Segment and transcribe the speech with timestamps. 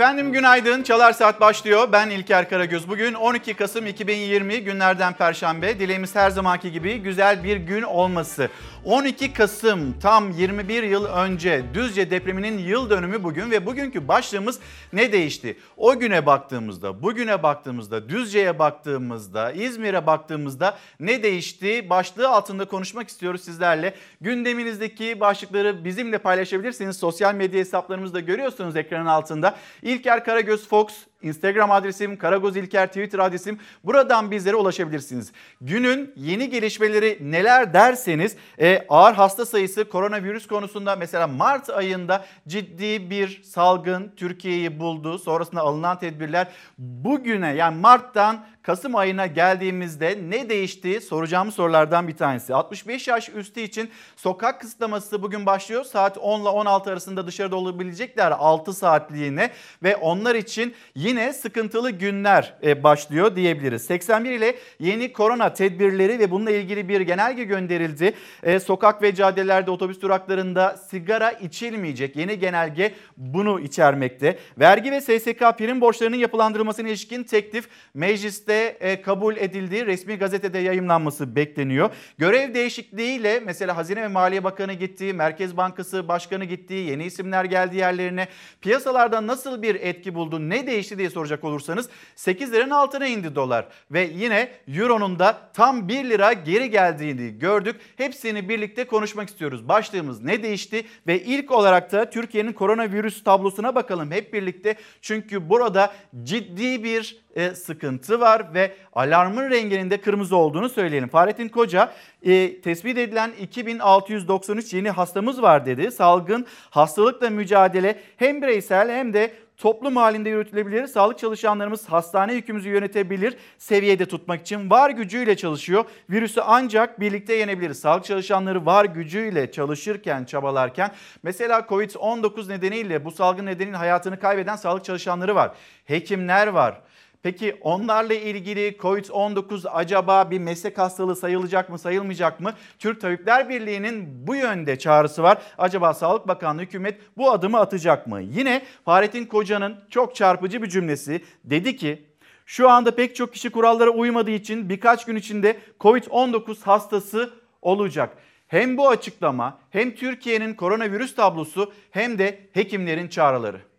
[0.00, 0.82] Efendim günaydın.
[0.82, 1.88] Çalar Saat başlıyor.
[1.92, 2.88] Ben İlker Karagöz.
[2.88, 5.78] Bugün 12 Kasım 2020 günlerden Perşembe.
[5.78, 8.48] Dileğimiz her zamanki gibi güzel bir gün olması.
[8.84, 14.60] 12 Kasım tam 21 yıl önce Düzce depreminin yıl dönümü bugün ve bugünkü başlığımız
[14.92, 15.56] ne değişti?
[15.76, 21.90] O güne baktığımızda, bugüne baktığımızda, Düzce'ye baktığımızda, İzmir'e baktığımızda ne değişti?
[21.90, 23.94] Başlığı altında konuşmak istiyoruz sizlerle.
[24.20, 26.96] Gündeminizdeki başlıkları bizimle paylaşabilirsiniz.
[26.96, 29.56] Sosyal medya hesaplarımızda görüyorsunuz ekranın altında.
[29.90, 30.86] İlker Karagöz Fox
[31.22, 33.58] Instagram adresim, Karagoz İlker Twitter adresim.
[33.84, 35.32] Buradan bizlere ulaşabilirsiniz.
[35.60, 43.10] Günün yeni gelişmeleri neler derseniz e, ağır hasta sayısı koronavirüs konusunda mesela Mart ayında ciddi
[43.10, 45.18] bir salgın Türkiye'yi buldu.
[45.18, 46.48] Sonrasında alınan tedbirler
[46.78, 52.54] bugüne yani Mart'tan Kasım ayına geldiğimizde ne değişti soracağımız sorulardan bir tanesi.
[52.54, 55.84] 65 yaş üstü için sokak kısıtlaması bugün başlıyor.
[55.84, 59.50] Saat 10 ile 16 arasında dışarıda olabilecekler 6 saatliğine
[59.82, 63.82] ve onlar için yine sıkıntılı günler e, başlıyor diyebiliriz.
[63.82, 68.14] 81 ile yeni korona tedbirleri ve bununla ilgili bir genelge gönderildi.
[68.42, 72.16] E, sokak ve caddelerde otobüs duraklarında sigara içilmeyecek.
[72.16, 74.38] Yeni genelge bunu içermekte.
[74.58, 81.36] Vergi ve SSK prim borçlarının yapılandırılmasına ilişkin teklif mecliste e, kabul edildiği resmi gazetede yayımlanması
[81.36, 81.90] bekleniyor.
[82.18, 87.76] Görev değişikliğiyle mesela Hazine ve Maliye Bakanı gitti, Merkez Bankası Başkanı gitti, yeni isimler geldi
[87.76, 88.28] yerlerine.
[88.60, 93.66] Piyasalarda nasıl bir etki buldu, ne değişti diye soracak olursanız 8 liranın altına indi dolar.
[93.90, 97.76] Ve yine Euro'nun da tam 1 lira geri geldiğini gördük.
[97.96, 99.68] Hepsini birlikte konuşmak istiyoruz.
[99.68, 104.74] Başlığımız ne değişti ve ilk olarak da Türkiye'nin koronavirüs tablosuna bakalım hep birlikte.
[105.02, 105.92] Çünkü burada
[106.22, 111.08] ciddi bir e, sıkıntı var ve alarmın renginin de kırmızı olduğunu söyleyelim.
[111.08, 111.92] Fahrettin Koca
[112.22, 115.90] e, tespit edilen 2693 yeni hastamız var dedi.
[115.90, 120.86] Salgın hastalıkla mücadele hem bireysel hem de toplum halinde yürütülebilir.
[120.86, 125.84] Sağlık çalışanlarımız hastane yükümüzü yönetebilir seviyede tutmak için var gücüyle çalışıyor.
[126.10, 127.80] Virüsü ancak birlikte yenebiliriz.
[127.80, 130.90] Sağlık çalışanları var gücüyle çalışırken, çabalarken
[131.22, 135.50] mesela Covid-19 nedeniyle bu salgın nedeniyle hayatını kaybeden sağlık çalışanları var.
[135.84, 136.80] Hekimler var
[137.22, 142.54] Peki onlarla ilgili COVID-19 acaba bir meslek hastalığı sayılacak mı sayılmayacak mı?
[142.78, 145.42] Türk Tabipler Birliği'nin bu yönde çağrısı var.
[145.58, 148.20] Acaba Sağlık Bakanlığı hükümet bu adımı atacak mı?
[148.20, 152.06] Yine Fahrettin Koca'nın çok çarpıcı bir cümlesi dedi ki
[152.46, 157.30] şu anda pek çok kişi kurallara uymadığı için birkaç gün içinde COVID-19 hastası
[157.62, 158.16] olacak.
[158.48, 163.69] Hem bu açıklama hem Türkiye'nin koronavirüs tablosu hem de hekimlerin çağrıları.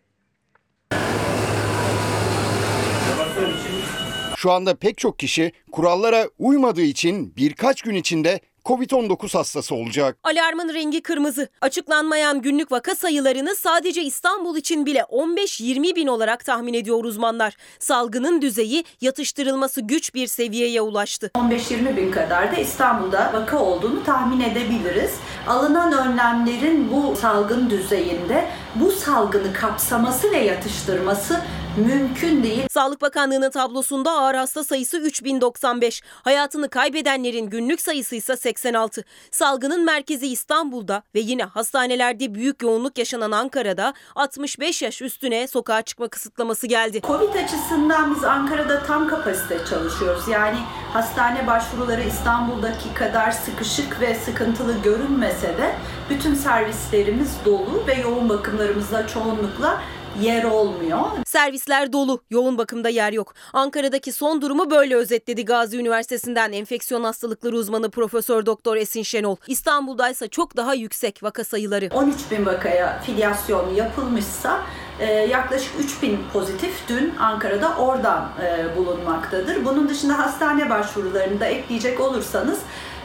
[4.42, 10.18] Şu anda pek çok kişi kurallara uymadığı için birkaç gün içinde Covid-19 hastası olacak.
[10.24, 11.50] Alarmın rengi kırmızı.
[11.62, 17.56] Açıklanmayan günlük vaka sayılarını sadece İstanbul için bile 15-20 bin olarak tahmin ediyor uzmanlar.
[17.80, 21.32] Salgının düzeyi yatıştırılması güç bir seviyeye ulaştı.
[21.36, 25.12] 15-20 bin kadar da İstanbul'da vaka olduğunu tahmin edebiliriz.
[25.48, 31.42] Alınan önlemlerin bu salgın düzeyinde bu salgını kapsaması ve yatıştırması
[31.78, 32.64] mümkün değil.
[32.70, 36.02] Sağlık Bakanlığı'nın tablosunda ağır hasta sayısı 3095.
[36.24, 39.04] Hayatını kaybedenlerin günlük sayısı ise 86.
[39.32, 46.08] Salgının merkezi İstanbul'da ve yine hastanelerde büyük yoğunluk yaşanan Ankara'da 65 yaş üstüne sokağa çıkma
[46.08, 47.02] kısıtlaması geldi.
[47.02, 50.28] Covid açısından biz Ankara'da tam kapasite çalışıyoruz.
[50.28, 50.58] Yani
[50.94, 55.76] hastane başvuruları İstanbul'daki kadar sıkışık ve sıkıntılı görünmese de
[56.10, 59.82] bütün servislerimiz dolu ve yoğun bakımlarımızda çoğunlukla
[60.22, 61.00] yer olmuyor.
[61.26, 63.34] Servisler dolu, yoğun bakımda yer yok.
[63.54, 69.36] Ankara'daki son durumu böyle özetledi Gazi Üniversitesi'nden enfeksiyon hastalıkları uzmanı Profesör Doktor Esin Şenol.
[69.48, 71.90] İstanbul'da ise çok daha yüksek vaka sayıları.
[71.94, 74.62] 13 bin vakaya filyasyon yapılmışsa
[75.00, 79.66] e, yaklaşık 3 bin pozitif dün Ankara'da oradan e, bulunmaktadır.
[79.66, 82.60] Bunun dışında hastane başvurularını da ekleyecek olursanız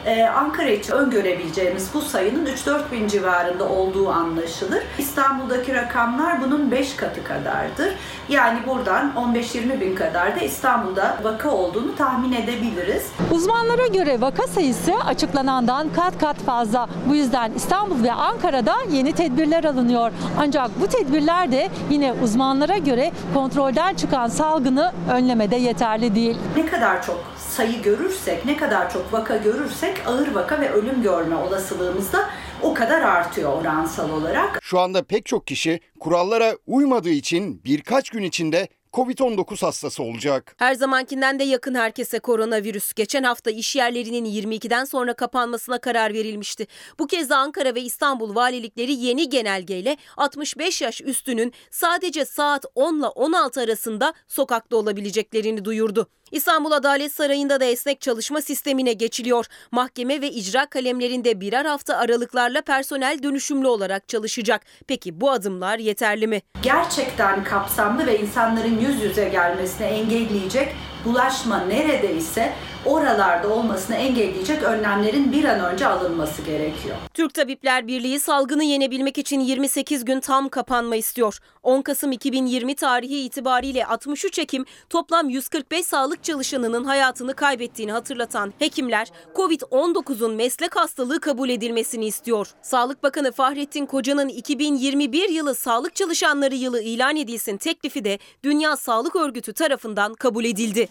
[0.07, 4.83] ee, Ankara için öngörebileceğimiz bu sayının 3-4 bin civarında olduğu anlaşılır.
[4.97, 7.93] İstanbul'daki rakamlar bunun 5 katı kadardır.
[8.29, 13.11] Yani buradan 15-20 bin kadar da İstanbul'da vaka olduğunu tahmin edebiliriz.
[13.31, 16.89] Uzmanlara göre vaka sayısı açıklanandan kat kat fazla.
[17.09, 20.11] Bu yüzden İstanbul ve Ankara'da yeni tedbirler alınıyor.
[20.39, 26.37] Ancak bu tedbirler de yine uzmanlara göre kontrolden çıkan salgını önlemede yeterli değil.
[26.55, 27.23] Ne kadar çok
[27.57, 32.29] sayı görürsek, ne kadar çok vaka görürsek ağır vaka ve ölüm görme olasılığımız da
[32.61, 34.59] o kadar artıyor oransal olarak.
[34.61, 40.55] Şu anda pek çok kişi kurallara uymadığı için birkaç gün içinde Covid-19 hastası olacak.
[40.57, 42.93] Her zamankinden de yakın herkese koronavirüs.
[42.93, 46.67] Geçen hafta iş yerlerinin 22'den sonra kapanmasına karar verilmişti.
[46.99, 52.99] Bu kez de Ankara ve İstanbul valilikleri yeni genelgeyle 65 yaş üstünün sadece saat 10
[52.99, 56.09] ile 16 arasında sokakta olabileceklerini duyurdu.
[56.31, 59.45] İstanbul Adalet Sarayı'nda da esnek çalışma sistemine geçiliyor.
[59.71, 64.61] Mahkeme ve icra kalemlerinde birer hafta aralıklarla personel dönüşümlü olarak çalışacak.
[64.87, 66.41] Peki bu adımlar yeterli mi?
[66.61, 72.53] Gerçekten kapsamlı ve insanların yüz yüze gelmesini engelleyecek bulaşma neredeyse
[72.85, 76.95] oralarda olmasını engelleyecek önlemlerin bir an önce alınması gerekiyor.
[77.13, 81.39] Türk Tabipler Birliği salgını yenebilmek için 28 gün tam kapanma istiyor.
[81.63, 89.07] 10 Kasım 2020 tarihi itibariyle 63 Ekim toplam 145 sağlık çalışanının hayatını kaybettiğini hatırlatan hekimler
[89.35, 92.47] Covid-19'un meslek hastalığı kabul edilmesini istiyor.
[92.61, 99.15] Sağlık Bakanı Fahrettin Koca'nın 2021 yılı sağlık çalışanları yılı ilan edilsin teklifi de Dünya Sağlık
[99.15, 100.86] Örgütü tarafından kabul edildi.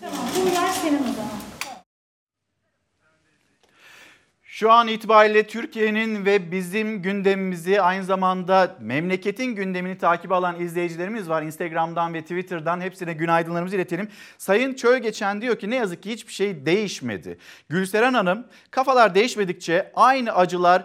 [4.59, 11.43] Şu an itibariyle Türkiye'nin ve bizim gündemimizi aynı zamanda memleketin gündemini takip alan izleyicilerimiz var.
[11.43, 14.09] Instagram'dan ve Twitter'dan hepsine günaydınlarımızı iletelim.
[14.39, 17.39] Sayın Çöl geçen diyor ki ne yazık ki hiçbir şey değişmedi.
[17.69, 20.85] Gülseren Hanım kafalar değişmedikçe aynı acılar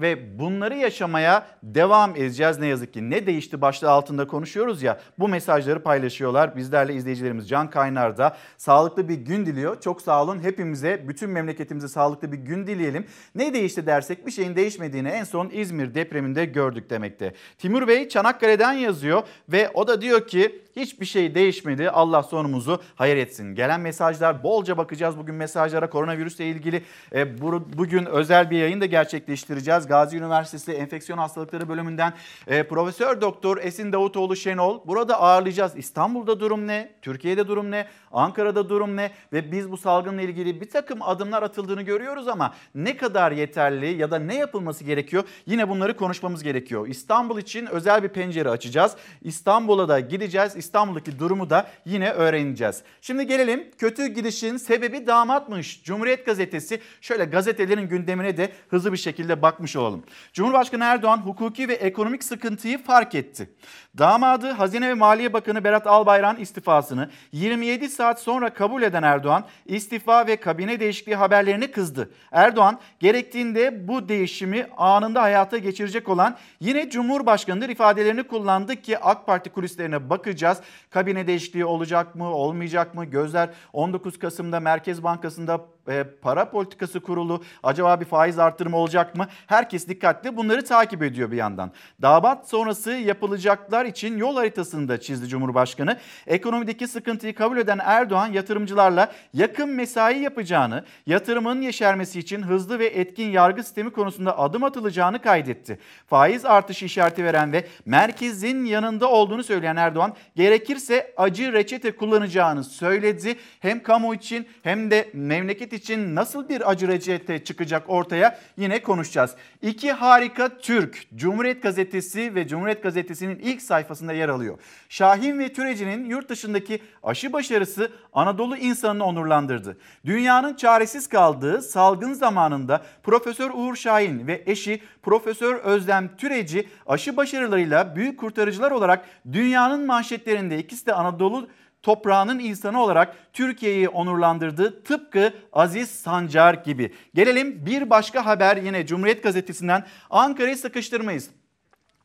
[0.00, 3.10] ve bunları yaşamaya devam edeceğiz ne yazık ki.
[3.10, 6.56] Ne değişti başlığı altında konuşuyoruz ya bu mesajları paylaşıyorlar.
[6.56, 9.80] Bizlerle izleyicilerimiz Can Kaynar da sağlıklı bir gün diliyor.
[9.80, 13.06] Çok sağ olun hepimize bütün memleketimize sağlıklı bir gün dileyelim.
[13.34, 17.34] Ne değişti dersek bir şeyin değişmediğini en son İzmir depreminde gördük demekte.
[17.58, 21.90] Timur Bey Çanakkale'den yazıyor ve o da diyor ki hiçbir şey değişmedi.
[21.90, 23.54] Allah sonumuzu hayır etsin.
[23.54, 26.82] Gelen mesajlar bolca bakacağız bugün mesajlara koronavirüsle ilgili.
[27.14, 29.86] E, bu, bugün özel bir yayın da gerçekleştireceğiz.
[29.86, 32.12] Gazi Üniversitesi Enfeksiyon Hastalıkları bölümünden
[32.46, 35.76] e, Profesör Doktor Esin Davutoğlu Şenol burada ağırlayacağız.
[35.76, 36.92] İstanbul'da durum ne?
[37.02, 37.86] Türkiye'de durum ne?
[38.12, 39.10] Ankara'da durum ne?
[39.32, 44.10] Ve biz bu salgınla ilgili bir takım adımlar atıldığını görüyoruz ama ne kadar yeterli ya
[44.10, 45.24] da ne yapılması gerekiyor?
[45.46, 46.88] Yine bunları konuşmamız gerekiyor.
[46.88, 48.96] İstanbul için özel bir pencere açacağız.
[49.22, 50.56] İstanbul'a da gideceğiz.
[50.64, 52.82] İstanbul'daki durumu da yine öğreneceğiz.
[53.00, 55.82] Şimdi gelelim kötü gidişin sebebi damatmış.
[55.84, 60.04] Cumhuriyet Gazetesi şöyle gazetelerin gündemine de hızlı bir şekilde bakmış olalım.
[60.32, 63.50] Cumhurbaşkanı Erdoğan hukuki ve ekonomik sıkıntıyı fark etti.
[63.98, 70.26] Damadı Hazine ve Maliye Bakanı Berat Albayrak'ın istifasını 27 saat sonra kabul eden Erdoğan istifa
[70.26, 72.10] ve kabine değişikliği haberlerine kızdı.
[72.32, 79.50] Erdoğan gerektiğinde bu değişimi anında hayata geçirecek olan yine Cumhurbaşkanıdır ifadelerini kullandı ki AK Parti
[79.50, 80.60] kulislerine bakacağız.
[80.90, 83.04] Kabine değişikliği olacak mı olmayacak mı?
[83.04, 89.26] Gözler 19 Kasım'da Merkez Bankası'nda e, para politikası kurulu acaba bir faiz artırımı olacak mı?
[89.46, 91.72] Herkes dikkatli bunları takip ediyor bir yandan.
[92.02, 95.98] Davat sonrası yapılacaklar için yol haritasını da çizdi Cumhurbaşkanı.
[96.26, 103.30] Ekonomideki sıkıntıyı kabul eden Erdoğan yatırımcılarla yakın mesai yapacağını, yatırımın yeşermesi için hızlı ve etkin
[103.30, 105.78] yargı sistemi konusunda adım atılacağını kaydetti.
[106.06, 113.36] Faiz artışı işareti veren ve merkezin yanında olduğunu söyleyen Erdoğan gerekirse acı reçete kullanacağını söyledi.
[113.60, 119.34] Hem kamu için hem de memleket için nasıl bir acı reçete çıkacak ortaya yine konuşacağız.
[119.62, 124.58] İki harika Türk Cumhuriyet Gazetesi ve Cumhuriyet Gazetesi'nin ilk sayfasında yer alıyor.
[124.88, 129.76] Şahin ve Türeci'nin yurt dışındaki aşı başarısı Anadolu insanını onurlandırdı.
[130.06, 137.96] Dünyanın çaresiz kaldığı salgın zamanında Profesör Uğur Şahin ve eşi Profesör Özlem Türeci aşı başarılarıyla
[137.96, 141.48] büyük kurtarıcılar olarak dünyanın manşetlerinde ikisi de Anadolu
[141.84, 144.82] toprağının insanı olarak Türkiye'yi onurlandırdı.
[144.82, 146.94] Tıpkı Aziz Sancar gibi.
[147.14, 151.30] Gelelim bir başka haber yine Cumhuriyet Gazetesi'nden Ankara'yı sıkıştırmayız.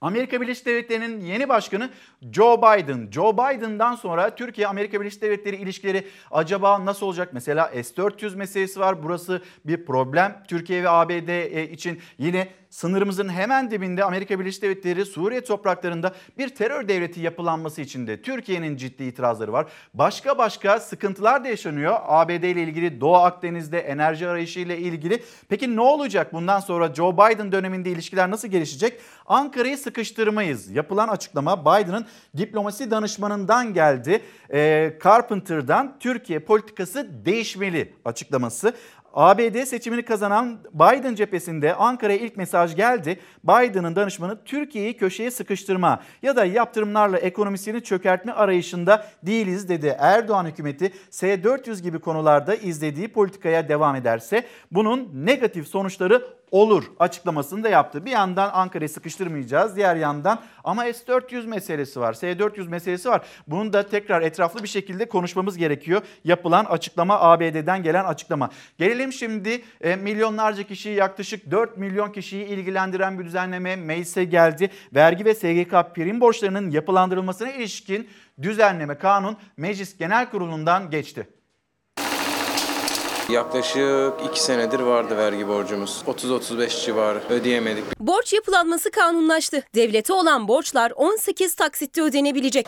[0.02, 1.90] Amerika Birleşik Devletleri'nin yeni başkanı
[2.32, 3.12] Joe Biden.
[3.12, 7.30] Joe Biden'dan sonra Türkiye Amerika Birleşik Devletleri ilişkileri acaba nasıl olacak?
[7.34, 9.04] Mesela S-400 meselesi var.
[9.04, 12.02] Burası bir problem Türkiye ve ABD için.
[12.18, 18.22] Yine sınırımızın hemen dibinde Amerika Birleşik Devletleri Suriye topraklarında bir terör devleti yapılanması için de
[18.22, 19.68] Türkiye'nin ciddi itirazları var.
[19.94, 21.96] Başka başka sıkıntılar da yaşanıyor.
[22.04, 25.24] ABD ile ilgili Doğu Akdeniz'de enerji arayışı ile ilgili.
[25.50, 29.00] Peki ne olacak bundan sonra Joe Biden döneminde ilişkiler nasıl gelişecek?
[29.26, 30.70] Ankara'yı sıkıştırmayız.
[30.70, 32.06] Yapılan açıklama Biden'ın
[32.38, 34.22] diplomasi danışmanından geldi.
[34.54, 38.74] E, Carpenter'dan Türkiye politikası değişmeli açıklaması.
[39.14, 43.20] ABD seçimini kazanan Biden cephesinde Ankara'ya ilk mesaj geldi.
[43.44, 49.96] Biden'ın danışmanı Türkiye'yi köşeye sıkıştırma ya da yaptırımlarla ekonomisini çökertme arayışında değiliz dedi.
[50.00, 57.70] Erdoğan hükümeti S-400 gibi konularda izlediği politikaya devam ederse bunun negatif sonuçları olur açıklamasını da
[57.70, 58.06] yaptı.
[58.06, 59.76] Bir yandan Ankara'yı sıkıştırmayacağız.
[59.76, 62.14] Diğer yandan ama S-400 meselesi var.
[62.14, 63.22] S-400 meselesi var.
[63.48, 66.02] Bunu da tekrar etraflı bir şekilde konuşmamız gerekiyor.
[66.24, 68.50] Yapılan açıklama ABD'den gelen açıklama.
[68.78, 74.70] Gelelim şimdi e, milyonlarca kişiyi yaklaşık 4 milyon kişiyi ilgilendiren bir düzenleme meclise geldi.
[74.96, 78.10] Vergi ve SGK prim borçlarının yapılandırılmasına ilişkin
[78.42, 81.28] düzenleme kanun Meclis Genel Kurulu'ndan geçti.
[83.30, 86.04] Yaklaşık 2 senedir vardı vergi borcumuz.
[86.08, 87.84] 30-35 civarı ödeyemedik.
[88.00, 89.64] Borç yapılanması kanunlaştı.
[89.76, 92.68] Devlete olan borçlar 18 taksitte ödenebilecek.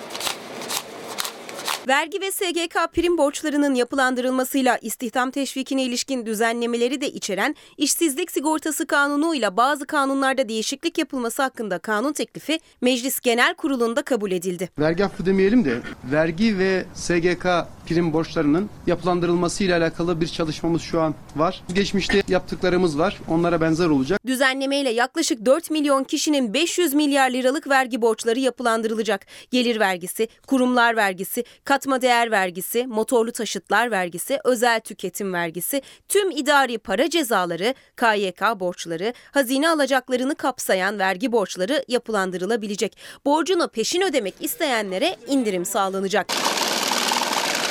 [1.88, 9.35] Vergi ve SGK prim borçlarının yapılandırılmasıyla istihdam teşvikine ilişkin düzenlemeleri de içeren işsizlik sigortası kanunu
[9.35, 14.69] ile bazı kanunlarda değişiklik yapılması hakkında kanun teklifi Meclis Genel Kurulu'nda kabul edildi.
[14.79, 15.79] Vergi affı demeyelim de
[16.11, 17.45] vergi ve SGK
[17.88, 21.63] prim borçlarının yapılandırılması ile alakalı bir çalışmamız şu an var.
[21.73, 23.17] Geçmişte yaptıklarımız var.
[23.27, 24.19] Onlara benzer olacak.
[24.27, 29.25] Düzenlemeyle yaklaşık 4 milyon kişinin 500 milyar liralık vergi borçları yapılandırılacak.
[29.51, 36.77] Gelir vergisi, kurumlar vergisi, katma değer vergisi, motorlu taşıtlar vergisi, özel tüketim vergisi, tüm idari
[36.77, 42.97] para cezaları, KYK borçları, hazine alacaklarını kapsayan vergi borçları yapılandırılabilecek.
[43.25, 46.27] Borcunu peşin ödemek isteyenlere indirim sağlanacak.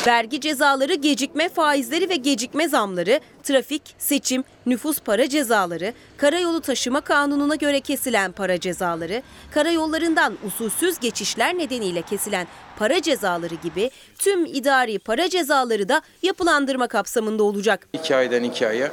[0.06, 7.54] Vergi cezaları, gecikme faizleri ve gecikme zamları, trafik, seçim, nüfus para cezaları, karayolu taşıma kanununa
[7.54, 12.46] göre kesilen para cezaları, karayollarından usulsüz geçişler nedeniyle kesilen
[12.78, 17.88] para cezaları gibi tüm idari para cezaları da yapılandırma kapsamında olacak.
[17.92, 18.92] 2 aydan 2 aya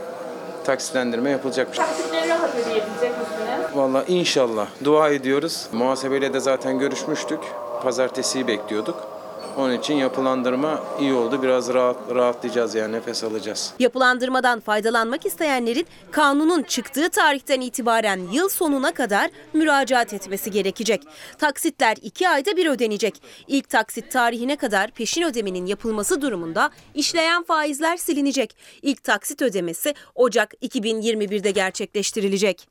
[0.65, 1.77] taksitlendirme yapılacakmış.
[1.77, 3.75] Taksitleri rahat ödeyebilecek misiniz?
[3.75, 5.67] Valla inşallah dua ediyoruz.
[5.71, 7.39] Muhasebeyle de zaten görüşmüştük.
[7.83, 9.16] Pazartesiyi bekliyorduk.
[9.57, 11.43] Onun için yapılandırma iyi oldu.
[11.43, 13.73] Biraz rahat, rahatlayacağız yani nefes alacağız.
[13.79, 21.03] Yapılandırmadan faydalanmak isteyenlerin kanunun çıktığı tarihten itibaren yıl sonuna kadar müracaat etmesi gerekecek.
[21.37, 23.21] Taksitler 2 ayda bir ödenecek.
[23.47, 28.57] İlk taksit tarihine kadar peşin ödemenin yapılması durumunda işleyen faizler silinecek.
[28.81, 32.67] İlk taksit ödemesi Ocak 2021'de gerçekleştirilecek.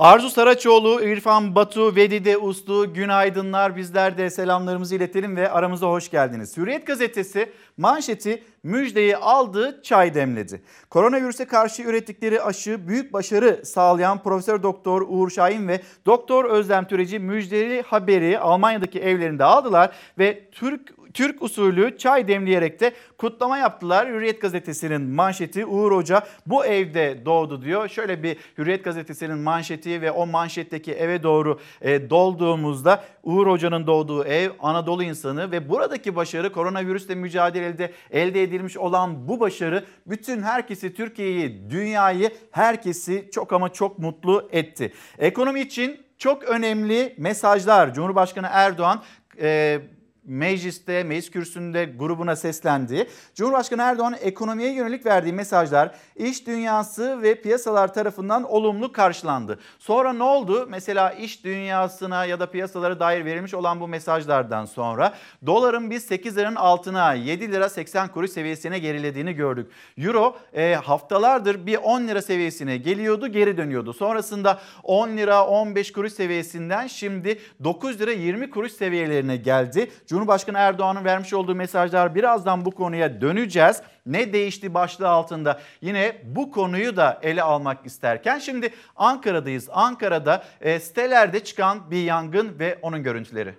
[0.00, 3.76] Arzu Saraçoğlu, İrfan Batu, Vedide Uslu, günaydınlar.
[3.76, 6.56] Bizler de selamlarımızı iletelim ve aramıza hoş geldiniz.
[6.56, 10.62] Hürriyet gazetesi manşeti müjdeyi aldı, çay demledi.
[10.90, 17.18] Koronavirüse karşı ürettikleri aşı büyük başarı sağlayan Profesör Doktor Uğur Şahin ve Doktor Özlem Türeci
[17.18, 24.08] müjdeli haberi Almanya'daki evlerinde aldılar ve Türk Türk usulü çay demleyerek de kutlama yaptılar.
[24.08, 27.88] Hürriyet gazetesinin manşeti Uğur Hoca bu evde doğdu diyor.
[27.88, 34.24] Şöyle bir Hürriyet gazetesinin manşeti ve o manşetteki eve doğru e, dolduğumuzda Uğur Hoca'nın doğduğu
[34.24, 40.94] ev Anadolu insanı ve buradaki başarı koronavirüsle mücadelede elde edilmiş olan bu başarı bütün herkesi
[40.94, 44.92] Türkiye'yi, dünyayı, herkesi çok ama çok mutlu etti.
[45.18, 49.02] Ekonomi için çok önemli mesajlar Cumhurbaşkanı Erdoğan
[49.40, 49.80] e,
[50.24, 53.08] mecliste, meclis kürsüsünde grubuna seslendi.
[53.34, 59.58] Cumhurbaşkanı Erdoğan ekonomiye yönelik verdiği mesajlar iş dünyası ve piyasalar tarafından olumlu karşılandı.
[59.78, 60.66] Sonra ne oldu?
[60.70, 65.14] Mesela iş dünyasına ya da piyasalara dair verilmiş olan bu mesajlardan sonra
[65.46, 69.70] doların biz 8 liranın altına 7 lira 80 kuruş seviyesine gerilediğini gördük.
[69.98, 73.92] Euro e, haftalardır bir 10 lira seviyesine geliyordu geri dönüyordu.
[73.92, 79.90] Sonrasında 10 lira 15 kuruş seviyesinden şimdi 9 lira 20 kuruş seviyelerine geldi.
[80.10, 83.82] Cumhurbaşkanı Erdoğan'ın vermiş olduğu mesajlar birazdan bu konuya döneceğiz.
[84.06, 89.68] Ne değişti başlığı altında yine bu konuyu da ele almak isterken şimdi Ankara'dayız.
[89.72, 93.54] Ankara'da e, sitelerde çıkan bir yangın ve onun görüntüleri.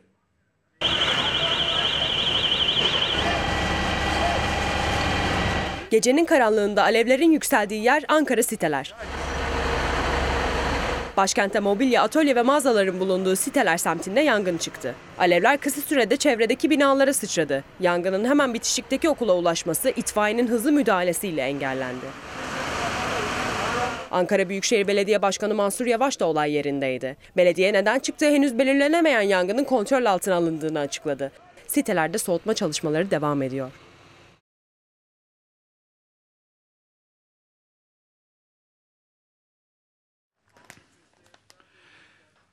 [5.92, 8.96] Gecenin karanlığında alevlerin yükseldiği yer Ankara siteler.
[11.18, 14.96] Başkentte mobilya, atölye ve mağazaların bulunduğu siteler semtinde yangın çıktı.
[15.22, 17.64] Alevler kısa sürede çevredeki binalara sıçradı.
[17.80, 22.06] Yangının hemen bitişikteki okula ulaşması itfaiyenin hızlı müdahalesiyle engellendi.
[24.12, 27.18] Ankara Büyükşehir Belediye Başkanı Mansur Yavaş da olay yerindeydi.
[27.38, 31.32] Belediye neden çıktığı henüz belirlenemeyen yangının kontrol altına alındığını açıkladı.
[31.68, 33.72] Sitelerde soğutma çalışmaları devam ediyor.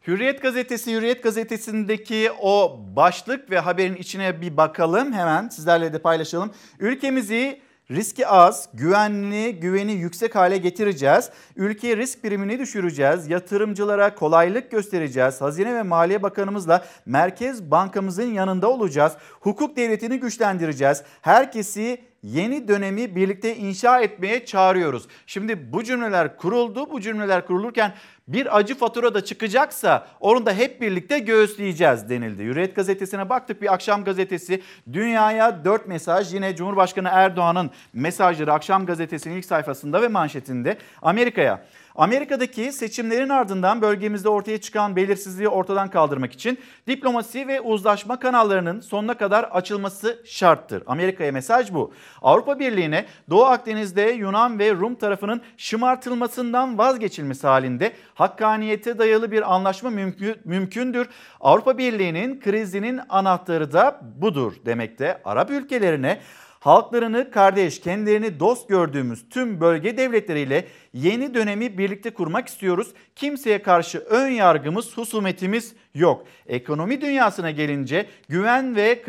[0.08, 5.12] Hürriyet gazetesi, Hürriyet gazetesindeki o başlık ve haberin içine bir bakalım.
[5.12, 6.50] Hemen sizlerle de paylaşalım.
[6.78, 7.60] Ülkemizi
[7.90, 11.30] riski az, güvenli, güveni yüksek hale getireceğiz.
[11.56, 13.28] Ülkeye risk primini düşüreceğiz.
[13.28, 15.40] Yatırımcılara kolaylık göstereceğiz.
[15.40, 19.12] Hazine ve Maliye Bakanımızla Merkez Bankamızın yanında olacağız.
[19.40, 21.02] Hukuk devletini güçlendireceğiz.
[21.22, 25.06] Herkesi yeni dönemi birlikte inşa etmeye çağırıyoruz.
[25.26, 26.90] Şimdi bu cümleler kuruldu.
[26.90, 27.94] Bu cümleler kurulurken
[28.28, 32.42] bir acı fatura da çıkacaksa onu da hep birlikte göğüsleyeceğiz denildi.
[32.42, 39.36] Hürriyet gazetesine baktık bir akşam gazetesi dünyaya dört mesaj yine Cumhurbaşkanı Erdoğan'ın mesajları akşam gazetesinin
[39.36, 41.64] ilk sayfasında ve manşetinde Amerika'ya.
[41.98, 49.14] Amerika'daki seçimlerin ardından bölgemizde ortaya çıkan belirsizliği ortadan kaldırmak için diplomasi ve uzlaşma kanallarının sonuna
[49.14, 50.82] kadar açılması şarttır.
[50.86, 51.92] Amerika'ya mesaj bu.
[52.22, 59.90] Avrupa Birliği'ne Doğu Akdeniz'de Yunan ve Rum tarafının şımartılmasından vazgeçilmesi halinde hakkaniyete dayalı bir anlaşma
[59.90, 61.08] mümkün, mümkündür.
[61.40, 65.20] Avrupa Birliği'nin krizinin anahtarı da budur demekte.
[65.24, 66.20] Arap ülkelerine
[66.68, 72.88] halklarını kardeş, kendilerini dost gördüğümüz tüm bölge devletleriyle yeni dönemi birlikte kurmak istiyoruz.
[73.16, 76.26] Kimseye karşı ön yargımız, husumetimiz yok.
[76.46, 79.02] Ekonomi dünyasına gelince güven ve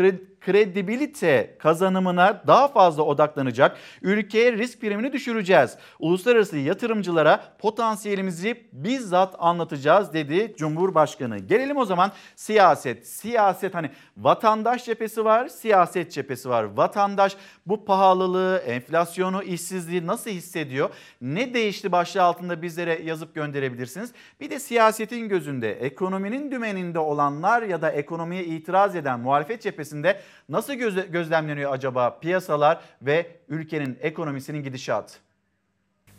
[0.50, 3.78] kredibilite kazanımına daha fazla odaklanacak.
[4.02, 5.78] Ülkeye risk primini düşüreceğiz.
[6.00, 11.38] Uluslararası yatırımcılara potansiyelimizi bizzat anlatacağız dedi Cumhurbaşkanı.
[11.38, 13.08] Gelelim o zaman siyaset.
[13.08, 16.64] Siyaset hani vatandaş cephesi var, siyaset cephesi var.
[16.64, 20.90] Vatandaş bu pahalılığı, enflasyonu, işsizliği nasıl hissediyor?
[21.22, 24.12] Ne değişti başlığı altında bizlere yazıp gönderebilirsiniz.
[24.40, 30.74] Bir de siyasetin gözünde, ekonominin dümeninde olanlar ya da ekonomiye itiraz eden muhalefet cephesinde nasıl
[30.74, 35.14] göz, gözlemleniyor acaba piyasalar ve ülkenin ekonomisinin gidişatı?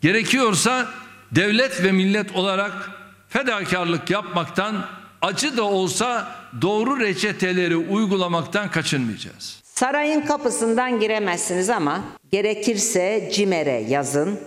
[0.01, 0.87] Gerekiyorsa
[1.31, 2.91] devlet ve millet olarak
[3.27, 4.85] fedakarlık yapmaktan
[5.21, 6.27] acı da olsa
[6.61, 9.61] doğru reçeteleri uygulamaktan kaçınmayacağız.
[9.63, 12.01] Sarayın kapısından giremezsiniz ama
[12.31, 14.39] gerekirse CİMER'e yazın.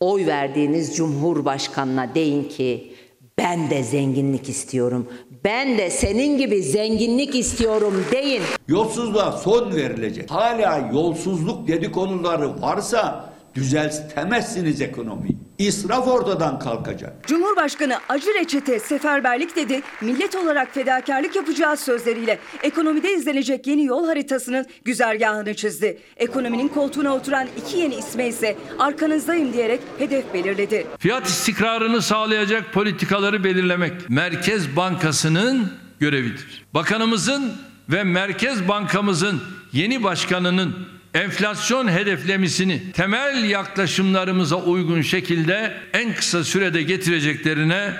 [0.00, 2.96] Oy verdiğiniz Cumhurbaşkanına deyin ki
[3.38, 5.12] ben de zenginlik istiyorum.
[5.44, 8.42] Ben de senin gibi zenginlik istiyorum deyin.
[8.68, 10.30] Yolsuzluğa son verilecek.
[10.30, 15.36] Hala yolsuzluk dedikoduları varsa düzeltemezsiniz ekonomiyi.
[15.66, 17.26] İsraf ortadan kalkacak.
[17.26, 19.82] Cumhurbaşkanı acı reçete seferberlik dedi.
[20.00, 25.98] Millet olarak fedakarlık yapacağız sözleriyle ekonomide izlenecek yeni yol haritasının güzergahını çizdi.
[26.16, 30.86] Ekonominin koltuğuna oturan iki yeni isme ise arkanızdayım diyerek hedef belirledi.
[30.98, 36.64] Fiyat istikrarını sağlayacak politikaları belirlemek Merkez Bankası'nın görevidir.
[36.74, 37.52] Bakanımızın
[37.88, 39.40] ve Merkez Bankamızın
[39.72, 40.74] yeni başkanının
[41.14, 47.92] enflasyon hedeflemisini temel yaklaşımlarımıza uygun şekilde en kısa sürede getireceklerine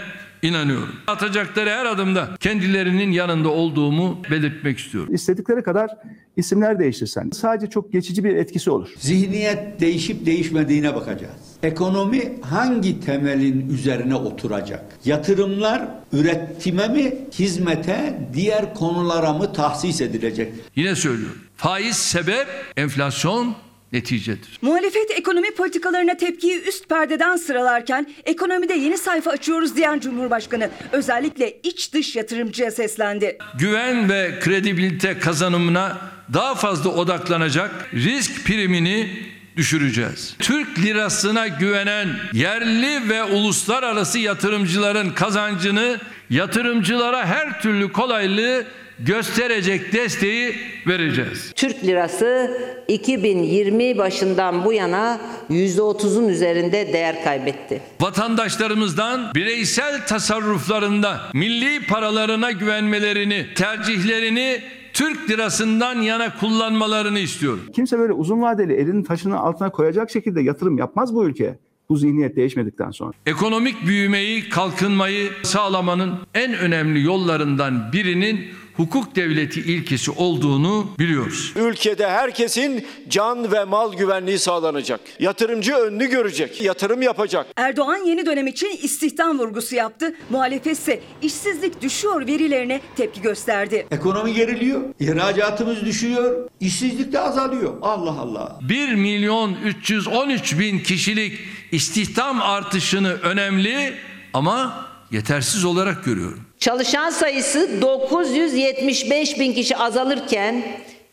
[0.42, 0.96] inanıyorum.
[1.07, 5.14] Atacakları her adımda kendilerinin yanında olduğumu belirtmek istiyorum.
[5.14, 5.90] İstedikleri kadar
[6.37, 8.88] isimler değiştirsen sadece çok geçici bir etkisi olur.
[8.98, 11.35] Zihniyet değişip değişmediğine bakacağız.
[11.62, 14.85] Ekonomi hangi temelin üzerine oturacak?
[15.05, 20.53] Yatırımlar üretime mi, hizmete, diğer konulara mı tahsis edilecek?
[20.77, 21.38] Yine söylüyorum.
[21.62, 22.46] Faiz sebep,
[22.77, 23.55] enflasyon
[23.92, 24.59] neticedir.
[24.62, 31.92] Muhalefet ekonomi politikalarına tepkiyi üst perdeden sıralarken ekonomide yeni sayfa açıyoruz diyen Cumhurbaşkanı özellikle iç
[31.92, 33.38] dış yatırımcıya seslendi.
[33.59, 35.98] Güven ve kredibilite kazanımına
[36.35, 39.11] daha fazla odaklanacak risk primini
[39.57, 40.37] düşüreceğiz.
[40.38, 48.64] Türk lirasına güvenen yerli ve uluslararası yatırımcıların kazancını yatırımcılara her türlü kolaylığı
[49.06, 50.54] gösterecek desteği
[50.86, 51.52] vereceğiz.
[51.56, 57.80] Türk lirası 2020 başından bu yana %30'un üzerinde değer kaybetti.
[58.00, 64.60] Vatandaşlarımızdan bireysel tasarruflarında milli paralarına güvenmelerini, tercihlerini
[64.92, 67.60] Türk lirasından yana kullanmalarını istiyorum.
[67.74, 72.36] Kimse böyle uzun vadeli elinin taşının altına koyacak şekilde yatırım yapmaz bu ülkeye bu zihniyet
[72.36, 73.12] değişmedikten sonra.
[73.26, 81.52] Ekonomik büyümeyi, kalkınmayı sağlamanın en önemli yollarından birinin hukuk devleti ilkesi olduğunu biliyoruz.
[81.56, 85.00] Ülkede herkesin can ve mal güvenliği sağlanacak.
[85.20, 87.46] Yatırımcı önünü görecek, yatırım yapacak.
[87.56, 90.14] Erdoğan yeni dönem için istihdam vurgusu yaptı.
[90.30, 93.87] Muhalefet ise işsizlik düşüyor verilerine tepki gösterdi.
[93.90, 97.74] Ekonomi geriliyor, ihracatımız düşüyor, işsizlik de azalıyor.
[97.82, 98.58] Allah Allah.
[98.68, 101.38] 1 milyon 313 bin kişilik
[101.72, 103.94] istihdam artışını önemli
[104.35, 106.40] ama yetersiz olarak görüyorum.
[106.62, 110.62] Çalışan sayısı 975 bin kişi azalırken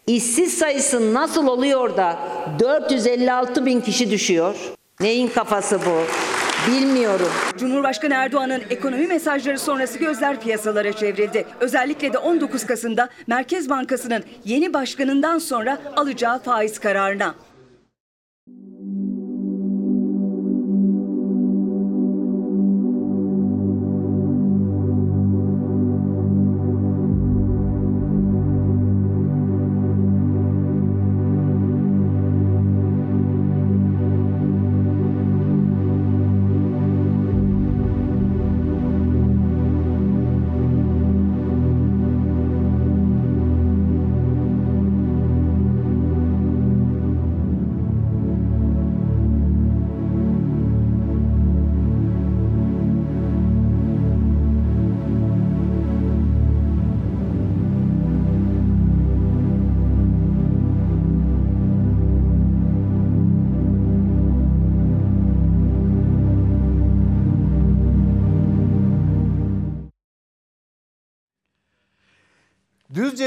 [0.07, 2.19] işsiz sayısı nasıl oluyor da
[2.59, 4.55] 456 bin kişi düşüyor?
[4.99, 6.03] Neyin kafası bu?
[6.71, 7.29] Bilmiyorum.
[7.57, 11.45] Cumhurbaşkanı Erdoğan'ın ekonomi mesajları sonrası gözler piyasalara çevrildi.
[11.59, 17.35] Özellikle de 19 Kasım'da Merkez Bankası'nın yeni başkanından sonra alacağı faiz kararına.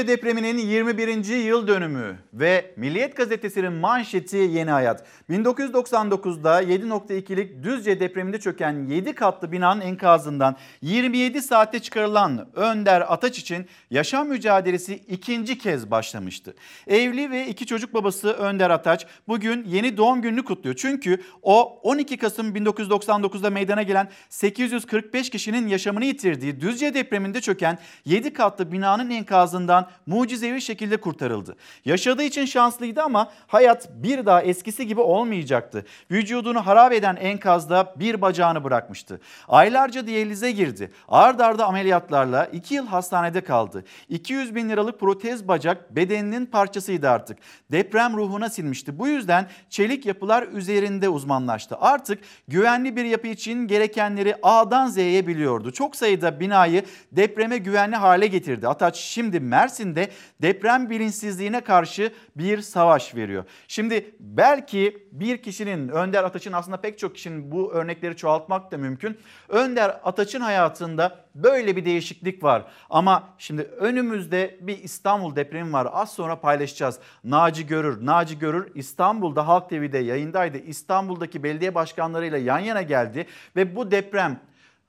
[0.03, 1.45] Düzce depreminin 21.
[1.45, 5.05] yıl dönümü ve Milliyet gazetesinin manşeti yeni hayat.
[5.29, 13.67] 1999'da 7.2'lik Düzce depreminde çöken 7 katlı binanın enkazından 27 saatte çıkarılan Önder Ataç için
[13.91, 16.55] yaşam mücadelesi ikinci kez başlamıştı.
[16.87, 20.75] Evli ve iki çocuk babası Önder Ataç bugün yeni doğum gününü kutluyor.
[20.75, 28.33] Çünkü o 12 Kasım 1999'da meydana gelen 845 kişinin yaşamını yitirdiği Düzce depreminde çöken 7
[28.33, 31.55] katlı binanın enkazından mucizevi şekilde kurtarıldı.
[31.85, 35.85] Yaşadığı için şanslıydı ama hayat bir daha eskisi gibi olmayacaktı.
[36.11, 39.21] Vücudunu harap eden enkazda bir bacağını bırakmıştı.
[39.47, 40.91] Aylarca diyalize girdi.
[41.07, 43.83] Ard arda ameliyatlarla 2 yıl hastanede kaldı.
[44.09, 47.37] 200 bin liralık protez bacak bedeninin parçasıydı artık.
[47.71, 48.99] Deprem ruhuna silmişti.
[48.99, 51.77] Bu yüzden çelik yapılar üzerinde uzmanlaştı.
[51.79, 55.71] Artık güvenli bir yapı için gerekenleri A'dan Z'ye biliyordu.
[55.71, 58.67] Çok sayıda binayı depreme güvenli hale getirdi.
[58.67, 59.39] Ataç şimdi
[59.73, 60.09] Mersin'de
[60.41, 63.43] deprem bilinçsizliğine karşı bir savaş veriyor.
[63.67, 69.17] Şimdi belki bir kişinin Önder Ataç'ın aslında pek çok kişinin bu örnekleri çoğaltmak da mümkün.
[69.49, 72.65] Önder Ataç'ın hayatında böyle bir değişiklik var.
[72.89, 75.87] Ama şimdi önümüzde bir İstanbul depremi var.
[75.91, 76.99] Az sonra paylaşacağız.
[77.23, 80.57] Naci Görür, Naci Görür İstanbul'da Halk TV'de yayındaydı.
[80.57, 84.39] İstanbul'daki belediye başkanlarıyla yan yana geldi ve bu deprem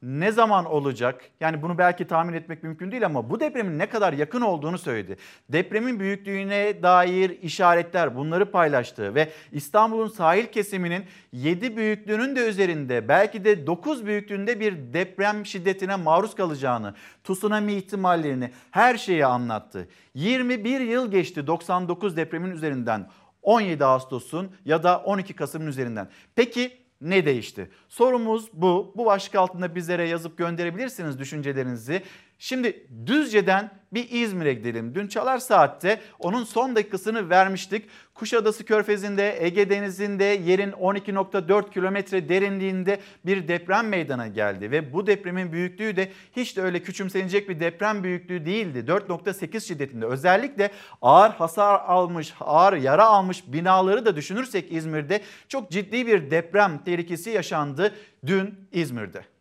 [0.05, 1.25] ne zaman olacak?
[1.41, 5.17] Yani bunu belki tahmin etmek mümkün değil ama bu depremin ne kadar yakın olduğunu söyledi.
[5.49, 13.45] Depremin büyüklüğüne dair işaretler bunları paylaştı ve İstanbul'un sahil kesiminin 7 büyüklüğünün de üzerinde belki
[13.45, 19.89] de 9 büyüklüğünde bir deprem şiddetine maruz kalacağını, tsunami ihtimallerini her şeyi anlattı.
[20.15, 23.09] 21 yıl geçti 99 depremin üzerinden
[23.43, 26.09] 17 Ağustos'un ya da 12 Kasım'ın üzerinden.
[26.35, 27.71] Peki ne değişti?
[27.89, 28.93] Sorumuz bu.
[28.97, 32.03] Bu başlık altında bizlere yazıp gönderebilirsiniz düşüncelerinizi.
[32.39, 34.95] Şimdi Düzce'den bir İzmir'e gidelim.
[34.95, 37.85] Dün Çalar Saat'te onun son dakikasını vermiştik.
[38.15, 44.71] Kuşadası Körfezi'nde, Ege Denizi'nde yerin 12.4 kilometre derinliğinde bir deprem meydana geldi.
[44.71, 48.85] Ve bu depremin büyüklüğü de hiç de öyle küçümsenecek bir deprem büyüklüğü değildi.
[48.89, 50.07] 4.8 şiddetinde.
[50.07, 50.71] Özellikle
[51.03, 57.31] ağır hasar almış, ağır yara almış binaları da düşünürsek İzmir'de çok ciddi bir deprem tehlikesi
[57.31, 57.95] yaşandı
[58.27, 59.34] dün İzmir'de.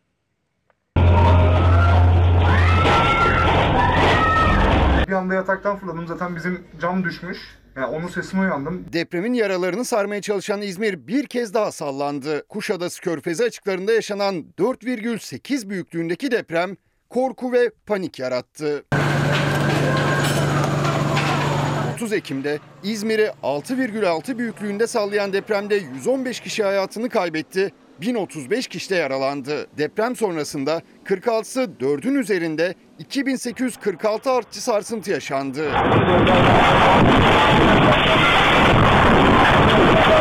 [5.08, 6.06] Bir anda yataktan fırladım.
[6.06, 7.38] Zaten bizim cam düşmüş.
[7.76, 8.84] Yani onun sesine uyandım.
[8.92, 12.46] Depremin yaralarını sarmaya çalışan İzmir bir kez daha sallandı.
[12.48, 16.76] Kuşadası Körfezi açıklarında yaşanan 4,8 büyüklüğündeki deprem
[17.10, 18.84] korku ve panik yarattı.
[21.94, 27.72] 30 Ekim'de İzmir'i 6,6 büyüklüğünde sallayan depremde 115 kişi hayatını kaybetti.
[28.00, 29.66] 1035 kişi de yaralandı.
[29.78, 35.70] Deprem sonrasında 46'sı 4'ün üzerinde 2846 artçı sarsıntı yaşandı.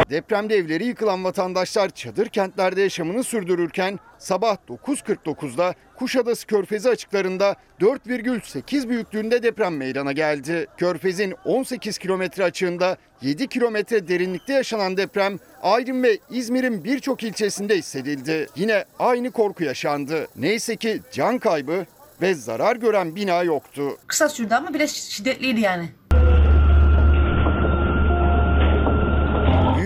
[0.09, 9.43] Depremde evleri yıkılan vatandaşlar çadır kentlerde yaşamını sürdürürken sabah 9.49'da Kuşadası Körfezi açıklarında 4,8 büyüklüğünde
[9.43, 10.67] deprem meydana geldi.
[10.77, 18.47] Körfez'in 18 kilometre açığında 7 kilometre derinlikte yaşanan deprem Aydın ve İzmir'in birçok ilçesinde hissedildi.
[18.55, 20.27] Yine aynı korku yaşandı.
[20.35, 21.85] Neyse ki can kaybı
[22.21, 23.97] ve zarar gören bina yoktu.
[24.07, 25.89] Kısa sürdü ama biraz şiddetliydi yani.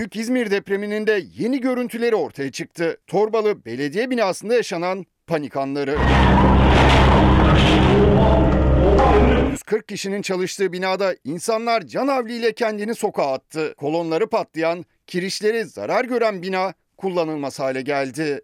[0.08, 2.96] Büyük İzmir depreminin de yeni görüntüleri ortaya çıktı.
[3.06, 5.96] Torbalı belediye binasında yaşanan panik anları.
[9.50, 13.74] 140 kişinin çalıştığı binada insanlar can havliyle kendini sokağa attı.
[13.76, 18.40] Kolonları patlayan, kirişleri zarar gören bina kullanılmaz hale geldi.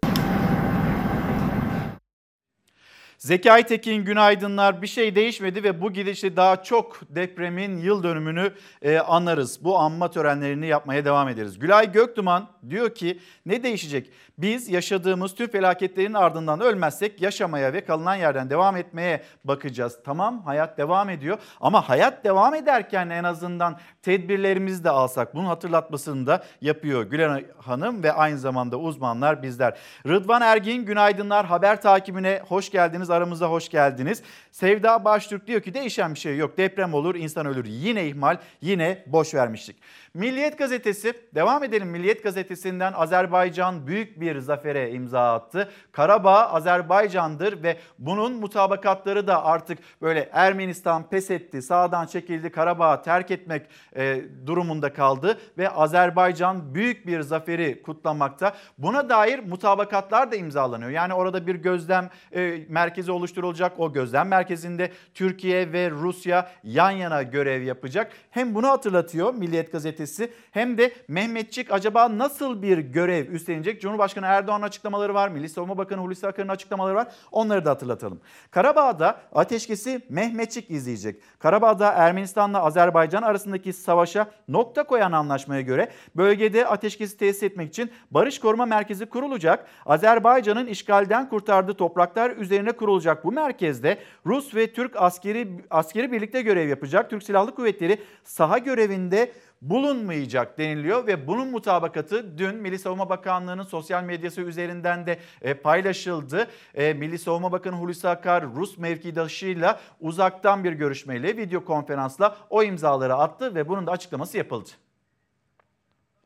[3.25, 4.81] Zekai Tekin günaydınlar.
[4.81, 9.63] Bir şey değişmedi ve bu gidişle daha çok depremin yıl dönümünü e, anlarız.
[9.63, 11.59] Bu anma törenlerini yapmaya devam ederiz.
[11.59, 14.09] Gülay Göktuman diyor ki ne değişecek?
[14.37, 19.99] Biz yaşadığımız tüm felaketlerin ardından ölmezsek yaşamaya ve kalınan yerden devam etmeye bakacağız.
[20.05, 26.27] Tamam hayat devam ediyor ama hayat devam ederken en azından tedbirlerimizi de alsak bunun hatırlatmasını
[26.27, 29.77] da yapıyor Gülen Hanım ve aynı zamanda uzmanlar bizler.
[30.07, 34.23] Rıdvan Ergin günaydınlar haber takibine hoş geldiniz aramıza hoş geldiniz.
[34.51, 39.03] Sevda Baştürk diyor ki değişen bir şey yok deprem olur insan ölür yine ihmal yine
[39.07, 39.75] boş vermiştik.
[40.15, 45.69] Milliyet gazetesi devam edelim Milliyet gazetesinden Azerbaycan büyük bir zafere imza attı.
[45.91, 53.31] Karabağ Azerbaycan'dır ve bunun mutabakatları da artık böyle Ermenistan pes etti, sağdan çekildi, Karabağ'ı terk
[53.31, 58.55] etmek e, durumunda kaldı ve Azerbaycan büyük bir zaferi kutlamakta.
[58.77, 60.91] Buna dair mutabakatlar da imzalanıyor.
[60.91, 63.79] Yani orada bir gözlem e, merkezi oluşturulacak.
[63.79, 68.11] O gözlem merkezinde Türkiye ve Rusya yan yana görev yapacak.
[68.29, 70.04] Hem bunu hatırlatıyor Milliyet gazetesi
[70.51, 73.81] hem de Mehmetçik acaba nasıl bir görev üstlenecek?
[73.81, 75.29] Cumhurbaşkanı Erdoğan'ın açıklamaları var.
[75.29, 77.07] Milli Savunma Bakanı Hulusi Akar'ın açıklamaları var.
[77.31, 78.19] Onları da hatırlatalım.
[78.51, 81.21] Karabağ'da ateşkesi Mehmetçik izleyecek.
[81.39, 88.39] Karabağ'da Ermenistan'la Azerbaycan arasındaki savaşa nokta koyan anlaşmaya göre bölgede ateşkesi tesis etmek için Barış
[88.39, 89.67] Koruma Merkezi kurulacak.
[89.85, 96.69] Azerbaycan'ın işgalden kurtardığı topraklar üzerine kurulacak bu merkezde Rus ve Türk askeri askeri birlikte görev
[96.69, 97.09] yapacak.
[97.09, 104.03] Türk Silahlı Kuvvetleri saha görevinde bulunmayacak deniliyor ve bunun mutabakatı dün Milli Savunma Bakanlığı'nın sosyal
[104.03, 106.47] medyası üzerinden de e, paylaşıldı.
[106.73, 113.15] E, Milli Savunma Bakanı Hulusi Akar Rus mevkidaşıyla uzaktan bir görüşmeyle video konferansla o imzaları
[113.15, 114.69] attı ve bunun da açıklaması yapıldı.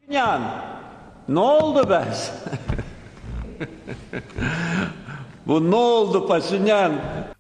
[0.09, 0.41] Yan,
[1.27, 2.05] ne oldu be?
[5.47, 6.93] Bu ne oldu Paşinyan?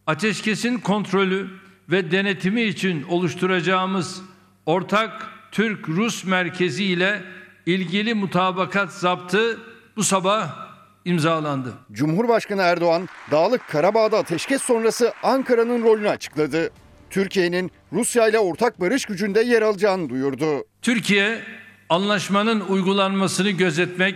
[0.07, 1.49] Ateşkesin kontrolü
[1.89, 4.21] ve denetimi için oluşturacağımız
[4.65, 7.21] ortak Türk-Rus merkezi ile
[7.65, 9.59] ilgili mutabakat zaptı
[9.95, 10.69] bu sabah
[11.05, 11.73] imzalandı.
[11.91, 16.69] Cumhurbaşkanı Erdoğan, Dağlık Karabağ'da ateşkes sonrası Ankara'nın rolünü açıkladı.
[17.09, 20.65] Türkiye'nin Rusya ile ortak barış gücünde yer alacağını duyurdu.
[20.81, 21.41] Türkiye
[21.89, 24.15] anlaşmanın uygulanmasını gözetmek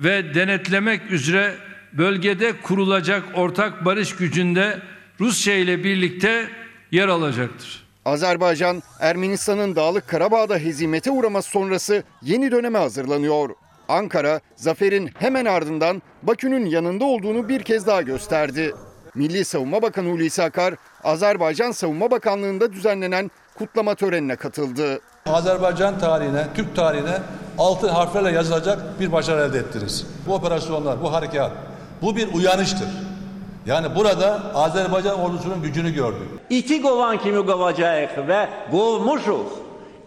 [0.00, 1.54] ve denetlemek üzere
[1.92, 4.82] bölgede kurulacak ortak barış gücünde
[5.20, 6.50] Rusya ile birlikte
[6.92, 7.87] yer alacaktır.
[8.08, 13.50] Azerbaycan, Ermenistan'ın Dağlık Karabağ'da hezimete uğraması sonrası yeni döneme hazırlanıyor.
[13.88, 18.74] Ankara, zaferin hemen ardından Bakü'nün yanında olduğunu bir kez daha gösterdi.
[19.14, 25.00] Milli Savunma Bakanı Hulusi Akar, Azerbaycan Savunma Bakanlığı'nda düzenlenen kutlama törenine katıldı.
[25.26, 27.18] Azerbaycan tarihine, Türk tarihine
[27.58, 30.06] altın harflerle yazılacak bir başarı elde ettiniz.
[30.26, 31.52] Bu operasyonlar, bu harekat,
[32.02, 32.88] bu bir uyanıştır.
[33.68, 36.28] Yani burada Azerbaycan ordusunun gücünü gördük.
[36.50, 39.46] İti qovan kimi qovacağıq ve qovmuşuq.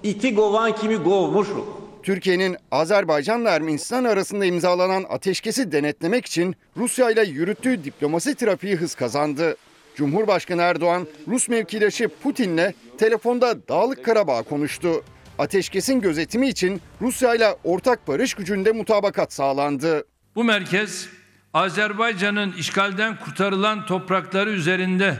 [0.04, 1.66] İti qovan kimi qovmuşuq.
[2.04, 9.56] Türkiye'nin Azerbaycan'la Ermenistan arasında imzalanan ateşkesi denetlemek için Rusya ile yürüttüğü diplomasi trafiği hız kazandı.
[9.96, 15.04] Cumhurbaşkanı Erdoğan, Rus mevkidaşı Putin'le telefonda Dağlık Karabağ konuştu.
[15.40, 20.04] Ateşkesin gözetimi için Rusya ile ortak barış gücünde mutabakat sağlandı.
[20.36, 21.21] Bu merkez
[21.54, 25.18] Azerbaycan'ın işgalden kurtarılan toprakları üzerinde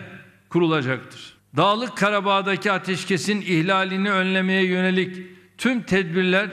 [0.50, 1.38] kurulacaktır.
[1.58, 5.18] Dağlık Karabağ'daki ateşkesin ihlalini önlemeye yönelik
[5.58, 6.50] tüm tedbirler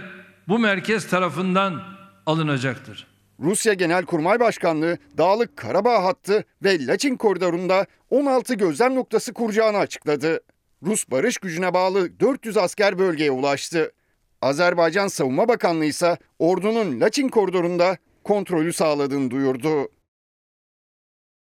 [0.49, 1.83] bu merkez tarafından
[2.27, 3.07] alınacaktır.
[3.41, 10.41] Rusya Genelkurmay Başkanlığı Dağlık Karabağ hattı ve Laçin koridorunda 16 gözlem noktası kuracağını açıkladı.
[10.83, 13.93] Rus barış gücüne bağlı 400 asker bölgeye ulaştı.
[14.43, 17.97] Azerbaycan Savunma Bakanlığı ise ordunun Laçin koridorunda
[18.29, 19.89] kontrolü sağladığını duyurdu.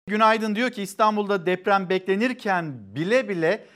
[0.07, 3.67] Günaydın diyor ki İstanbul'da deprem beklenirken bile bile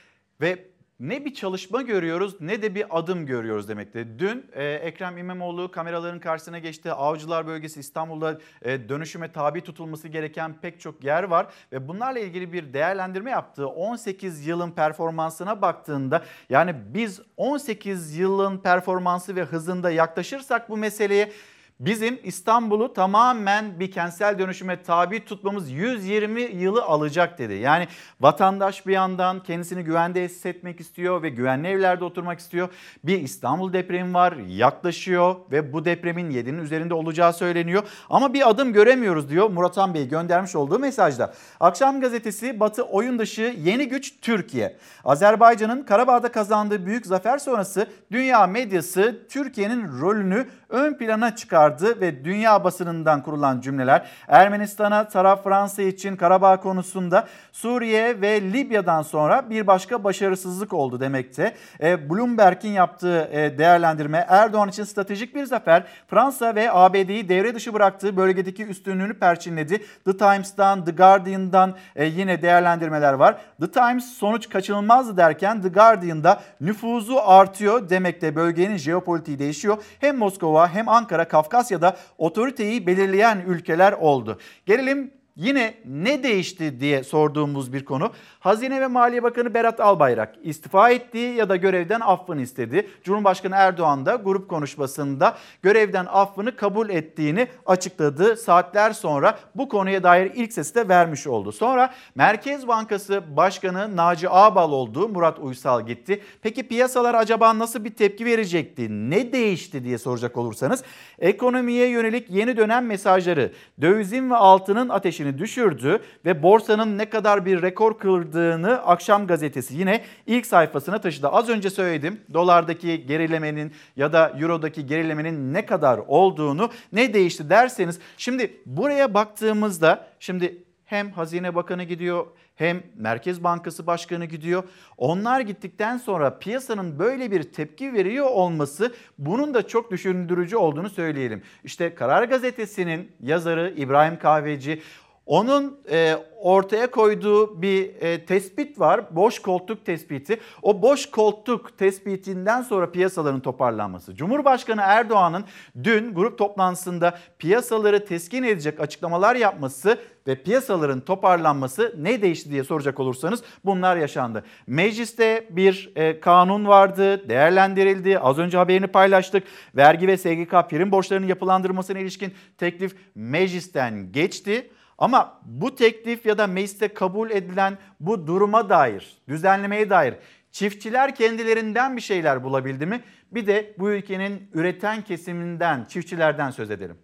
[0.40, 0.66] ve
[1.00, 4.18] ne bir çalışma görüyoruz ne de bir adım görüyoruz demekte.
[4.18, 6.92] Dün e, Ekrem İmamoğlu kameraların karşısına geçti.
[6.92, 11.46] Avcılar bölgesi İstanbul'da e, dönüşüme tabi tutulması gereken pek çok yer var.
[11.72, 13.66] Ve bunlarla ilgili bir değerlendirme yaptı.
[13.66, 21.32] 18 yılın performansına baktığında yani biz 18 yılın performansı ve hızında yaklaşırsak bu meseleye
[21.80, 27.54] Bizim İstanbul'u tamamen bir kentsel dönüşüme tabi tutmamız 120 yılı alacak dedi.
[27.54, 27.88] Yani
[28.20, 32.68] vatandaş bir yandan kendisini güvende hissetmek istiyor ve güvenli evlerde oturmak istiyor.
[33.04, 37.82] Bir İstanbul depremi var yaklaşıyor ve bu depremin 7'nin üzerinde olacağı söyleniyor.
[38.10, 41.34] Ama bir adım göremiyoruz diyor Murat Bey göndermiş olduğu mesajda.
[41.60, 44.76] Akşam gazetesi Batı oyun dışı yeni güç Türkiye.
[45.04, 52.64] Azerbaycan'ın Karabağ'da kazandığı büyük zafer sonrası dünya medyası Türkiye'nin rolünü ön plana çıkardı ve dünya
[52.64, 60.04] basınından kurulan cümleler Ermenistan'a taraf Fransa için Karabağ konusunda Suriye ve Libya'dan sonra bir başka
[60.04, 61.54] başarısızlık oldu demekte.
[61.80, 67.74] E, Bloomberg'in yaptığı e, değerlendirme Erdoğan için stratejik bir zafer Fransa ve ABD'yi devre dışı
[67.74, 69.82] bıraktığı bölgedeki üstünlüğünü perçinledi.
[70.04, 73.36] The Times'tan, The Guardian'dan e, yine değerlendirmeler var.
[73.60, 79.76] The Times sonuç kaçınılmazdı derken The Guardian'da nüfuzu artıyor demekte bölgenin jeopolitiği değişiyor.
[80.00, 84.38] Hem Moskova hem Ankara Kafkasya'da otoriteyi belirleyen ülkeler oldu.
[84.66, 88.10] Gelelim Yine ne değişti diye sorduğumuz bir konu.
[88.40, 92.88] Hazine ve Maliye Bakanı Berat Albayrak istifa etti ya da görevden affını istedi.
[93.04, 98.36] Cumhurbaşkanı Erdoğan da grup konuşmasında görevden affını kabul ettiğini açıkladı.
[98.36, 101.52] Saatler sonra bu konuya dair ilk sesi de vermiş oldu.
[101.52, 105.08] Sonra Merkez Bankası Başkanı Naci Ağbal oldu.
[105.08, 106.22] Murat Uysal gitti.
[106.42, 109.10] Peki piyasalar acaba nasıl bir tepki verecekti?
[109.10, 110.82] Ne değişti diye soracak olursanız
[111.18, 117.44] ekonomiye yönelik yeni dönem mesajları, dövizin ve altının ateşini endeksini düşürdü ve borsanın ne kadar
[117.46, 121.28] bir rekor kırdığını akşam gazetesi yine ilk sayfasına taşıdı.
[121.28, 127.98] Az önce söyledim dolardaki gerilemenin ya da eurodaki gerilemenin ne kadar olduğunu ne değişti derseniz
[128.16, 134.62] şimdi buraya baktığımızda şimdi hem Hazine Bakanı gidiyor hem Merkez Bankası Başkanı gidiyor.
[134.96, 141.42] Onlar gittikten sonra piyasanın böyle bir tepki veriyor olması bunun da çok düşündürücü olduğunu söyleyelim.
[141.64, 144.82] İşte Karar Gazetesi'nin yazarı İbrahim Kahveci
[145.26, 149.16] onun e, ortaya koyduğu bir e, tespit var.
[149.16, 150.40] Boş koltuk tespiti.
[150.62, 154.14] O boş koltuk tespitinden sonra piyasaların toparlanması.
[154.14, 155.44] Cumhurbaşkanı Erdoğan'ın
[155.84, 163.00] dün grup toplantısında piyasaları teskin edecek açıklamalar yapması ve piyasaların toparlanması ne değişti diye soracak
[163.00, 164.44] olursanız bunlar yaşandı.
[164.66, 168.18] Mecliste bir e, kanun vardı, değerlendirildi.
[168.18, 169.42] Az önce haberini paylaştık.
[169.76, 174.70] Vergi ve SGK prim borçlarının yapılandırmasına ilişkin teklif meclisten geçti.
[174.98, 180.14] Ama bu teklif ya da mecliste kabul edilen bu duruma dair, düzenlemeye dair
[180.50, 183.00] çiftçiler kendilerinden bir şeyler bulabildi mi?
[183.32, 186.98] Bir de bu ülkenin üreten kesiminden, çiftçilerden söz edelim.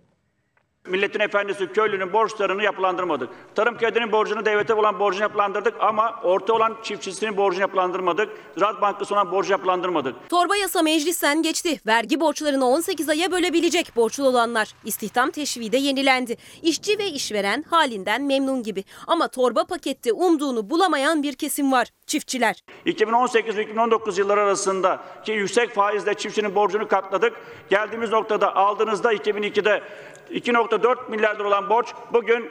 [0.89, 3.29] Milletin efendisi köylünün borçlarını yapılandırmadık.
[3.55, 8.29] Tarım kredinin borcunu devlete olan borcunu yapılandırdık ama orta olan çiftçisinin borcunu yapılandırmadık.
[8.55, 10.15] Ziraat Bankası olan borcu yapılandırmadık.
[10.29, 11.81] Torba yasa meclisten geçti.
[11.87, 14.75] Vergi borçlarını 18 aya bölebilecek borçlu olanlar.
[14.85, 16.37] İstihdam teşviği de yenilendi.
[16.63, 18.85] İşçi ve işveren halinden memnun gibi.
[19.07, 21.89] Ama torba pakette umduğunu bulamayan bir kesim var.
[22.07, 22.65] Çiftçiler.
[22.85, 27.33] 2018 ve 2019 yılları arasında ki yüksek faizle çiftçinin borcunu katladık.
[27.71, 29.83] Geldiğimiz noktada aldığınızda 2002'de
[30.31, 32.51] 2.4 milyar lira olan borç bugün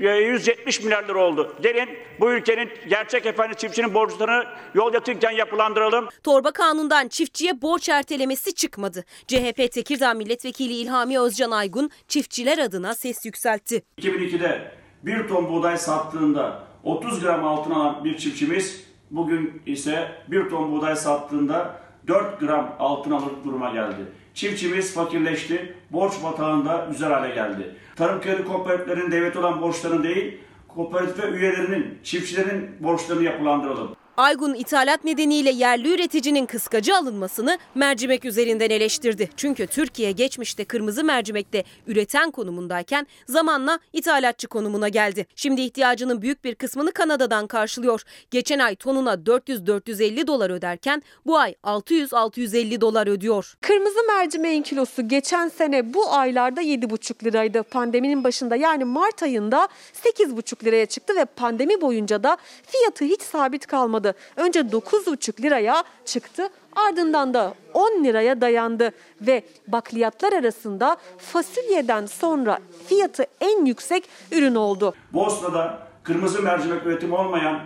[0.00, 1.56] 170 milyar lira oldu.
[1.62, 1.88] Gelin
[2.20, 6.08] bu ülkenin gerçek efendi çiftçinin borçlarını yol yatırırken yapılandıralım.
[6.22, 9.04] Torba kanundan çiftçiye borç ertelemesi çıkmadı.
[9.26, 13.82] CHP Tekirdağ Milletvekili İlhami Özcan Aygun çiftçiler adına ses yükseltti.
[14.00, 14.70] 2002'de
[15.02, 20.96] bir ton buğday sattığında 30 gram altın alan bir çiftçimiz bugün ise bir ton buğday
[20.96, 24.06] sattığında 4 gram altın alır duruma geldi.
[24.36, 27.76] Çiftçimiz fakirleşti, borç batağında üzer hale geldi.
[27.96, 33.96] Tarım kredi kooperatiflerinin devlet olan borçlarını değil, kooperatife üyelerinin, çiftçilerin borçlarını yapılandıralım.
[34.16, 39.30] Aygun ithalat nedeniyle yerli üreticinin kıskacı alınmasını mercimek üzerinden eleştirdi.
[39.36, 45.26] Çünkü Türkiye geçmişte kırmızı mercimekte üreten konumundayken zamanla ithalatçı konumuna geldi.
[45.36, 48.02] Şimdi ihtiyacının büyük bir kısmını Kanada'dan karşılıyor.
[48.30, 53.54] Geçen ay tonuna 400-450 dolar öderken bu ay 600-650 dolar ödüyor.
[53.60, 57.62] Kırmızı mercimeğin kilosu geçen sene bu aylarda 7,5 liraydı.
[57.62, 59.68] Pandeminin başında yani Mart ayında
[60.04, 64.05] 8,5 liraya çıktı ve pandemi boyunca da fiyatı hiç sabit kalmadı.
[64.36, 68.90] Önce 9,5 liraya çıktı ardından da 10 liraya dayandı
[69.20, 74.94] ve bakliyatlar arasında fasulyeden sonra fiyatı en yüksek ürün oldu.
[75.12, 77.60] Bosna'da kırmızı mercimek üretimi olmayan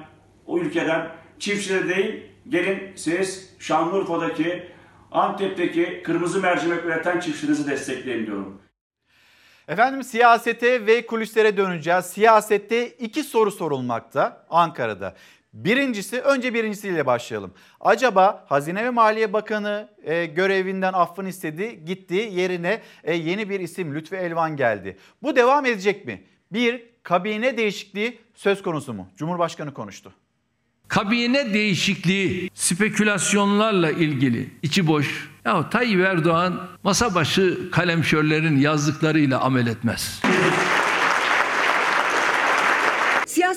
[0.46, 4.70] o ülkeden çiftçileri değil gelin siz Şanlıurfa'daki
[5.12, 8.62] Antep'teki kırmızı mercimek üreten çiftçinizi destekleyin diyorum.
[9.68, 12.04] Efendim siyasete ve kulislere döneceğiz.
[12.04, 15.14] Siyasette iki soru sorulmakta Ankara'da.
[15.52, 17.54] Birincisi önce birincisiyle başlayalım.
[17.80, 23.94] Acaba Hazine ve Maliye Bakanı e, görevinden affını istedi, gitti yerine e, yeni bir isim
[23.94, 24.96] Lütfi Elvan geldi.
[25.22, 26.22] Bu devam edecek mi?
[26.52, 29.08] Bir kabine değişikliği söz konusu mu?
[29.16, 30.12] Cumhurbaşkanı konuştu.
[30.88, 35.30] Kabine değişikliği spekülasyonlarla ilgili içi boş.
[35.44, 40.22] Ya Tayyip Erdoğan masa başı kalemşörlerin yazdıklarıyla amel etmez.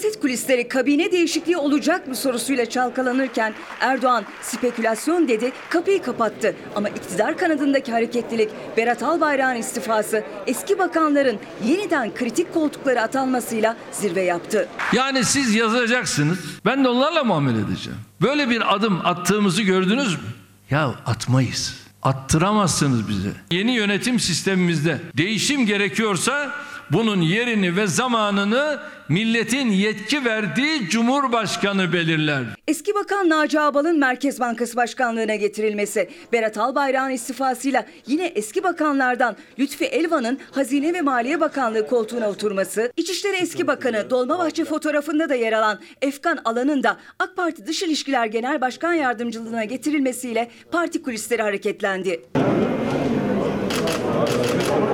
[0.03, 6.55] Siyaset kulisleri kabine değişikliği olacak mı sorusuyla çalkalanırken Erdoğan spekülasyon dedi, kapıyı kapattı.
[6.75, 14.67] Ama iktidar kanadındaki hareketlilik, Berat Albayrak'ın istifası, eski bakanların yeniden kritik koltuklara atanmasıyla zirve yaptı.
[14.93, 17.99] Yani siz yazacaksınız, ben de onlarla muamele edeceğim.
[18.21, 20.29] Böyle bir adım attığımızı gördünüz mü?
[20.69, 21.83] Ya atmayız.
[22.03, 23.31] Attıramazsınız bize.
[23.51, 26.51] Yeni yönetim sistemimizde değişim gerekiyorsa
[26.93, 28.79] bunun yerini ve zamanını
[29.09, 32.43] milletin yetki verdiği Cumhurbaşkanı belirler.
[32.67, 39.85] Eski Bakan Naci Ağbal'ın Merkez Bankası Başkanlığı'na getirilmesi, Berat Albayrak'ın istifasıyla yine eski bakanlardan Lütfi
[39.85, 45.79] Elvan'ın Hazine ve Maliye Bakanlığı koltuğuna oturması, İçişleri Eski Bakanı Dolmabahçe fotoğrafında da yer alan
[46.01, 52.21] Efkan Alan'ın da AK Parti Dış İlişkiler Genel Başkan Yardımcılığına getirilmesiyle parti kulisleri hareketlendi.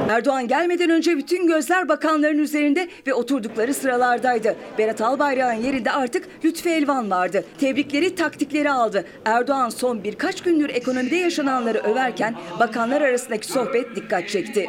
[0.09, 4.55] Erdoğan gelmeden önce bütün gözler bakanların üzerinde ve oturdukları sıralardaydı.
[4.77, 7.45] Berat Albayrak'ın yerinde artık Lütfi Elvan vardı.
[7.59, 9.05] Tebrikleri, taktikleri aldı.
[9.25, 14.65] Erdoğan son birkaç gündür ekonomide yaşananları överken bakanlar arasındaki sohbet dikkat çekti.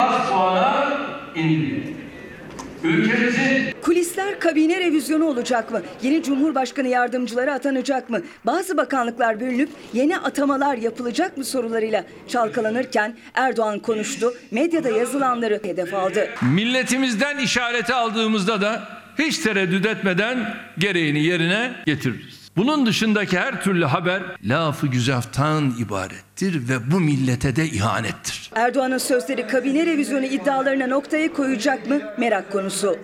[2.85, 5.83] Ülkemizin Kulis Kulisler kabine revizyonu olacak mı?
[6.03, 8.22] Yeni Cumhurbaşkanı yardımcıları atanacak mı?
[8.47, 14.35] Bazı bakanlıklar bölünüp yeni atamalar yapılacak mı sorularıyla çalkalanırken Erdoğan konuştu.
[14.51, 16.28] Medyada yazılanları hedef aldı.
[16.55, 22.39] Milletimizden işareti aldığımızda da hiç tereddüt etmeden gereğini yerine getiririz.
[22.57, 28.51] Bunun dışındaki her türlü haber lafı güzaftan ibarettir ve bu millete de ihanettir.
[28.55, 32.01] Erdoğan'ın sözleri kabine revizyonu iddialarına noktayı koyacak mı?
[32.18, 32.98] Merak konusu.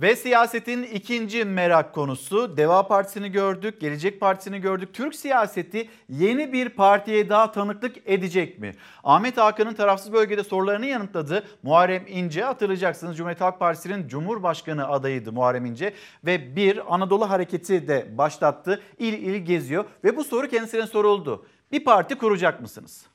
[0.00, 4.94] Ve siyasetin ikinci merak konusu Deva Partisi'ni gördük, Gelecek Partisi'ni gördük.
[4.94, 8.72] Türk siyaseti yeni bir partiye daha tanıklık edecek mi?
[9.04, 11.44] Ahmet Hakan'ın tarafsız bölgede sorularını yanıtladı.
[11.62, 15.94] Muharrem İnce hatırlayacaksınız Cumhuriyet Halk Partisi'nin Cumhurbaşkanı adayıydı Muharrem İnce.
[16.24, 18.82] Ve bir Anadolu Hareketi de başlattı.
[18.98, 21.46] İl il geziyor ve bu soru kendisine soruldu.
[21.72, 23.06] Bir parti kuracak mısınız?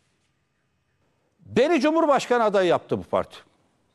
[1.39, 3.48] Beni Cumhurbaşkanı adayı yaptı bu parti.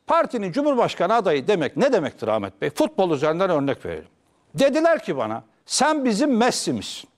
[0.07, 2.71] Partinin Cumhurbaşkanı adayı demek ne demektir Ahmet Bey?
[2.71, 4.09] Futbol üzerinden örnek verelim.
[4.55, 7.11] Dediler ki bana sen bizim Messi'misin.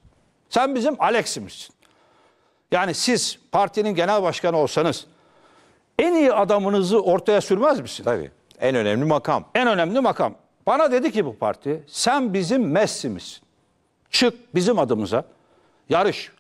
[0.51, 1.75] Sen bizim Alex'imizsin.
[2.71, 5.07] Yani siz partinin genel başkanı olsanız
[5.99, 8.05] en iyi adamınızı ortaya sürmez misin?
[8.05, 8.31] Tabii.
[8.61, 9.45] En önemli makam.
[9.55, 10.35] En önemli makam.
[10.67, 13.43] Bana dedi ki bu parti sen bizim Messi'misin.
[14.11, 15.25] Çık bizim adımıza
[15.89, 16.33] yarış.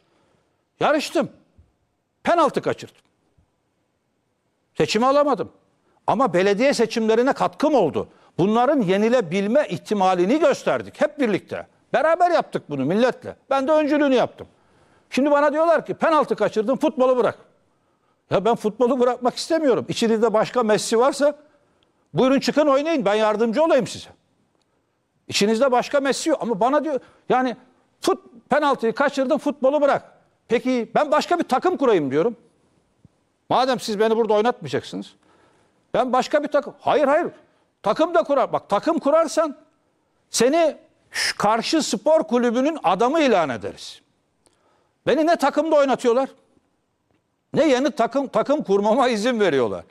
[0.80, 1.28] Yarıştım.
[2.22, 2.96] Penaltı kaçırdım.
[4.74, 5.52] Seçimi alamadım.
[6.06, 8.08] Ama belediye seçimlerine katkım oldu.
[8.38, 11.66] Bunların yenilebilme ihtimalini gösterdik hep birlikte.
[11.92, 13.36] Beraber yaptık bunu milletle.
[13.50, 14.46] Ben de öncülüğünü yaptım.
[15.10, 17.38] Şimdi bana diyorlar ki penaltı kaçırdın futbolu bırak.
[18.30, 19.86] Ya ben futbolu bırakmak istemiyorum.
[19.88, 21.36] İçinizde başka Messi varsa
[22.14, 24.08] buyurun çıkın oynayın ben yardımcı olayım size.
[25.28, 27.56] İçinizde başka Messi yok ama bana diyor yani
[28.00, 30.12] fut, penaltıyı kaçırdın futbolu bırak.
[30.48, 32.36] Peki ben başka bir takım kurayım diyorum.
[33.48, 35.14] Madem siz beni burada oynatmayacaksınız.
[35.96, 36.74] Ben başka bir takım.
[36.80, 37.26] Hayır hayır.
[37.82, 38.52] Takım da kurar.
[38.52, 39.56] Bak takım kurarsan
[40.30, 40.76] seni
[41.38, 44.02] karşı spor kulübünün adamı ilan ederiz.
[45.06, 46.28] Beni ne takımda oynatıyorlar
[47.54, 49.84] ne yeni takım takım kurmama izin veriyorlar.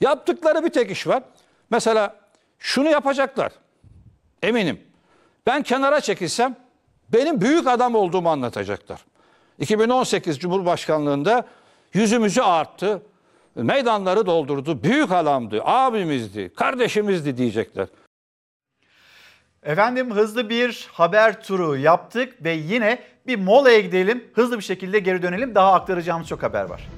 [0.00, 1.22] Yaptıkları bir tek iş var.
[1.70, 2.16] Mesela
[2.58, 3.52] şunu yapacaklar.
[4.42, 4.80] Eminim.
[5.46, 6.56] Ben kenara çekilsem
[7.08, 9.04] benim büyük adam olduğumu anlatacaklar.
[9.58, 11.44] 2018 Cumhurbaşkanlığında
[11.92, 13.02] yüzümüzü arttı
[13.56, 14.82] meydanları doldurdu.
[14.82, 17.88] Büyük adamdı, abimizdi, kardeşimizdi diyecekler.
[19.62, 24.24] Efendim hızlı bir haber turu yaptık ve yine bir molaya gidelim.
[24.34, 25.54] Hızlı bir şekilde geri dönelim.
[25.54, 26.88] Daha aktaracağımız çok haber var.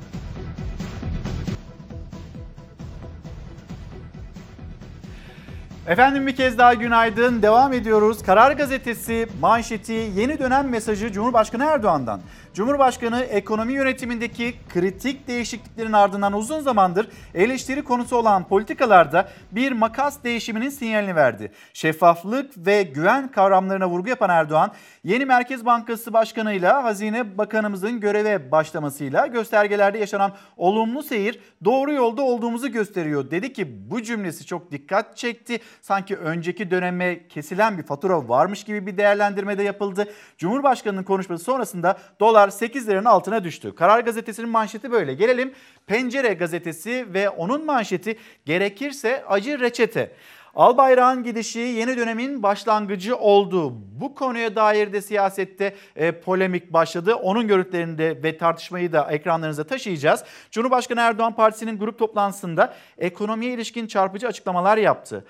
[5.86, 7.42] Efendim bir kez daha günaydın.
[7.42, 8.22] Devam ediyoruz.
[8.22, 12.20] Karar Gazetesi manşeti yeni dönem mesajı Cumhurbaşkanı Erdoğan'dan.
[12.57, 20.68] Cumhurbaşkanı ekonomi yönetimindeki kritik değişikliklerin ardından uzun zamandır eleştiri konusu olan politikalarda bir makas değişiminin
[20.68, 21.52] sinyalini verdi.
[21.72, 24.72] Şeffaflık ve güven kavramlarına vurgu yapan Erdoğan,
[25.04, 32.68] yeni Merkez Bankası Başkanı'yla Hazine Bakanımızın göreve başlamasıyla göstergelerde yaşanan olumlu seyir doğru yolda olduğumuzu
[32.68, 33.30] gösteriyor.
[33.30, 35.59] Dedi ki bu cümlesi çok dikkat çekti.
[35.82, 40.12] Sanki önceki döneme kesilen bir fatura varmış gibi bir değerlendirme de yapıldı.
[40.38, 41.96] Cumhurbaşkanının konuşması sonrasında
[42.47, 43.74] dolar 8 liranın altına düştü.
[43.74, 45.14] Karar Gazetesi'nin manşeti böyle.
[45.14, 45.53] Gelelim
[45.86, 50.12] Pencere Gazetesi ve onun manşeti gerekirse acı reçete.
[50.55, 53.72] Albayrak'ın gidişi yeni dönemin başlangıcı oldu.
[54.01, 57.14] Bu konuya dair de siyasette e, polemik başladı.
[57.14, 60.24] Onun görüntülerini ve tartışmayı da ekranlarınıza taşıyacağız.
[60.51, 65.24] Cumhurbaşkanı Erdoğan Partisi'nin grup toplantısında ekonomiye ilişkin çarpıcı açıklamalar yaptı.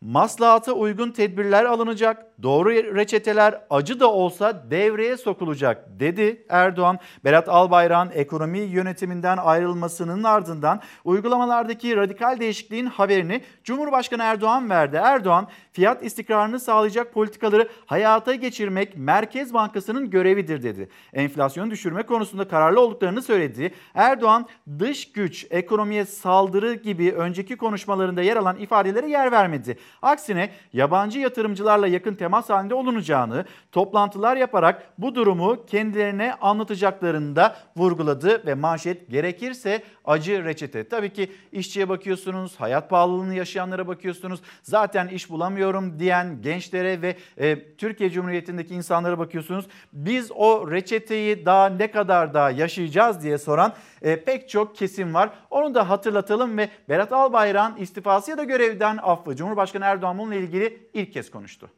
[0.00, 6.98] Maslahata uygun tedbirler alınacak, doğru reçeteler acı da olsa devreye sokulacak dedi Erdoğan.
[7.24, 14.96] Berat Albayrak'ın ekonomi yönetiminden ayrılmasının ardından uygulamalardaki radikal değişikliğin haberini Cumhurbaşkanı Erdoğan verdi.
[15.02, 20.88] Erdoğan fiyat istikrarını sağlayacak politikaları hayata geçirmek Merkez Bankası'nın görevidir dedi.
[21.12, 23.74] Enflasyonu düşürme konusunda kararlı olduklarını söyledi.
[23.94, 24.46] Erdoğan
[24.78, 29.78] dış güç, ekonomiye saldırı gibi önceki konuşmalarında yer alan ifadelere yer vermedi.
[30.02, 38.46] Aksine yabancı yatırımcılarla yakın temas halinde olunacağını, toplantılar yaparak bu durumu kendilerine anlatacaklarını da vurguladı
[38.46, 40.88] ve manşet gerekirse acı reçete.
[40.88, 44.40] Tabii ki işçiye bakıyorsunuz, hayat pahalılığını yaşayanlara bakıyorsunuz.
[44.62, 49.66] Zaten iş bulamıyorum diyen gençlere ve e, Türkiye Cumhuriyeti'ndeki insanlara bakıyorsunuz.
[49.92, 55.30] Biz o reçeteyi daha ne kadar daha yaşayacağız diye soran e, pek çok kesim var.
[55.50, 60.78] Onu da hatırlatalım ve Berat Albayrak'ın istifası ya da görevden affı Cumhurbaşkanı Erdoğan bununla ilgili
[60.94, 61.70] ilk kez konuştu.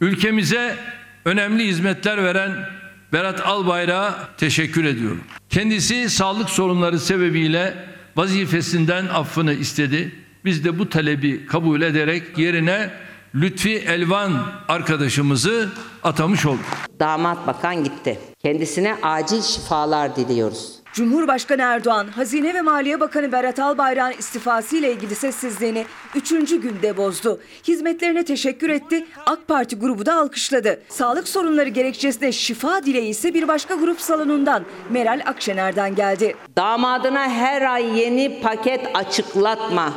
[0.00, 0.76] Ülkemize
[1.24, 2.50] önemli hizmetler veren
[3.12, 5.20] Berat Albayrak'a teşekkür ediyorum.
[5.50, 7.74] Kendisi sağlık sorunları sebebiyle
[8.16, 10.14] vazifesinden affını istedi.
[10.44, 12.90] Biz de bu talebi kabul ederek yerine
[13.34, 14.32] Lütfi Elvan
[14.68, 15.68] arkadaşımızı
[16.04, 16.64] atamış olduk.
[17.00, 18.18] Damat bakan gitti.
[18.42, 20.77] Kendisine acil şifalar diliyoruz.
[20.98, 26.28] Cumhurbaşkanı Erdoğan, Hazine ve Maliye Bakanı Berat Albayrak'ın istifası ile ilgili sessizliğini 3.
[26.30, 27.40] günde bozdu.
[27.68, 30.80] Hizmetlerine teşekkür etti, AK Parti grubu da alkışladı.
[30.88, 36.36] Sağlık sorunları gerekçesinde şifa dileği ise bir başka grup salonundan Meral Akşener'den geldi.
[36.56, 39.92] Damadına her ay yeni paket açıklatma.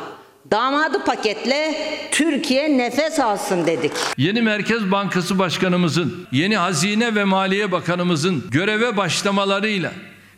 [0.52, 1.76] Damadı paketle
[2.12, 3.92] Türkiye nefes alsın dedik.
[4.18, 9.92] Yeni Merkez Bankası Başkanımızın, yeni Hazine ve Maliye Bakanımızın göreve başlamalarıyla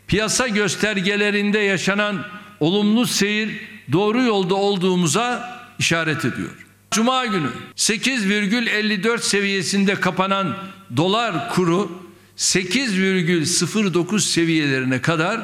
[0.08, 2.26] piyasa göstergelerinde yaşanan
[2.60, 3.50] olumlu seyir
[3.92, 6.66] doğru yolda olduğumuza işaret ediyor.
[6.90, 10.56] Cuma günü 8,54 seviyesinde kapanan
[10.96, 12.02] dolar kuru
[12.36, 15.40] 8,09 seviyelerine kadar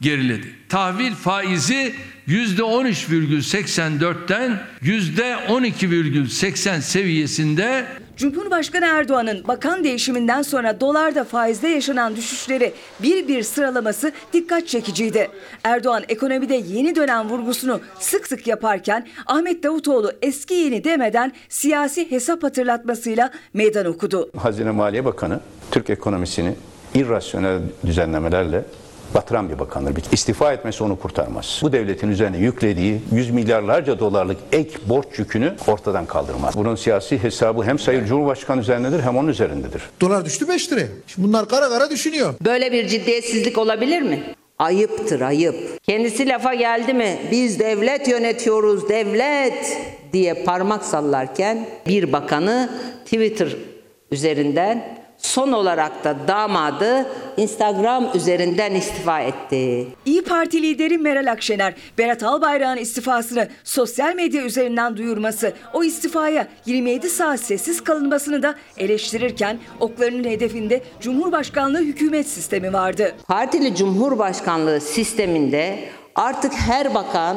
[0.00, 0.54] geriledi.
[0.68, 1.94] Tahvil faizi
[2.28, 7.86] %13,84'ten %12,80 seviyesinde
[8.16, 15.28] Cumhurbaşkanı Erdoğan'ın bakan değişiminden sonra dolarda faizde yaşanan düşüşleri bir bir sıralaması dikkat çekiciydi.
[15.64, 22.42] Erdoğan ekonomide yeni dönem vurgusunu sık sık yaparken Ahmet Davutoğlu eski yeni demeden siyasi hesap
[22.42, 24.30] hatırlatmasıyla meydan okudu.
[24.36, 25.40] Hazine Maliye Bakanı
[25.70, 26.54] Türk ekonomisini
[26.94, 28.64] irrasyonel düzenlemelerle
[29.14, 29.94] batıran bir bakandır.
[30.12, 31.60] İstifa etmesi onu kurtarmaz.
[31.62, 36.56] Bu devletin üzerine yüklediği yüz milyarlarca dolarlık ek borç yükünü ortadan kaldırmaz.
[36.56, 39.82] Bunun siyasi hesabı hem Sayın Cumhurbaşkanı üzerindedir hem onun üzerindedir.
[40.00, 40.86] Dolar düştü 5 liraya.
[41.06, 42.34] Şimdi bunlar kara kara düşünüyor.
[42.44, 44.22] Böyle bir ciddiyetsizlik olabilir mi?
[44.58, 45.82] Ayıptır ayıp.
[45.82, 49.78] Kendisi lafa geldi mi biz devlet yönetiyoruz devlet
[50.12, 52.70] diye parmak sallarken bir bakanı
[53.04, 53.56] Twitter
[54.10, 57.06] üzerinden son olarak da damadı
[57.36, 59.86] Instagram üzerinden istifa etti.
[60.04, 67.10] İyi Parti lideri Meral Akşener, Berat Albayrak'ın istifasını sosyal medya üzerinden duyurması, o istifaya 27
[67.10, 73.14] saat sessiz kalınmasını da eleştirirken oklarının hedefinde Cumhurbaşkanlığı hükümet sistemi vardı.
[73.28, 75.78] Partili Cumhurbaşkanlığı sisteminde
[76.14, 77.36] artık her bakan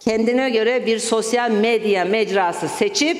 [0.00, 3.18] kendine göre bir sosyal medya mecrası seçip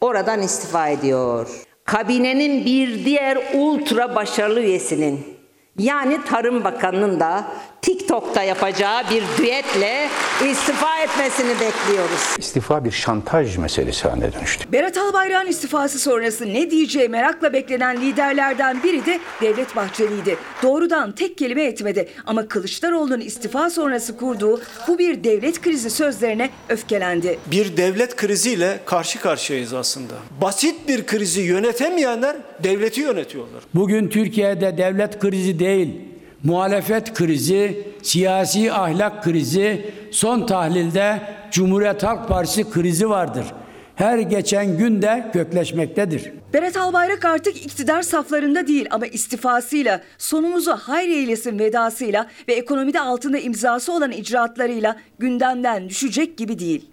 [0.00, 1.71] oradan istifa ediyor.
[1.92, 5.31] Kabinenin bir diğer ultra başarılı üyesinin
[5.78, 7.44] yani Tarım Bakanı'nın da
[7.82, 10.08] TikTok'ta yapacağı bir düetle
[10.50, 12.36] istifa etmesini bekliyoruz.
[12.38, 14.72] İstifa bir şantaj meselesi haline dönüştü.
[14.72, 20.36] Berat Albayrak'ın istifası sonrası ne diyeceği merakla beklenen liderlerden biri de Devlet Bahçeli'ydi.
[20.62, 27.38] Doğrudan tek kelime etmedi ama Kılıçdaroğlu'nun istifa sonrası kurduğu bu bir devlet krizi sözlerine öfkelendi.
[27.46, 30.14] Bir devlet kriziyle karşı karşıyayız aslında.
[30.40, 33.62] Basit bir krizi yönetemeyenler devleti yönetiyorlar.
[33.74, 36.00] Bugün Türkiye'de devlet krizi değil,
[36.44, 43.44] muhalefet krizi, siyasi ahlak krizi, son tahlilde Cumhuriyet Halk Partisi krizi vardır.
[43.94, 46.32] Her geçen gün de kökleşmektedir.
[46.52, 53.38] Berat Albayrak artık iktidar saflarında değil ama istifasıyla, sonumuzu hayır eylesin vedasıyla ve ekonomide altında
[53.38, 56.91] imzası olan icraatlarıyla gündemden düşecek gibi değil.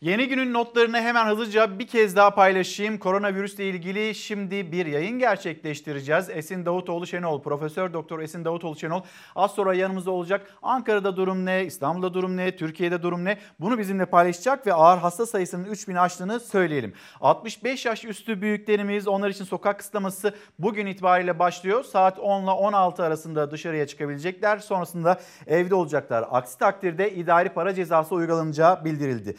[0.00, 2.98] Yeni günün notlarını hemen hızlıca bir kez daha paylaşayım.
[2.98, 6.30] Koronavirüsle ilgili şimdi bir yayın gerçekleştireceğiz.
[6.30, 9.00] Esin Davutoğlu Şenol, Profesör Doktor Esin Davutoğlu Şenol
[9.36, 10.54] az sonra yanımızda olacak.
[10.62, 13.38] Ankara'da durum ne, İstanbul'da durum ne, Türkiye'de durum ne?
[13.60, 16.94] Bunu bizimle paylaşacak ve ağır hasta sayısının 3000 aştığını söyleyelim.
[17.20, 21.84] 65 yaş üstü büyüklerimiz onlar için sokak kısıtlaması bugün itibariyle başlıyor.
[21.84, 24.58] Saat 10 ile 16 arasında dışarıya çıkabilecekler.
[24.58, 26.24] Sonrasında evde olacaklar.
[26.30, 29.36] Aksi takdirde idari para cezası uygulanacağı bildirildi.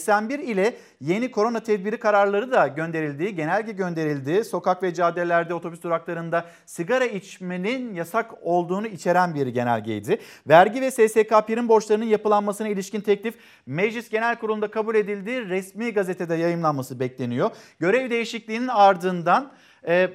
[0.00, 3.34] 81 ile yeni korona tedbiri kararları da gönderildi.
[3.34, 4.44] Genelge gönderildi.
[4.44, 10.18] Sokak ve caddelerde, otobüs duraklarında sigara içmenin yasak olduğunu içeren bir genelgeydi.
[10.48, 13.34] Vergi ve SSK prim borçlarının yapılanmasına ilişkin teklif
[13.66, 15.48] Meclis Genel Kurulu'nda kabul edildi.
[15.48, 17.50] Resmi gazetede yayımlanması bekleniyor.
[17.78, 19.52] Görev değişikliğinin ardından...
[19.86, 20.10] E,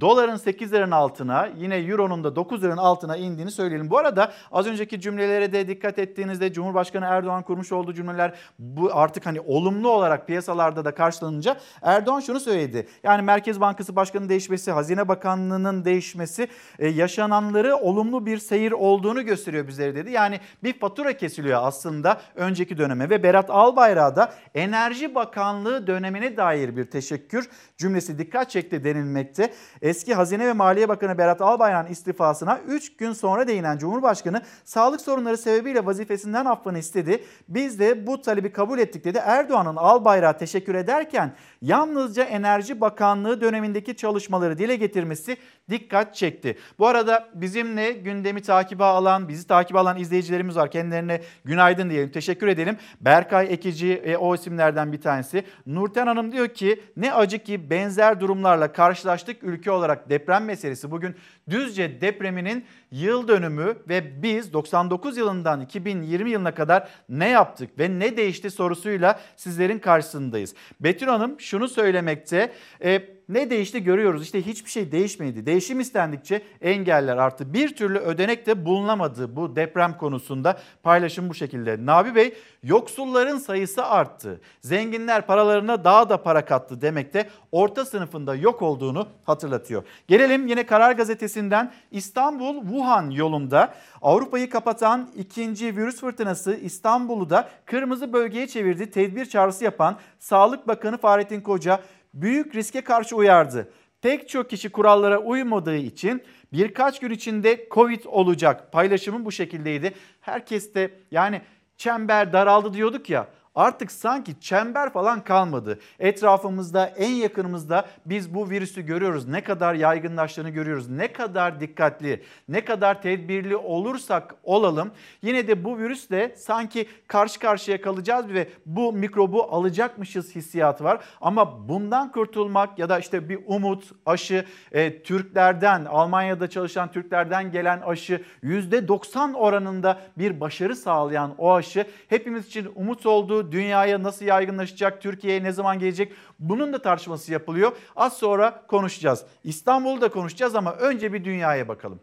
[0.00, 3.90] Doların 8 liranın altına yine euronun da 9 liranın altına indiğini söyleyelim.
[3.90, 9.26] Bu arada az önceki cümlelere de dikkat ettiğinizde Cumhurbaşkanı Erdoğan kurmuş olduğu cümleler bu artık
[9.26, 12.88] hani olumlu olarak piyasalarda da karşılanınca Erdoğan şunu söyledi.
[13.02, 19.68] Yani Merkez Bankası Başkanı'nın değişmesi, Hazine Bakanlığı'nın değişmesi e, yaşananları olumlu bir seyir olduğunu gösteriyor
[19.68, 20.10] bizlere dedi.
[20.10, 26.76] Yani bir fatura kesiliyor aslında önceki döneme ve Berat Albayrak'a da Enerji Bakanlığı dönemine dair
[26.76, 29.52] bir teşekkür cümlesi dikkat çekti denilmekte.
[29.82, 35.38] Eski Hazine ve Maliye Bakanı Berat Albayrak'ın istifasına 3 gün sonra değinen Cumhurbaşkanı sağlık sorunları
[35.38, 37.24] sebebiyle vazifesinden affını istedi.
[37.48, 39.22] Biz de bu talebi kabul ettik dedi.
[39.24, 41.32] Erdoğan'ın Albayrak'a teşekkür ederken
[41.62, 45.36] yalnızca Enerji Bakanlığı dönemindeki çalışmaları dile getirmesi
[45.70, 46.58] dikkat çekti.
[46.78, 50.70] Bu arada bizimle gündemi takibe alan, bizi takip alan izleyicilerimiz var.
[50.70, 52.76] Kendilerine günaydın diyelim, teşekkür edelim.
[53.00, 55.44] Berkay Ekici o isimlerden bir tanesi.
[55.66, 60.90] Nurten Hanım diyor ki ne acı ki benzer durumlarla karşılaştık ülke olarak deprem meselesi.
[60.90, 61.16] Bugün
[61.50, 68.16] Düzce depreminin yıl dönümü ve biz 99 yılından 2020 yılına kadar ne yaptık ve ne
[68.16, 70.54] değişti sorusuyla sizlerin karşısındayız.
[70.80, 72.52] Betül Hanım şunu söylemekte.
[72.84, 74.22] E, ne değişti görüyoruz.
[74.22, 75.46] İşte hiçbir şey değişmedi.
[75.46, 77.54] Değişim istendikçe engeller arttı.
[77.54, 80.58] Bir türlü ödenek de bulunamadı bu deprem konusunda.
[80.82, 81.86] Paylaşım bu şekilde.
[81.86, 84.40] Nabi Bey yoksulların sayısı arttı.
[84.60, 89.82] Zenginler paralarına daha da para kattı demekte orta sınıfında yok olduğunu hatırlatıyor.
[90.08, 98.12] Gelelim yine Karar Gazetesi'nden İstanbul Wuhan yolunda Avrupa'yı kapatan ikinci virüs fırtınası İstanbul'u da kırmızı
[98.12, 98.90] bölgeye çevirdi.
[98.90, 101.80] Tedbir çağrısı yapan Sağlık Bakanı Fahrettin Koca
[102.14, 103.72] büyük riske karşı uyardı.
[104.02, 108.72] Pek çok kişi kurallara uymadığı için birkaç gün içinde Covid olacak.
[108.72, 109.94] Paylaşımın bu şekildeydi.
[110.20, 111.42] Herkes de yani
[111.76, 113.28] çember daraldı diyorduk ya.
[113.58, 115.78] Artık sanki çember falan kalmadı.
[115.98, 119.28] Etrafımızda, en yakınımızda biz bu virüsü görüyoruz.
[119.28, 120.88] Ne kadar yaygınlaştığını görüyoruz.
[120.88, 124.90] Ne kadar dikkatli, ne kadar tedbirli olursak olalım
[125.22, 131.04] yine de bu virüsle sanki karşı karşıya kalacağız ve bu mikrobu alacakmışız hissiyatı var.
[131.20, 137.80] Ama bundan kurtulmak ya da işte bir umut, aşı e, Türklerden, Almanya'da çalışan Türklerden gelen
[137.80, 143.06] aşı %90 oranında bir başarı sağlayan o aşı hepimiz için umut
[143.50, 147.72] Dünyaya nasıl yaygınlaşacak, Türkiye'ye ne zaman gelecek bunun da tartışması yapılıyor.
[147.96, 149.24] Az sonra konuşacağız.
[149.44, 152.00] İstanbul'u da konuşacağız ama önce bir dünyaya bakalım.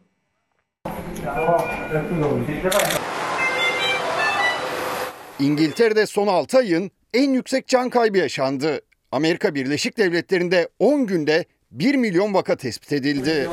[5.39, 8.81] İngiltere'de son 6 ayın en yüksek can kaybı yaşandı.
[9.11, 13.49] Amerika Birleşik Devletleri'nde 10 günde 1 milyon vaka tespit edildi.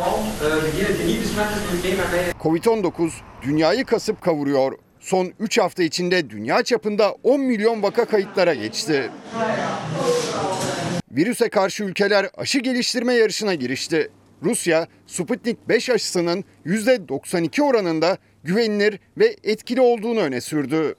[2.43, 3.11] Covid-19
[3.43, 4.73] dünyayı kasıp kavuruyor.
[5.03, 9.11] Son 3 hafta içinde dünya çapında 10 milyon vaka kayıtlara geçti.
[11.11, 14.11] Virüse karşı ülkeler aşı geliştirme yarışına girişti.
[14.43, 20.95] Rusya, Sputnik 5 aşısının %92 oranında güvenilir ve etkili olduğunu öne sürdü.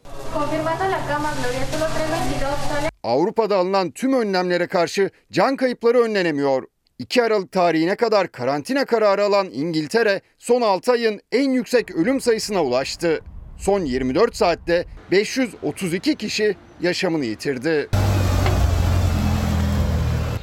[3.04, 6.64] Avrupa'da alınan tüm önlemlere karşı can kayıpları önlenemiyor.
[7.00, 12.64] 2 Aralık tarihine kadar karantina kararı alan İngiltere son 6 ayın en yüksek ölüm sayısına
[12.64, 13.22] ulaştı.
[13.64, 17.90] Son 24 saatte 532 kişi yaşamını yitirdi.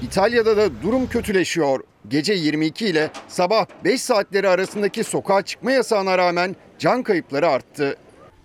[0.03, 1.81] İtalya'da da durum kötüleşiyor.
[2.09, 7.97] Gece 22 ile sabah 5 saatleri arasındaki sokağa çıkma yasağına rağmen can kayıpları arttı.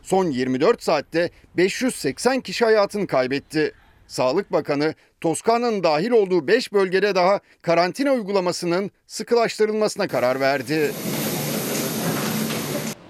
[0.01, 3.73] Son 24 saatte 580 kişi hayatını kaybetti.
[4.07, 10.91] Sağlık Bakanı Toskana'nın dahil olduğu 5 bölgede daha karantina uygulamasının sıkılaştırılmasına karar verdi.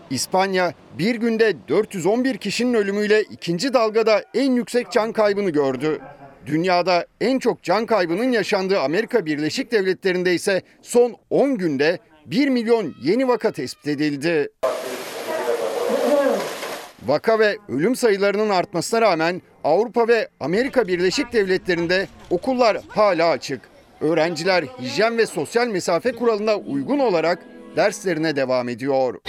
[0.09, 5.99] İspanya bir günde 411 kişinin ölümüyle ikinci dalgada en yüksek can kaybını gördü.
[6.45, 12.95] Dünyada en çok can kaybının yaşandığı Amerika Birleşik Devletleri'nde ise son 10 günde 1 milyon
[13.01, 14.49] yeni vaka tespit edildi.
[17.05, 23.61] Vaka ve ölüm sayılarının artmasına rağmen Avrupa ve Amerika Birleşik Devletleri'nde okullar hala açık.
[24.01, 27.39] Öğrenciler hijyen ve sosyal mesafe kuralına uygun olarak
[27.75, 29.19] derslerine devam ediyor.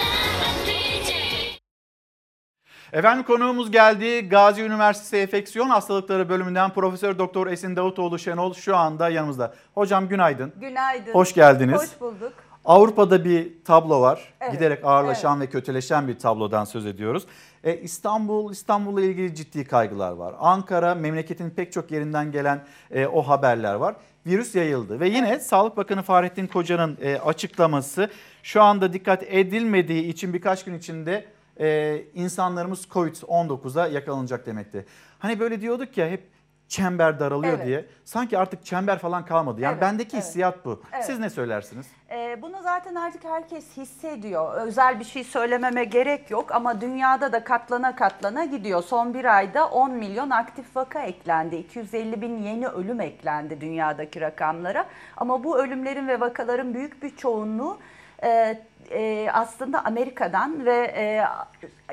[2.93, 4.29] Efendim konuğumuz geldi.
[4.29, 9.53] Gazi Üniversitesi Enfeksiyon Hastalıkları bölümünden Profesör Doktor Esin Davutoğlu Şenol şu anda yanımızda.
[9.73, 10.53] Hocam günaydın.
[10.61, 11.13] Günaydın.
[11.13, 11.81] Hoş geldiniz.
[11.81, 12.33] Hoş bulduk.
[12.65, 14.33] Avrupa'da bir tablo var.
[14.41, 17.25] Evet, Giderek ağırlaşan ve kötüleşen bir tablodan söz ediyoruz.
[17.63, 20.35] E, İstanbul, İstanbul'la ilgili ciddi kaygılar var.
[20.39, 23.95] Ankara, memleketin pek çok yerinden gelen e, o haberler var.
[24.25, 28.09] Virüs yayıldı ve yine Sağlık Bakanı Fahrettin Koca'nın e, açıklaması
[28.43, 31.25] şu anda dikkat edilmediği için birkaç gün içinde
[31.59, 34.85] e, insanlarımız Covid-19'a yakalanacak demekti.
[35.19, 36.29] Hani böyle diyorduk ya hep
[36.67, 37.65] çember daralıyor Evet.
[37.67, 37.85] diye.
[38.05, 39.61] Sanki artık çember falan kalmadı.
[39.61, 40.25] Yani Evet, bendeki evet.
[40.25, 40.83] hissiyat bu.
[40.93, 41.05] Evet.
[41.05, 41.87] Siz ne söylersiniz?
[42.09, 44.53] Ee, bunu zaten artık herkes hissediyor.
[44.53, 48.83] Özel bir şey söylememe gerek yok ama dünyada da katlana katlana gidiyor.
[48.83, 51.55] Son bir ayda 10 milyon aktif vaka eklendi.
[51.55, 54.85] 250 bin yeni ölüm eklendi dünyadaki rakamlara.
[55.17, 57.77] Ama bu ölümlerin ve vakaların büyük bir çoğunluğu
[58.23, 58.59] e,
[58.91, 61.23] e, aslında Amerika'dan ve e,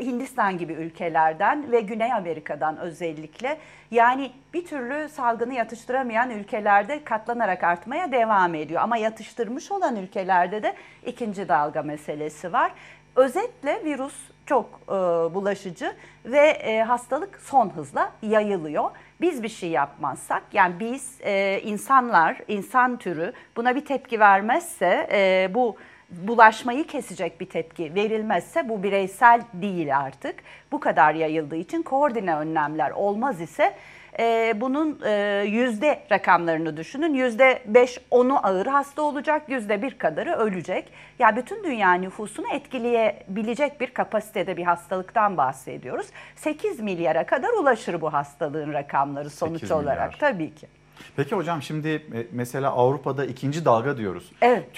[0.00, 3.58] Hindistan gibi ülkelerden ve Güney Amerika'dan özellikle.
[3.90, 8.82] Yani bir türlü salgını yatıştıramayan ülkelerde katlanarak artmaya devam ediyor.
[8.82, 10.74] Ama yatıştırmış olan ülkelerde de
[11.06, 12.72] ikinci dalga meselesi var.
[13.16, 14.14] Özetle virüs
[14.46, 14.92] çok e,
[15.34, 18.90] bulaşıcı ve e, hastalık son hızla yayılıyor.
[19.20, 25.50] Biz bir şey yapmazsak yani biz e, insanlar, insan türü buna bir tepki vermezse e,
[25.54, 25.76] bu
[26.22, 30.34] bulaşmayı kesecek bir tepki verilmezse bu bireysel değil artık.
[30.72, 33.74] Bu kadar yayıldığı için koordine önlemler olmaz ise
[34.18, 37.14] e, bunun e, yüzde rakamlarını düşünün.
[37.14, 40.92] Yüzde beş onu ağır hasta olacak, yüzde bir kadarı ölecek.
[41.18, 46.06] Yani bütün dünya nüfusunu etkileyebilecek bir kapasitede bir hastalıktan bahsediyoruz.
[46.36, 50.66] 8 milyara kadar ulaşır bu hastalığın rakamları sonuç 8 olarak tabii ki.
[51.16, 54.32] Peki hocam şimdi e, mesela Avrupa'da ikinci dalga diyoruz.
[54.42, 54.74] Evet.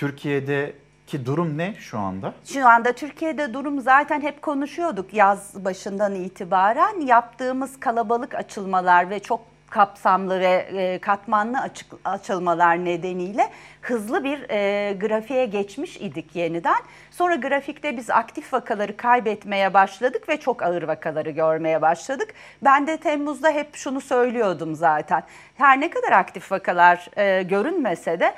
[1.06, 2.34] Türkiye'deki durum ne şu anda?
[2.44, 7.00] Şu anda Türkiye'de durum zaten hep konuşuyorduk yaz başından itibaren.
[7.00, 9.40] Yaptığımız kalabalık açılmalar ve çok
[9.70, 13.50] kapsamlı ve e, katmanlı açık, açılmalar nedeniyle
[13.80, 16.82] hızlı bir e, grafiğe geçmiş idik yeniden.
[17.10, 22.34] Sonra grafikte biz aktif vakaları kaybetmeye başladık ve çok ağır vakaları görmeye başladık.
[22.62, 25.22] Ben de Temmuz'da hep şunu söylüyordum zaten.
[25.54, 28.34] Her ne kadar aktif vakalar e, görünmese de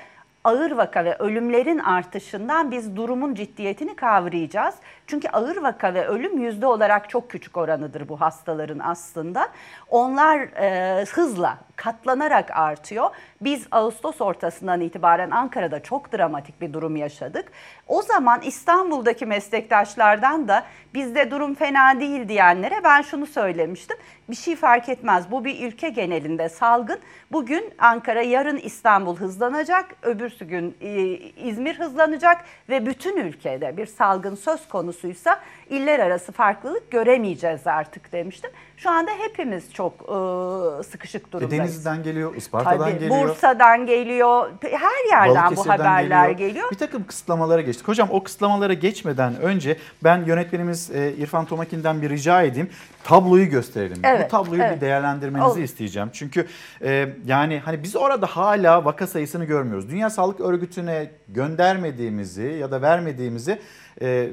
[0.49, 4.75] ağır vaka ve ölümlerin artışından biz durumun ciddiyetini kavrayacağız.
[5.07, 9.49] Çünkü ağır vaka ve ölüm yüzde olarak çok küçük oranıdır bu hastaların aslında.
[9.91, 13.11] Onlar e, hızla katlanarak artıyor.
[13.41, 17.53] Biz Ağustos ortasından itibaren Ankara'da çok dramatik bir durum yaşadık.
[17.87, 20.65] O zaman İstanbul'daki meslektaşlardan da
[20.95, 23.97] bizde durum fena değil diyenlere ben şunu söylemiştim.
[24.31, 25.31] Bir şey fark etmez.
[25.31, 26.99] Bu bir ülke genelinde salgın.
[27.33, 31.03] Bugün Ankara, yarın İstanbul hızlanacak, öbürsü gün e,
[31.49, 38.51] İzmir hızlanacak ve bütün ülkede bir salgın söz konusuysa iller arası farklılık göremeyeceğiz artık demiştim.
[38.77, 41.68] Şu anda hepimiz çok e, sıkışık E, durumdayız.
[41.69, 43.29] Denizli'den geliyor, Isparta'dan Tabii, geliyor.
[43.29, 46.71] Bursa'dan geliyor, her yerden bu haberler geliyor.
[46.71, 47.89] Bir takım kısıtlamalara geçtik.
[47.89, 52.71] Hocam o kısıtlamalara geçmeden önce ben yönetmenimiz e, İrfan Tomakin'den bir rica edeyim.
[53.05, 53.99] Tabloyu gösterelim.
[54.05, 54.77] Evet, Bu tabloyu evet.
[54.77, 55.59] bir değerlendirmenizi Olur.
[55.59, 56.11] isteyeceğim.
[56.13, 56.47] Çünkü
[56.83, 59.91] e, yani hani biz orada hala vaka sayısını görmüyoruz.
[59.91, 63.59] Dünya Sağlık Örgütü'ne göndermediğimizi ya da vermediğimizi
[64.03, 64.29] e,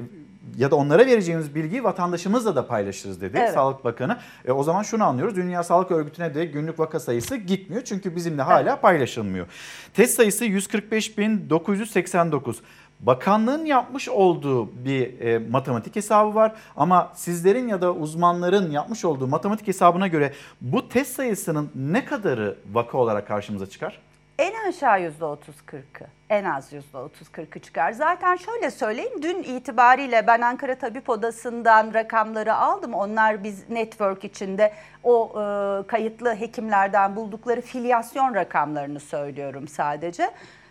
[0.56, 3.54] ya da onlara vereceğimiz bilgiyi vatandaşımızla da paylaşırız dedi Evet.
[3.54, 4.16] Sağlık Bakanı.
[4.44, 5.36] E, o zaman şunu anlıyoruz.
[5.36, 7.82] Dünya Sağlık Örgütü'ne de günlük vaka sayısı gitmiyor.
[7.84, 9.46] Çünkü bizimle hala paylaşılmıyor.
[9.94, 12.54] Test sayısı 145.989.
[13.00, 19.26] Bakanlığın yapmış olduğu bir e, matematik hesabı var ama sizlerin ya da uzmanların yapmış olduğu
[19.26, 24.00] matematik hesabına göre bu test sayısının ne kadarı vaka olarak karşımıza çıkar?
[24.38, 27.92] En aşağı yüzde 30-40'ı, en az yüzde 30-40'ı çıkar.
[27.92, 32.94] Zaten şöyle söyleyeyim, dün itibariyle ben Ankara Tabip Odası'ndan rakamları aldım.
[32.94, 34.72] Onlar biz network içinde
[35.04, 40.30] o e, kayıtlı hekimlerden buldukları filyasyon rakamlarını söylüyorum sadece.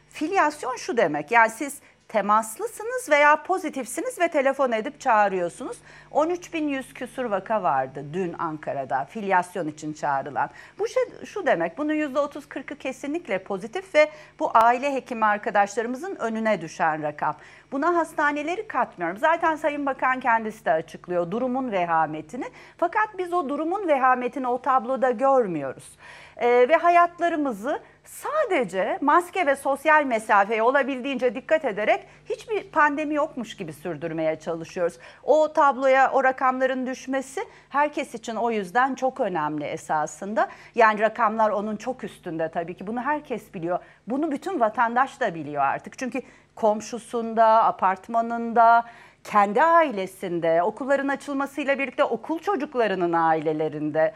[0.09, 5.77] Filyasyon şu demek, yani siz temaslısınız veya pozitifsiniz ve telefon edip çağırıyorsunuz.
[6.11, 10.49] 13.100 küsur vaka vardı dün Ankara'da filyasyon için çağrılan.
[10.79, 17.03] Bu şey, şu demek bunun %30-40'ı kesinlikle pozitif ve bu aile hekimi arkadaşlarımızın önüne düşen
[17.03, 17.35] rakam.
[17.71, 19.17] Buna hastaneleri katmıyorum.
[19.17, 22.45] Zaten Sayın Bakan kendisi de açıklıyor durumun vehametini.
[22.77, 25.97] Fakat biz o durumun vehametini o tabloda görmüyoruz.
[26.37, 33.73] Ee, ve hayatlarımızı sadece maske ve sosyal mesafeye olabildiğince dikkat ederek hiçbir pandemi yokmuş gibi
[33.73, 34.99] sürdürmeye çalışıyoruz.
[35.23, 40.49] O tabloya o rakamların düşmesi herkes için o yüzden çok önemli esasında.
[40.75, 43.79] Yani rakamlar onun çok üstünde tabii ki bunu herkes biliyor.
[44.07, 45.97] Bunu bütün vatandaş da biliyor artık.
[45.97, 46.21] Çünkü
[46.55, 48.85] komşusunda, apartmanında,
[49.23, 54.13] kendi ailesinde, okulların açılmasıyla birlikte okul çocuklarının ailelerinde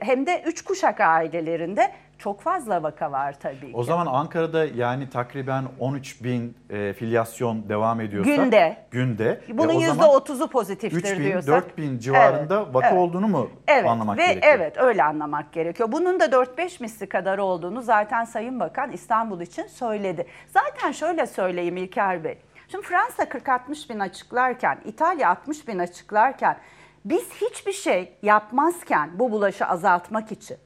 [0.00, 1.92] hem de üç kuşak ailelerinde
[2.22, 3.72] çok fazla vaka var tabii ki.
[3.74, 8.76] O zaman Ankara'da yani takriben 13 bin e, filyasyon devam ediyorsa Günde.
[8.90, 11.48] günde Bunun e, o yüzde zaman otuzu pozitiftir 3 bin, diyorsak.
[11.68, 12.98] 4 bin civarında Evet, vaka evet.
[12.98, 14.54] olduğunu mu Evet anlamak ve gerekiyor?
[14.56, 15.92] evet öyle anlamak gerekiyor.
[15.92, 20.26] Bunun da 4-5 misli kadar olduğunu zaten Sayın Bakan İstanbul için söyledi.
[20.48, 22.38] Zaten şöyle söyleyeyim İlker Bey.
[22.68, 26.56] Şimdi Fransa 40-60 bin açıklarken, İtalya 60 bin açıklarken
[27.04, 30.56] biz hiçbir şey yapmazken bu bulaşı azaltmak için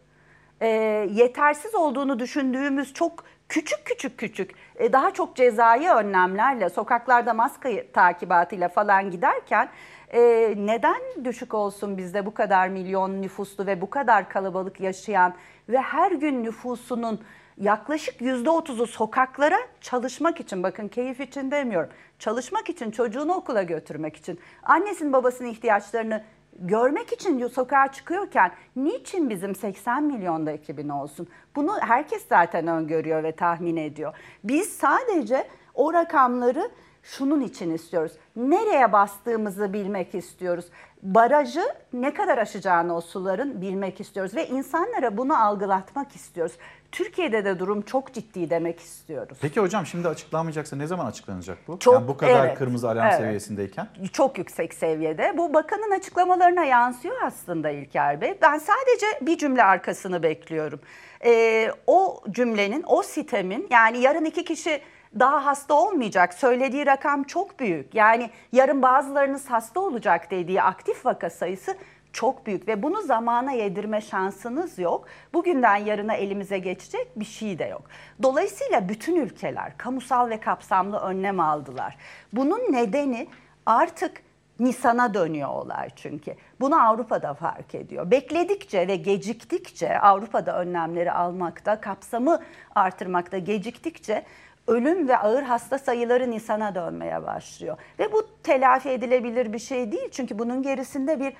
[0.61, 0.69] e,
[1.11, 8.69] yetersiz olduğunu düşündüğümüz çok küçük küçük küçük e, daha çok cezai önlemlerle sokaklarda maske takibatıyla
[8.69, 9.69] falan giderken
[10.13, 10.21] e,
[10.57, 15.35] neden düşük olsun bizde bu kadar milyon nüfuslu ve bu kadar kalabalık yaşayan
[15.69, 17.21] ve her gün nüfusunun
[17.59, 24.17] yaklaşık yüzde otuzu sokaklara çalışmak için bakın keyif için demiyorum çalışmak için çocuğunu okula götürmek
[24.17, 26.25] için annesinin babasının ihtiyaçlarını
[26.59, 31.29] görmek için sokağa çıkıyorken niçin bizim 80 milyonda 2000 olsun?
[31.57, 34.15] Bunu herkes zaten öngörüyor ve tahmin ediyor.
[34.45, 36.71] Biz sadece o rakamları
[37.03, 38.13] şunun için istiyoruz.
[38.37, 40.65] Nereye bastığımızı bilmek istiyoruz.
[41.03, 46.57] Barajı ne kadar aşacağını o suların bilmek istiyoruz ve insanlara bunu algılatmak istiyoruz.
[46.93, 49.39] Türkiye'de de durum çok ciddi demek istiyoruz.
[49.41, 51.79] Peki hocam şimdi açıklanmayacaksa ne zaman açıklanacak bu?
[51.79, 53.19] Çok- yani bu kadar evet, kırmızı alarm evet.
[53.19, 53.89] seviyesindeyken.
[54.13, 55.35] çok yüksek seviyede.
[55.39, 58.39] Bu bakanın açıklamalarına yansıyor aslında İlker Bey.
[58.43, 60.81] Ben sadece bir cümle arkasını bekliyorum.
[61.25, 64.81] Ee, o cümlenin, o sitemin yani yarın iki kişi
[65.21, 66.35] daha hasta olmayacak.
[66.35, 67.95] Söylediği rakam çok büyük.
[67.95, 71.77] Yani yarın bazılarınız hasta olacak dediği aktif vaka sayısı
[72.17, 75.07] çok büyük ve bunu zamana yedirme şansınız yok.
[75.35, 77.83] Bugünden yarına elimize geçecek bir şey de yok.
[78.23, 81.97] Dolayısıyla bütün ülkeler kamusal ve kapsamlı önlem aldılar.
[82.33, 83.29] Bunun nedeni
[83.67, 84.23] artık
[84.61, 86.35] Nisan'a dönüyor olay çünkü.
[86.61, 88.11] Bunu Avrupa'da fark ediyor.
[88.11, 92.43] Bekledikçe ve geciktikçe Avrupa'da önlemleri almakta, kapsamı
[92.75, 94.25] artırmakta geciktikçe
[94.67, 97.77] ölüm ve ağır hasta sayıları Nisan'a dönmeye başlıyor.
[97.99, 100.11] Ve bu telafi edilebilir bir şey değil.
[100.11, 101.33] Çünkü bunun gerisinde bir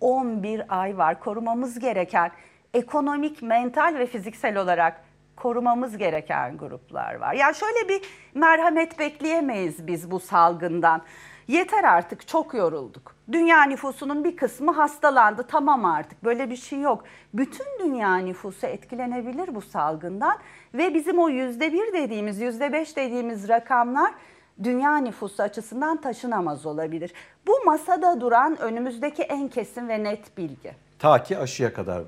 [0.00, 1.20] 11 ay var.
[1.20, 2.30] Korumamız gereken
[2.74, 5.04] ekonomik, mental ve fiziksel olarak
[5.36, 7.34] korumamız gereken gruplar var.
[7.34, 8.02] Yani şöyle bir
[8.34, 11.02] merhamet bekleyemeyiz biz bu salgından.
[11.48, 13.14] Yeter artık çok yorulduk.
[13.32, 15.46] Dünya nüfusunun bir kısmı hastalandı.
[15.48, 17.04] Tamam artık böyle bir şey yok.
[17.34, 20.38] Bütün dünya nüfusu etkilenebilir bu salgından
[20.74, 24.14] ve bizim o yüzde bir dediğimiz, yüzde beş dediğimiz rakamlar
[24.64, 27.12] dünya nüfusu açısından taşınamaz olabilir.
[27.46, 30.72] Bu masada duran önümüzdeki en kesin ve net bilgi.
[30.98, 32.02] Ta ki aşıya kadar.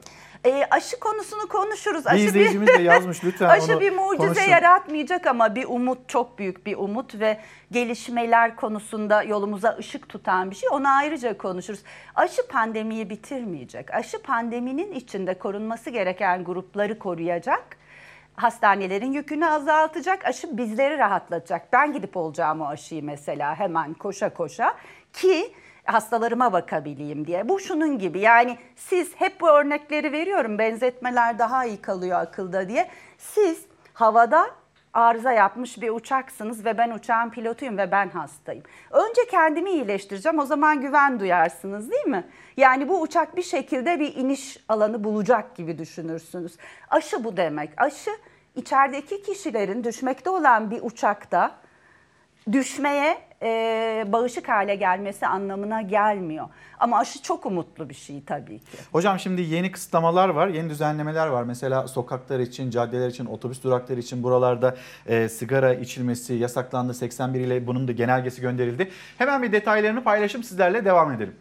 [0.44, 2.04] E, aşı konusunu konuşuruz.
[2.06, 4.50] Bir izleyicimiz de yazmış, lütfen Aşı bir mucize konuşun.
[4.50, 7.40] yaratmayacak ama bir umut çok büyük bir umut ve
[7.70, 10.68] gelişmeler konusunda yolumuza ışık tutan bir şey.
[10.72, 11.80] Onu ayrıca konuşuruz.
[12.14, 13.94] Aşı pandemiyi bitirmeyecek.
[13.94, 17.79] Aşı pandeminin içinde korunması gereken grupları koruyacak.
[18.36, 20.24] Hastanelerin yükünü azaltacak.
[20.24, 21.72] Aşı bizleri rahatlatacak.
[21.72, 24.74] Ben gidip olacağım o aşıyı mesela hemen koşa koşa
[25.12, 25.54] ki
[25.84, 27.48] hastalarıma bakabileyim diye.
[27.48, 32.90] Bu şunun gibi yani siz hep bu örnekleri veriyorum benzetmeler daha iyi kalıyor akılda diye.
[33.18, 33.64] Siz
[33.94, 34.50] havada
[34.94, 38.62] arıza yapmış bir uçaksınız ve ben uçağın pilotuyum ve ben hastayım.
[38.90, 42.24] Önce kendimi iyileştireceğim o zaman güven duyarsınız değil mi?
[42.56, 46.56] Yani bu uçak bir şekilde bir iniş alanı bulacak gibi düşünürsünüz.
[46.90, 47.70] Aşı bu demek.
[47.76, 48.10] Aşı
[48.56, 51.50] içerideki kişilerin düşmekte olan bir uçakta
[52.52, 56.48] düşmeye e, bağışık hale gelmesi anlamına gelmiyor.
[56.80, 58.78] Ama aşı çok umutlu bir şey tabii ki.
[58.92, 61.42] Hocam şimdi yeni kısıtlamalar var, yeni düzenlemeler var.
[61.42, 64.76] Mesela sokaklar için, caddeler için, otobüs durakları için buralarda
[65.06, 66.94] e, sigara içilmesi yasaklandı.
[66.94, 68.90] 81 ile bunun da genelgesi gönderildi.
[69.18, 71.34] Hemen bir detaylarını paylaşıp sizlerle devam edelim.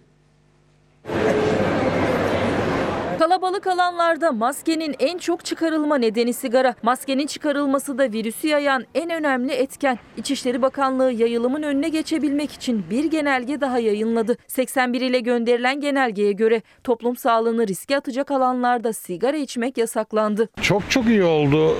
[3.19, 6.75] Kalabalık alanlarda maskenin en çok çıkarılma nedeni sigara.
[6.83, 9.99] Maskenin çıkarılması da virüsü yayan en önemli etken.
[10.17, 14.37] İçişleri Bakanlığı yayılımın önüne geçebilmek için bir genelge daha yayınladı.
[14.47, 20.49] 81 ile gönderilen genelgeye göre toplum sağlığını riske atacak alanlarda sigara içmek yasaklandı.
[20.61, 21.75] Çok çok iyi oldu.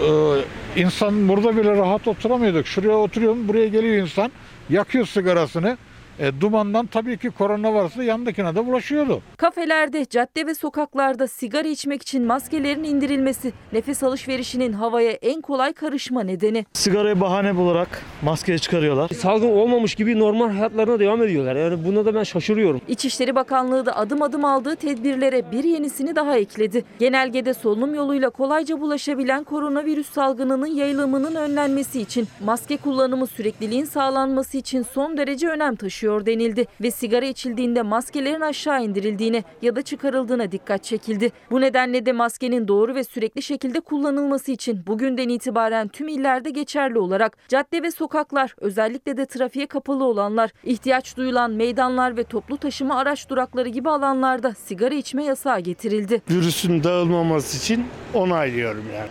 [0.75, 2.67] Ee, insan burada bile rahat oturamıyorduk.
[2.67, 4.31] Şuraya oturuyorum, buraya geliyor insan,
[4.69, 5.77] yakıyor sigarasını.
[6.19, 9.21] E, dumandan tabii ki korona varsa yandakine de bulaşıyordu.
[9.37, 16.23] Kafelerde, cadde ve sokaklarda sigara içmek için maskelerin indirilmesi nefes alışverişinin havaya en kolay karışma
[16.23, 16.65] nedeni.
[16.73, 19.09] Sigarayı bahane bularak maskeye çıkarıyorlar.
[19.09, 21.55] Salgın olmamış gibi normal hayatlarına devam ediyorlar.
[21.55, 22.81] Yani buna da ben şaşırıyorum.
[22.87, 26.85] İçişleri Bakanlığı da adım adım aldığı tedbirlere bir yenisini daha ekledi.
[26.99, 34.81] Genelgede solunum yoluyla kolayca bulaşabilen koronavirüs salgınının yayılımının önlenmesi için maske kullanımı sürekliliğin sağlanması için
[34.93, 40.83] son derece önem taşıyor denildi ve sigara içildiğinde maskelerin aşağı indirildiğine ya da çıkarıldığına dikkat
[40.83, 41.31] çekildi.
[41.51, 46.99] Bu nedenle de maskenin doğru ve sürekli şekilde kullanılması için bugünden itibaren tüm illerde geçerli
[46.99, 52.95] olarak cadde ve sokaklar özellikle de trafiğe kapalı olanlar, ihtiyaç duyulan meydanlar ve toplu taşıma
[52.95, 56.21] araç durakları gibi alanlarda sigara içme yasağı getirildi.
[56.29, 59.09] Virüsün dağılmaması için onaylıyorum yani.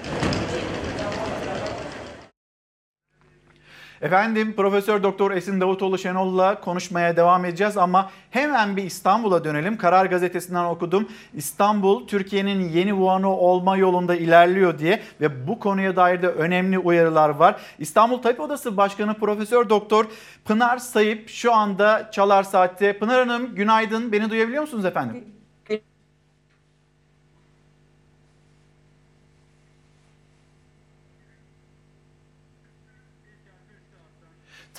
[4.03, 9.77] Efendim Profesör Doktor Esin Davutoğlu Şenol'la konuşmaya devam edeceğiz ama hemen bir İstanbul'a dönelim.
[9.77, 11.09] Karar Gazetesi'nden okudum.
[11.35, 17.29] İstanbul Türkiye'nin yeni Wuhan'ı olma yolunda ilerliyor diye ve bu konuya dair de önemli uyarılar
[17.29, 17.61] var.
[17.79, 20.05] İstanbul Tabip Odası Başkanı Profesör Doktor
[20.45, 22.99] Pınar Sayıp şu anda Çalar Saat'te.
[22.99, 24.13] Pınar Hanım günaydın.
[24.13, 25.38] Beni duyabiliyor musunuz efendim?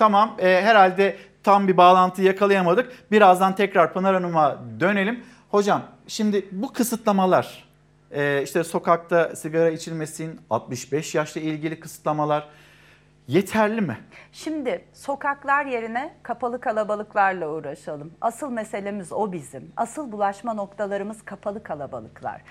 [0.00, 3.10] Tamam e, herhalde tam bir bağlantı yakalayamadık.
[3.12, 5.24] Birazdan tekrar Pınar Hanım'a dönelim.
[5.50, 7.64] Hocam şimdi bu kısıtlamalar
[8.10, 12.48] e, işte sokakta sigara içilmesin 65 yaşla ilgili kısıtlamalar
[13.28, 13.98] yeterli mi?
[14.32, 18.12] Şimdi sokaklar yerine kapalı kalabalıklarla uğraşalım.
[18.20, 19.72] Asıl meselemiz o bizim.
[19.76, 22.42] Asıl bulaşma noktalarımız kapalı kalabalıklar.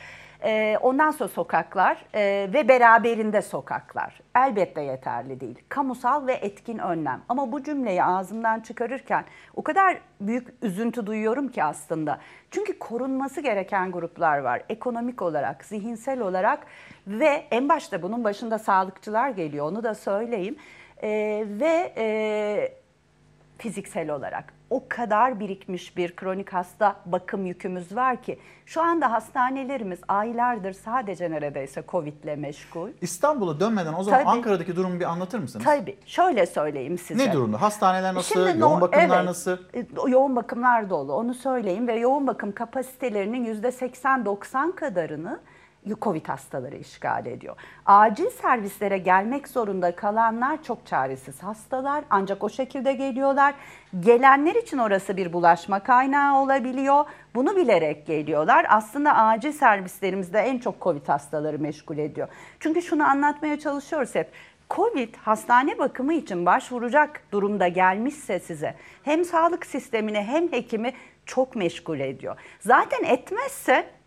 [0.44, 4.22] Ee, ondan sonra sokaklar e, ve beraberinde sokaklar.
[4.36, 5.60] Elbette yeterli değil.
[5.70, 7.22] Kamusal ve etkin önlem.
[7.30, 9.26] Ama bu cümleyi ağzımdan çıkarırken
[9.56, 12.20] o kadar büyük üzüntü duyuyorum ki aslında.
[12.52, 14.62] Çünkü korunması gereken gruplar var.
[14.70, 16.66] Ekonomik olarak, zihinsel olarak
[17.08, 19.66] ve en başta bunun başında sağlıkçılar geliyor.
[19.66, 20.56] Onu da söyleyeyim.
[21.04, 22.74] Ee, ve e,
[23.58, 30.00] fiziksel olarak o kadar birikmiş bir kronik hasta bakım yükümüz var ki şu anda hastanelerimiz
[30.08, 32.90] aylardır sadece neredeyse Covid'le meşgul.
[33.02, 34.30] İstanbul'a dönmeden o zaman Tabii.
[34.30, 35.66] Ankara'daki durumu bir anlatır mısınız?
[35.66, 35.98] Tabii.
[36.06, 37.28] Şöyle söyleyeyim size.
[37.30, 37.62] Ne durumda?
[37.62, 38.34] Hastaneler nasıl?
[38.36, 39.58] Şimdi yoğun no- bakımlar evet, nasıl?
[39.74, 41.14] e, Yoğun bakımlar dolu.
[41.14, 45.40] Onu söyleyeyim ve yoğun bakım kapasitelerinin %80-90 kadarını
[46.02, 47.56] Covid hastaları işgal ediyor.
[47.86, 53.54] Acil servislere gelmek zorunda kalanlar çok çaresiz hastalar ancak o şekilde geliyorlar.
[54.00, 57.06] Gelenler için orası bir bulaşma kaynağı olabiliyor.
[57.36, 58.66] Bunu bilerek geliyorlar.
[58.70, 62.28] Aslında acil servislerimizde en çok Covid hastaları meşgul ediyor.
[62.60, 64.32] Çünkü şunu anlatmaya çalışıyoruz hep.
[64.70, 70.94] Covid hastane bakımı için başvuracak durumda gelmişse size hem sağlık sistemini hem hekimi
[71.26, 72.36] çok meşgul ediyor.
[72.60, 73.99] Zaten etmezse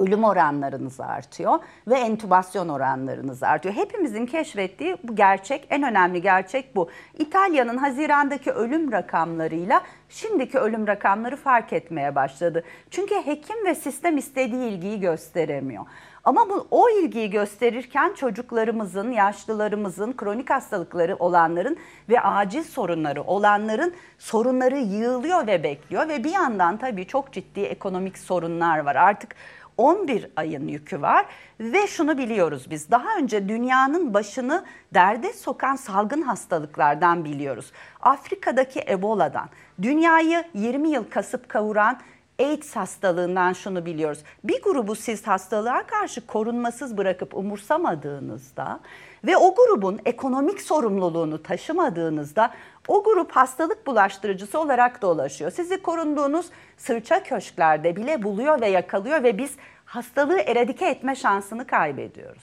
[0.00, 3.74] ölüm oranlarınız artıyor ve entübasyon oranlarınız artıyor.
[3.74, 6.90] Hepimizin keşfettiği bu gerçek, en önemli gerçek bu.
[7.18, 12.64] İtalya'nın Haziran'daki ölüm rakamlarıyla şimdiki ölüm rakamları fark etmeye başladı.
[12.90, 15.86] Çünkü hekim ve sistem istediği ilgiyi gösteremiyor.
[16.24, 21.76] Ama bu o ilgiyi gösterirken çocuklarımızın, yaşlılarımızın, kronik hastalıkları olanların
[22.08, 28.18] ve acil sorunları olanların sorunları yığılıyor ve bekliyor ve bir yandan tabii çok ciddi ekonomik
[28.18, 28.96] sorunlar var.
[28.96, 29.34] Artık
[29.76, 31.26] 11 ayın yükü var
[31.60, 34.64] ve şunu biliyoruz biz daha önce dünyanın başını
[34.94, 37.72] derde sokan salgın hastalıklardan biliyoruz.
[38.00, 39.48] Afrika'daki Ebola'dan,
[39.82, 42.00] dünyayı 20 yıl kasıp kavuran
[42.40, 44.18] AIDS hastalığından şunu biliyoruz.
[44.44, 48.80] Bir grubu siz hastalığa karşı korunmasız bırakıp umursamadığınızda
[49.24, 52.50] ve o grubun ekonomik sorumluluğunu taşımadığınızda
[52.88, 55.50] o grup hastalık bulaştırıcısı olarak dolaşıyor.
[55.50, 56.46] Sizi korunduğunuz
[56.76, 62.42] sırça köşklerde bile buluyor ve yakalıyor ve biz hastalığı eradike etme şansını kaybediyoruz.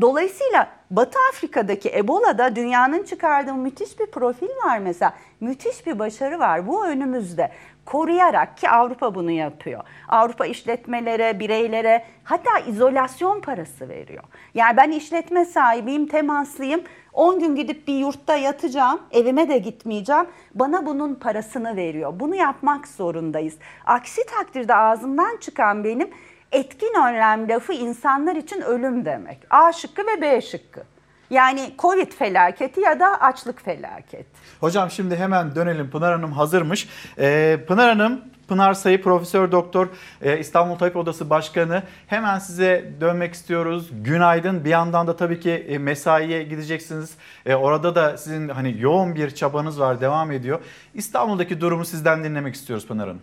[0.00, 5.14] Dolayısıyla Batı Afrika'daki Ebola'da dünyanın çıkardığı müthiş bir profil var mesela.
[5.40, 6.66] Müthiş bir başarı var.
[6.66, 7.50] Bu önümüzde
[7.90, 9.80] koruyarak ki Avrupa bunu yapıyor.
[10.08, 14.24] Avrupa işletmelere, bireylere hatta izolasyon parası veriyor.
[14.54, 16.80] Yani ben işletme sahibiyim, temaslıyım.
[17.12, 20.26] 10 gün gidip bir yurtta yatacağım, evime de gitmeyeceğim.
[20.54, 22.12] Bana bunun parasını veriyor.
[22.20, 23.58] Bunu yapmak zorundayız.
[23.86, 26.10] Aksi takdirde ağzımdan çıkan benim
[26.52, 29.38] etkin önlem lafı insanlar için ölüm demek.
[29.50, 30.82] A şıkkı ve B şıkkı.
[31.30, 34.40] Yani Covid felaketi ya da açlık felaketi.
[34.60, 35.90] Hocam şimdi hemen dönelim.
[35.90, 36.88] Pınar Hanım hazırmış.
[37.18, 39.88] Ee, Pınar Hanım, Pınar Sayı Profesör Doktor
[40.22, 41.82] e, İstanbul Tabip Odası Başkanı.
[42.06, 43.90] Hemen size dönmek istiyoruz.
[43.92, 44.64] Günaydın.
[44.64, 47.14] Bir yandan da tabii ki e, mesaiye gideceksiniz.
[47.46, 50.60] E, orada da sizin hani yoğun bir çabanız var, devam ediyor.
[50.94, 53.22] İstanbul'daki durumu sizden dinlemek istiyoruz Pınar Hanım.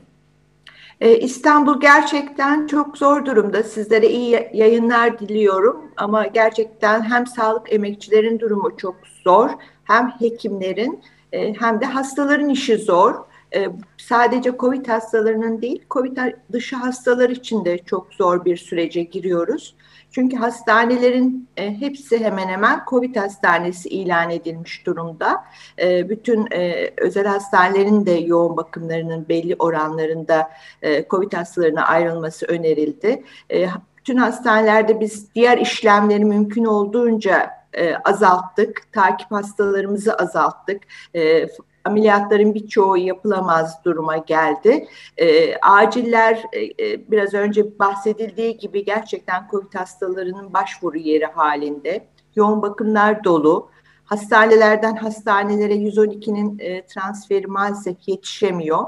[1.02, 3.64] Ee, İstanbul gerçekten çok zor durumda.
[3.64, 5.92] Sizlere iyi yayınlar diliyorum.
[5.98, 9.50] Ama gerçekten hem sağlık emekçilerin durumu çok zor,
[9.84, 13.16] hem hekimlerin e, hem de hastaların işi zor.
[13.56, 13.68] E,
[13.98, 16.18] sadece COVID hastalarının değil, COVID
[16.52, 19.76] dışı hastalar için de çok zor bir sürece giriyoruz.
[20.12, 25.44] Çünkü hastanelerin e, hepsi hemen hemen COVID hastanesi ilan edilmiş durumda.
[25.80, 30.52] E, bütün e, özel hastanelerin de yoğun bakımlarının belli oranlarında
[30.82, 33.24] e, COVID hastalarına ayrılması önerildi.
[33.52, 38.94] E, bütün hastanelerde biz diğer işlemleri mümkün olduğunca e, azalttık.
[38.94, 40.84] Takip hastalarımızı azalttık.
[41.16, 41.48] E,
[41.88, 44.88] ameliyatların birçoğu yapılamaz duruma geldi.
[45.18, 46.44] E, aciller
[46.80, 52.08] e, biraz önce bahsedildiği gibi gerçekten COVID hastalarının başvuru yeri halinde.
[52.36, 53.70] Yoğun bakımlar dolu.
[54.06, 58.86] Hastanelerden hastanelere 112'nin e, transferi maalesef yetişemiyor.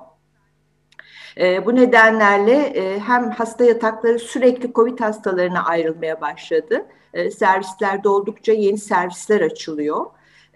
[1.38, 6.86] E, bu nedenlerle e, hem hasta yatakları sürekli COVID hastalarına ayrılmaya başladı.
[7.14, 10.06] E, servisler doldukça yeni servisler açılıyor.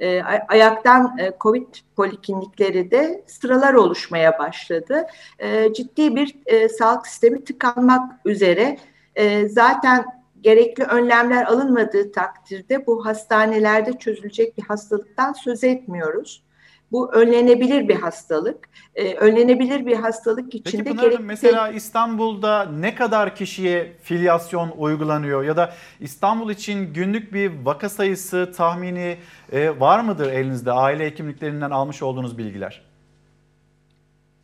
[0.04, 5.06] E, ayaktan e, COVID poliklinikleri de sıralar oluşmaya başladı.
[5.40, 8.78] E, ciddi bir e, sağlık sistemi tıkanmak üzere.
[9.16, 10.06] E, zaten
[10.42, 16.44] gerekli önlemler alınmadığı takdirde bu hastanelerde çözülecek bir hastalıktan söz etmiyoruz.
[16.94, 18.70] Bu önlenebilir bir hastalık.
[18.96, 25.58] Ee, önlenebilir bir hastalık içinde Peki gerekli- mesela İstanbul'da ne kadar kişiye filyasyon uygulanıyor ya
[25.58, 29.18] da İstanbul için günlük bir vaka sayısı tahmini
[29.52, 32.82] e, var mıdır elinizde aile hekimliklerinden almış olduğunuz bilgiler?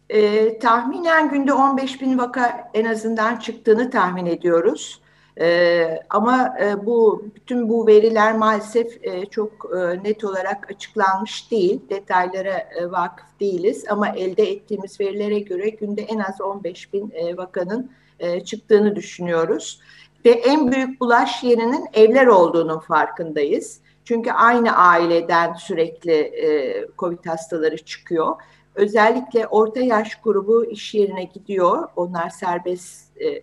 [0.09, 5.01] Ee, tahminen günde 15 bin vaka en azından çıktığını tahmin ediyoruz.
[5.39, 11.81] Ee, ama e, bu bütün bu veriler maalesef e, çok e, net olarak açıklanmış değil.
[11.89, 17.37] Detaylara e, vakıf değiliz ama elde ettiğimiz verilere göre günde en az 15 bin e,
[17.37, 19.81] vakanın e, çıktığını düşünüyoruz.
[20.25, 23.79] Ve en büyük bulaş yerinin evler olduğunun farkındayız.
[24.05, 28.35] Çünkü aynı aileden sürekli e, COVID hastaları çıkıyor.
[28.75, 31.87] Özellikle orta yaş grubu iş yerine gidiyor.
[31.95, 33.41] Onlar serbest e,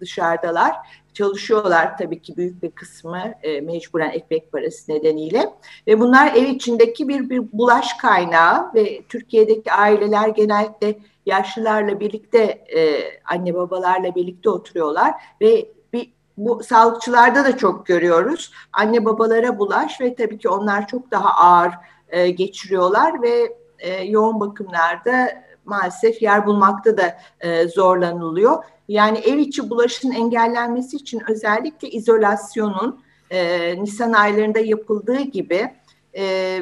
[0.00, 0.76] dışarıdalar.
[1.16, 5.52] Çalışıyorlar tabii ki büyük bir kısmı e, mecburen ekmek parası nedeniyle.
[5.86, 12.38] Ve bunlar ev içindeki bir, bir bulaş kaynağı ve Türkiye'deki aileler genellikle yaşlılarla birlikte,
[12.76, 18.52] e, anne babalarla birlikte oturuyorlar ve bir bu sağlıkçılarda da çok görüyoruz.
[18.72, 21.72] Anne babalara bulaş ve tabii ki onlar çok daha ağır
[22.08, 28.64] e, geçiriyorlar ve e, yoğun bakımlarda maalesef yer bulmakta da e, zorlanılıyor.
[28.88, 33.00] Yani ev içi bulaşın engellenmesi için özellikle izolasyonun
[33.30, 35.74] e, Nisan aylarında yapıldığı gibi
[36.16, 36.58] e,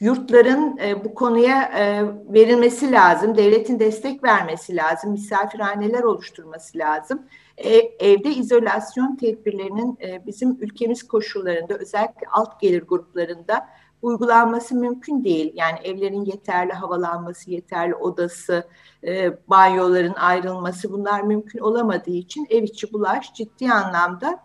[0.00, 7.22] yurtların e, bu konuya e, verilmesi lazım, devletin destek vermesi lazım, misafirhaneler oluşturması lazım.
[7.56, 13.68] E, evde izolasyon tedbirlerinin e, bizim ülkemiz koşullarında özellikle alt gelir gruplarında
[14.04, 15.52] uygulanması mümkün değil.
[15.54, 18.68] Yani evlerin yeterli havalanması, yeterli odası,
[19.06, 24.40] e, banyoların ayrılması bunlar mümkün olamadığı için ev içi bulaş ciddi anlamda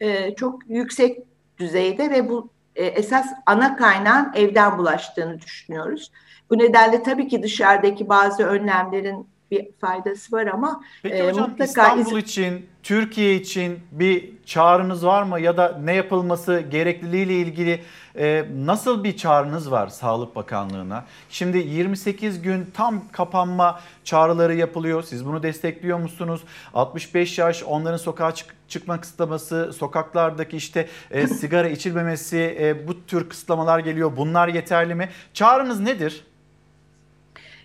[0.00, 1.18] e, çok yüksek
[1.58, 6.12] düzeyde ve bu e, esas ana kaynağın evden bulaştığını düşünüyoruz.
[6.50, 11.64] Bu nedenle tabii ki dışarıdaki bazı önlemlerin bir faydası var ama Peki e, hocam mutlaka
[11.64, 17.80] İstanbul için, Türkiye için bir çağrınız var mı ya da ne yapılması gerekliliği ile ilgili
[18.18, 21.04] e, nasıl bir çağrınız var Sağlık Bakanlığı'na?
[21.28, 25.02] Şimdi 28 gün tam kapanma çağrıları yapılıyor.
[25.02, 26.40] Siz bunu destekliyor musunuz?
[26.74, 33.28] 65 yaş onların sokağa çık- çıkma kısıtlaması, sokaklardaki işte e, sigara içilmemesi, e, bu tür
[33.28, 34.12] kısıtlamalar geliyor.
[34.16, 35.08] Bunlar yeterli mi?
[35.34, 36.24] Çağrınız nedir?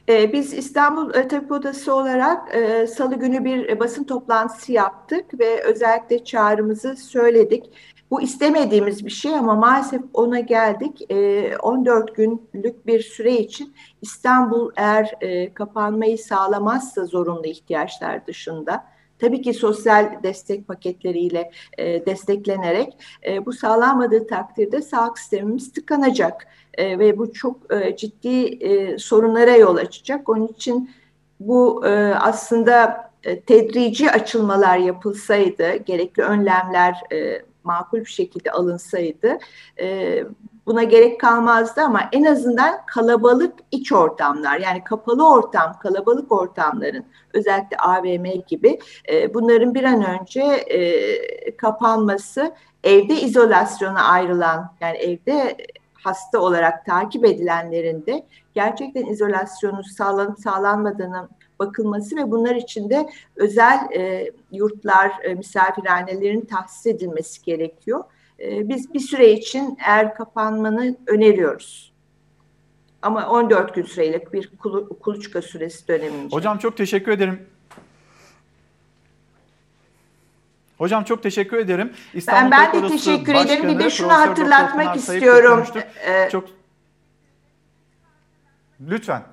[0.10, 5.40] Ee, Biz İstanbul e, Tabip Odası olarak e, salı günü bir e, basın toplantısı yaptık
[5.40, 7.66] ve özellikle çağrımızı söyledik.
[8.12, 11.12] Bu istemediğimiz bir şey ama maalesef ona geldik.
[11.12, 18.84] E, 14 günlük bir süre için İstanbul eğer e, kapanmayı sağlamazsa zorunlu ihtiyaçlar dışında
[19.20, 22.94] tabii ki sosyal destek paketleriyle e, desteklenerek
[23.28, 26.48] e, bu sağlanmadığı takdirde sağlık sistemimiz tıkanacak
[26.78, 30.30] E, ve bu çok e, ciddi e, sorunlara yol açacak.
[30.30, 30.90] Onun için
[31.40, 31.84] bu
[32.20, 33.08] aslında
[33.46, 36.96] tedrici açılmalar yapılsaydı, gerekli önlemler
[37.64, 39.38] makul bir şekilde alınsaydı
[40.66, 47.78] buna gerek kalmazdı ama en azından kalabalık iç ortamlar yani kapalı ortam, kalabalık ortamların özellikle
[47.78, 48.80] AVM gibi
[49.34, 50.66] bunların bir an önce
[51.58, 52.52] kapanması,
[52.84, 55.58] evde izolasyona ayrılan yani evde
[56.04, 61.30] hasta olarak takip edilenlerin de gerçekten izolasyonu sağlan, sağlanmadığının
[61.60, 68.04] bakılması ve bunlar için de özel e, yurtlar, e, misafirhanelerin tahsis edilmesi gerekiyor.
[68.40, 71.94] E, biz bir süre için eğer kapanmanı öneriyoruz.
[73.02, 76.36] Ama 14 gün süreyle bir kulu, kuluçka süresi dönemince.
[76.36, 77.40] Hocam çok teşekkür ederim.
[80.78, 81.94] Hocam çok teşekkür ederim.
[82.28, 83.64] Ben, ben de teşekkür ederim.
[83.64, 85.64] Bir de Başkanı şunu Profesör hatırlatmak istiyorum.
[86.08, 86.50] Ee, Çok
[88.90, 89.24] Lütfen.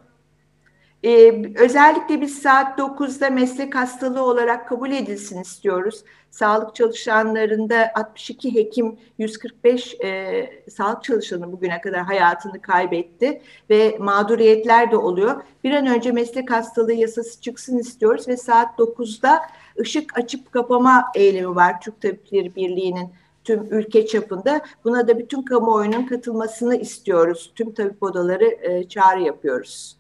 [1.05, 6.05] Ee, özellikle biz saat 9'da meslek hastalığı olarak kabul edilsin istiyoruz.
[6.31, 14.97] Sağlık çalışanlarında 62 hekim, 145 e, sağlık çalışanı bugüne kadar hayatını kaybetti ve mağduriyetler de
[14.97, 15.43] oluyor.
[15.65, 19.41] Bir an önce meslek hastalığı yasası çıksın istiyoruz ve saat 9'da
[19.81, 23.13] ışık açıp kapama eylemi var Türk Tabipleri Birliği'nin
[23.45, 24.61] tüm ülke çapında.
[24.85, 27.53] Buna da bütün kamuoyunun katılmasını istiyoruz.
[27.55, 29.97] Tüm tabip odaları e, çağrı yapıyoruz.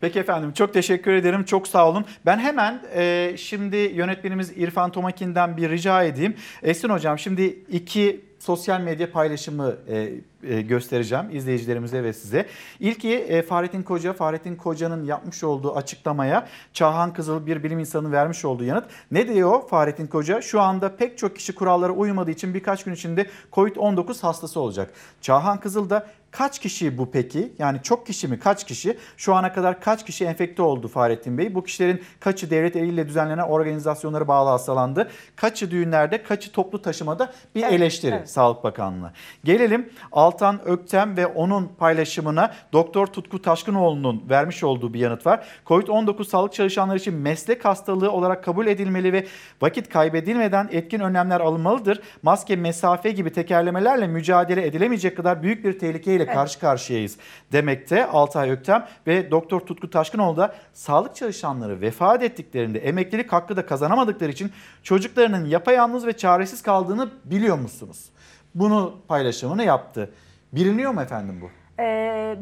[0.00, 1.44] Peki efendim çok teşekkür ederim.
[1.44, 2.04] Çok sağ olun.
[2.26, 6.34] Ben hemen e, şimdi yönetmenimiz İrfan Tomakin'den bir rica edeyim.
[6.62, 10.10] Esin Hocam şimdi iki sosyal medya paylaşımı e,
[10.42, 12.46] göstereceğim izleyicilerimize ve size.
[12.80, 14.12] İlki e, Fahrettin Koca.
[14.12, 18.84] Fahrettin Koca'nın yapmış olduğu açıklamaya Çağhan Kızıl bir bilim insanı vermiş olduğu yanıt.
[19.10, 20.40] Ne diyor Fahrettin Koca?
[20.40, 24.92] Şu anda pek çok kişi kurallara uymadığı için birkaç gün içinde COVID-19 hastası olacak.
[25.20, 27.52] Çağhan Kızıl da Kaç kişi bu peki?
[27.58, 28.38] Yani çok kişi mi?
[28.38, 28.98] Kaç kişi?
[29.16, 31.54] Şu ana kadar kaç kişi enfekte oldu Fahrettin Bey?
[31.54, 35.10] Bu kişilerin kaçı devlet eliyle düzenlenen organizasyonlara bağlı hastalandı?
[35.36, 38.30] Kaçı düğünlerde, kaçı toplu taşımada bir Evet, eleştiri evet.
[38.30, 39.12] Sağlık Bakanlığı.
[39.44, 39.90] Gelelim
[40.28, 45.46] Altan Öktem ve onun paylaşımına Doktor Tutku Taşkınoğlu'nun vermiş olduğu bir yanıt var.
[45.66, 49.26] Covid-19 sağlık çalışanları için meslek hastalığı olarak kabul edilmeli ve
[49.60, 52.00] vakit kaybedilmeden etkin önlemler alınmalıdır.
[52.22, 56.34] Maske, mesafe gibi tekerlemelerle mücadele edilemeyecek kadar büyük bir tehlikeyle Evet.
[56.34, 57.16] karşı karşıyayız
[57.52, 63.66] demekte Altay Öktem ve Doktor Tutku Taşkınoğlu da sağlık çalışanları vefat ettiklerinde emeklilik hakkı da
[63.66, 64.52] kazanamadıkları için
[64.82, 68.08] çocuklarının yapayalnız ve çaresiz kaldığını biliyor musunuz?
[68.54, 70.10] Bunu paylaşımını yaptı.
[70.52, 71.50] Biliniyor mu efendim bu?
[71.82, 72.36] Ee,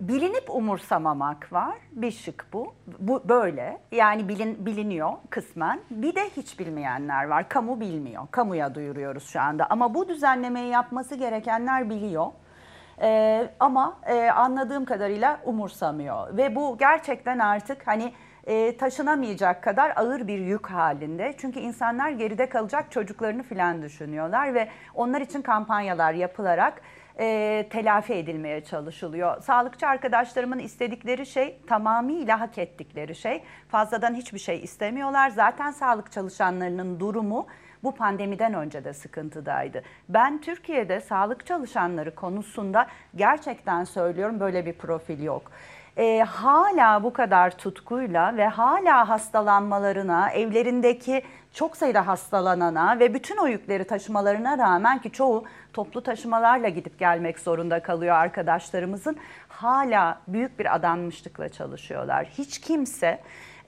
[0.00, 1.76] bilinip umursamamak var.
[1.92, 2.74] Bir şık bu.
[2.98, 3.80] Bu böyle.
[3.92, 5.80] Yani bilin, biliniyor kısmen.
[5.90, 7.48] Bir de hiç bilmeyenler var.
[7.48, 8.22] Kamu bilmiyor.
[8.30, 9.66] Kamuya duyuruyoruz şu anda.
[9.70, 12.26] Ama bu düzenlemeyi yapması gerekenler biliyor.
[13.02, 16.36] Ee, ama e, anladığım kadarıyla umursamıyor.
[16.36, 18.12] Ve bu gerçekten artık hani
[18.50, 21.34] e, taşınamayacak kadar ağır bir yük halinde.
[21.38, 26.82] Çünkü insanlar geride kalacak çocuklarını filan düşünüyorlar ve onlar için kampanyalar yapılarak
[27.18, 29.42] e, telafi edilmeye çalışılıyor.
[29.42, 33.42] Sağlıkçı arkadaşlarımın istedikleri şey tamamıyla hak ettikleri şey.
[33.68, 35.30] Fazladan hiçbir şey istemiyorlar.
[35.30, 37.46] Zaten sağlık çalışanlarının durumu
[37.82, 39.82] bu pandemiden önce de sıkıntıdaydı.
[40.08, 42.86] Ben Türkiye'de sağlık çalışanları konusunda
[43.16, 45.52] gerçekten söylüyorum böyle bir profil yok.
[45.96, 51.22] Ee, hala bu kadar tutkuyla ve hala hastalanmalarına, evlerindeki
[51.54, 57.38] çok sayıda hastalanana ve bütün o yükleri taşımalarına rağmen ki çoğu toplu taşımalarla gidip gelmek
[57.38, 59.16] zorunda kalıyor arkadaşlarımızın.
[59.48, 62.26] Hala büyük bir adanmışlıkla çalışıyorlar.
[62.38, 63.20] Hiç kimse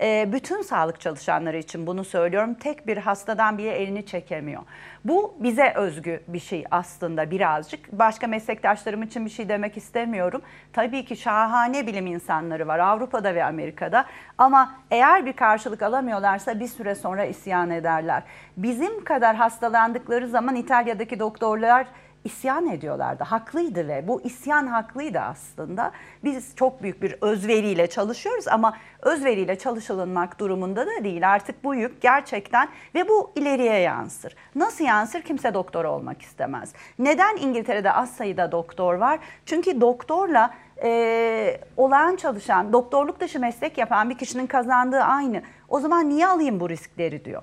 [0.03, 2.55] e, bütün sağlık çalışanları için bunu söylüyorum.
[2.55, 4.63] Tek bir hastadan bile elini çekemiyor.
[5.05, 7.93] Bu bize özgü bir şey aslında birazcık.
[7.93, 10.43] Başka meslektaşlarım için bir şey demek istemiyorum.
[10.73, 14.05] Tabii ki şahane bilim insanları var Avrupa'da ve Amerika'da.
[14.39, 18.23] Ama eğer bir karşılık alamıyorlarsa bir süre sonra isyan ederler.
[18.57, 21.87] Bizim kadar hastalandıkları zaman İtalya'daki doktorlar
[22.25, 23.25] isyan ediyorlardı.
[23.25, 25.93] Haklıydı ve bu isyan haklıydı aslında.
[26.25, 31.31] Biz çok büyük bir özveriyle çalışıyoruz ama özveriyle çalışılmak durumunda da değil.
[31.33, 34.37] Artık bu yük gerçekten ve bu ileriye yansır.
[34.55, 35.23] Nasıl yansır?
[35.23, 36.73] Kimse doktor olmak istemez.
[36.99, 39.19] Neden İngiltere'de az sayıda doktor var?
[39.47, 45.43] Çünkü doktorla e, olağan çalışan, doktorluk dışı meslek yapan bir kişinin kazandığı aynı.
[45.69, 47.43] O zaman niye alayım bu riskleri diyor.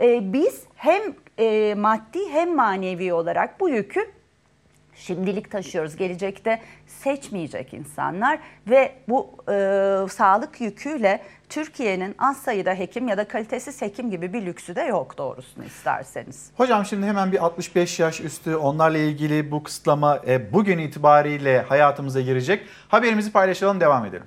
[0.00, 1.02] E, biz hem
[1.38, 4.17] e, maddi hem manevi olarak bu yükü
[4.98, 5.96] şimdilik taşıyoruz.
[5.96, 9.52] Gelecekte seçmeyecek insanlar ve bu e,
[10.10, 15.18] sağlık yüküyle Türkiye'nin az sayıda hekim ya da kalitesiz hekim gibi bir lüksü de yok
[15.18, 16.50] doğrusunu isterseniz.
[16.56, 22.20] Hocam şimdi hemen bir 65 yaş üstü onlarla ilgili bu kısıtlama e, bugün itibariyle hayatımıza
[22.20, 22.66] girecek.
[22.88, 24.26] Haberimizi paylaşalım devam edelim.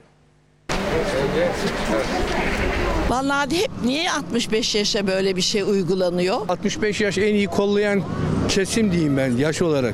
[3.10, 6.49] Vallahi hep niye 65 yaşa böyle bir şey uygulanıyor?
[6.49, 8.02] 65 yaş en iyi kollayan
[8.49, 9.93] kesim diyeyim ben yaş olarak.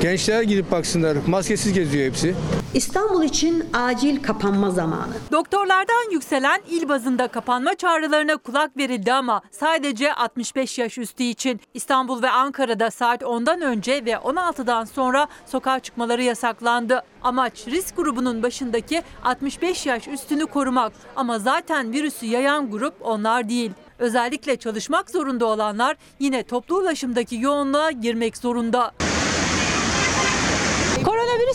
[0.00, 1.16] Gençler gidip baksınlar.
[1.26, 2.34] Maskesiz geziyor hepsi.
[2.74, 5.12] İstanbul için acil kapanma zamanı.
[5.32, 12.22] Doktorlardan yükselen il bazında kapanma çağrılarına kulak verildi ama sadece 65 yaş üstü için İstanbul
[12.22, 17.02] ve Ankara'da saat 10'dan önce ve 16'dan sonra sokağa çıkmaları yasaklandı.
[17.22, 23.70] Amaç risk grubunun başındaki 65 yaş üstünü korumak ama zaten virüsü yayan grup onlar değil.
[23.98, 28.92] Özellikle çalışmak zorunda olanlar yine toplu ulaşımdaki yoğunluğa girmek zorunda.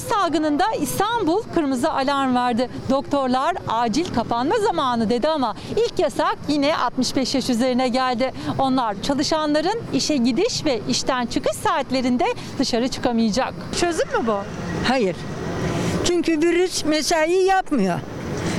[0.09, 2.69] Salgınında İstanbul kırmızı alarm verdi.
[2.89, 8.33] Doktorlar acil kapanma zamanı dedi ama ilk yasak yine 65 yaş üzerine geldi.
[8.59, 12.25] Onlar çalışanların işe gidiş ve işten çıkış saatlerinde
[12.59, 13.53] dışarı çıkamayacak.
[13.79, 14.37] Çözüm mü bu?
[14.87, 15.15] Hayır.
[16.05, 17.99] Çünkü virüs mesai yapmıyor.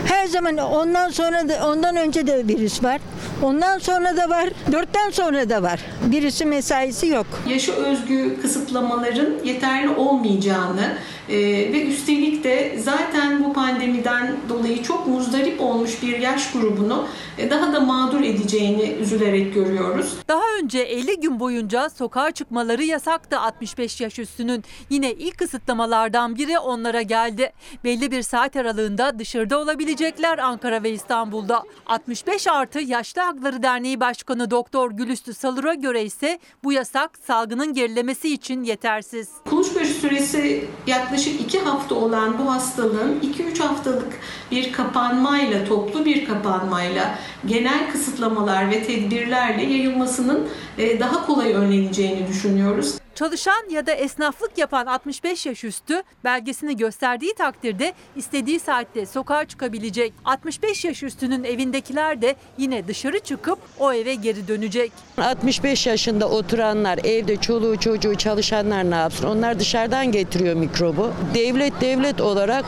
[0.06, 3.00] Her zaman ondan sonra da ondan önce de virüs var.
[3.42, 4.48] Ondan sonra da var.
[4.72, 5.80] Dörtten sonra da var.
[6.10, 7.26] Virüsün mesaisi yok.
[7.48, 10.94] Yaşa özgü kısıtlamaların yeterli olmayacağını
[11.28, 11.36] e,
[11.72, 17.06] ve üstelik de zaten bu pandemiden dolayı çok muzdarip olmuş bir yaş grubunu
[17.38, 20.14] e, daha da mağdur edeceğini üzülerek görüyoruz.
[20.28, 24.64] Daha önce 50 gün boyunca sokağa çıkmaları yasaktı 65 yaş üstünün.
[24.90, 27.52] Yine ilk kısıtlamalardan biri onlara geldi.
[27.84, 31.62] Belli bir saat aralığında dışarıda olabilecek edilecekler Ankara ve İstanbul'da.
[31.86, 38.34] 65 artı Yaşlı Hakları Derneği Başkanı Doktor Gülüstü Salur'a göre ise bu yasak salgının gerilemesi
[38.34, 39.28] için yetersiz.
[39.50, 44.12] Kuluçka süresi yaklaşık 2 hafta olan bu hastalığın 2-3 haftalık
[44.50, 50.48] bir kapanmayla, toplu bir kapanmayla, genel kısıtlamalar ve tedbirlerle yayılmasının
[50.78, 52.94] e, daha kolay önleneceğini düşünüyoruz.
[53.14, 60.12] Çalışan ya da esnaflık yapan 65 yaş üstü belgesini gösterdiği takdirde istediği saatte sokağa çıkabilecek.
[60.24, 64.92] 65 yaş üstünün evindekiler de yine dışarı çıkıp o eve geri dönecek.
[65.18, 69.26] 65 yaşında oturanlar, evde çoluğu çocuğu çalışanlar ne yapsın?
[69.26, 71.10] Onlar dışarıdan getiriyor mikrobu.
[71.34, 72.64] Devlet devlet olarak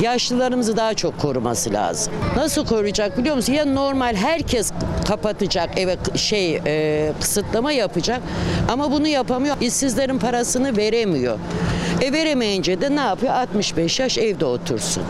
[0.00, 2.12] yaşlılarımızı daha çok koruması lazım.
[2.36, 3.52] Nasıl koruyacak biliyor musun?
[3.52, 4.72] Ya normal herkes
[5.08, 8.20] kapatacak eve şey e, kısıtlama yapacak
[8.68, 9.56] ama bunu yapamıyor.
[9.80, 11.38] İşsizlerin parasını veremiyor.
[12.00, 13.32] E veremeyince de ne yapıyor?
[13.32, 15.02] 65 yaş evde otursun.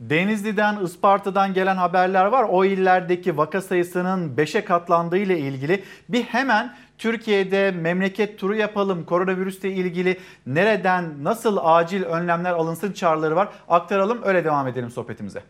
[0.00, 2.46] Denizli'den, Isparta'dan gelen haberler var.
[2.50, 9.04] O illerdeki vaka sayısının 5'e katlandığı ile ilgili bir hemen Türkiye'de memleket turu yapalım.
[9.04, 13.48] Koronavirüsle ilgili nereden nasıl acil önlemler alınsın çağrıları var.
[13.68, 15.42] Aktaralım öyle devam edelim sohbetimize.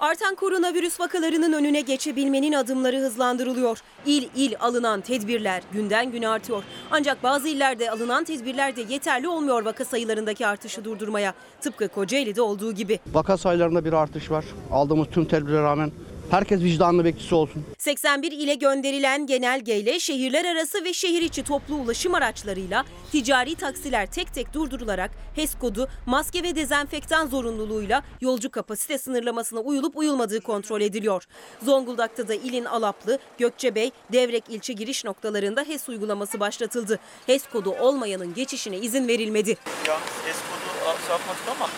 [0.00, 3.78] Artan koronavirüs vakalarının önüne geçebilmenin adımları hızlandırılıyor.
[4.06, 6.62] İl il alınan tedbirler günden güne artıyor.
[6.90, 11.34] Ancak bazı illerde alınan tedbirler de yeterli olmuyor vaka sayılarındaki artışı durdurmaya.
[11.60, 13.00] Tıpkı Kocaeli'de olduğu gibi.
[13.12, 14.44] Vaka sayılarında bir artış var.
[14.72, 15.92] Aldığımız tüm tedbirlere rağmen
[16.30, 17.64] herkes vicdanlı bekçisi olsun.
[17.78, 24.34] 81 ile gönderilen genelgeyle şehirler arası ve şehir içi toplu ulaşım araçlarıyla ticari taksiler tek
[24.34, 31.24] tek durdurularak HES kodu, maske ve dezenfektan zorunluluğuyla yolcu kapasite sınırlamasına uyulup uyulmadığı kontrol ediliyor.
[31.62, 36.98] Zonguldak'ta da ilin Alaplı, Gökçebey, Devrek ilçe giriş noktalarında HES uygulaması başlatıldı.
[37.26, 39.56] HES kodu olmayanın geçişine izin verilmedi.
[39.86, 41.68] Yalnız HES kodu sapmadık ama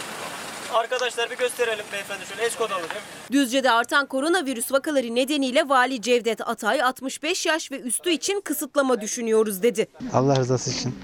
[0.75, 2.87] Arkadaşlar bir gösterelim beyefendi şöyle HES kodu alın.
[3.33, 9.63] Düzce'de artan koronavirüs vakaları nedeniyle Vali Cevdet Atay 65 yaş ve üstü için kısıtlama düşünüyoruz
[9.63, 9.87] dedi.
[10.13, 10.95] Allah rızası için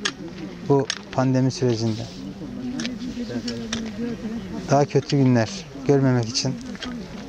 [0.68, 2.02] bu pandemi sürecinde
[4.70, 5.50] daha kötü günler
[5.86, 6.54] görmemek için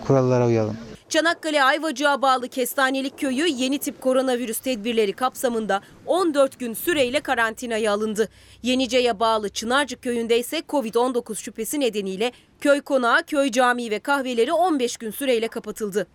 [0.08, 0.78] kurallara uyalım.
[1.10, 8.30] Çanakkale Ayvacık'a bağlı Kestanelik Köyü yeni tip koronavirüs tedbirleri kapsamında 14 gün süreyle karantinaya alındı.
[8.64, 12.32] Yenice'ye bağlı Çınarcık Köyü'nde ise Covid-19 şüphesi nedeniyle
[12.62, 16.08] köy konağı, köy camii ve kahveleri 15 gün süreyle kapatıldı.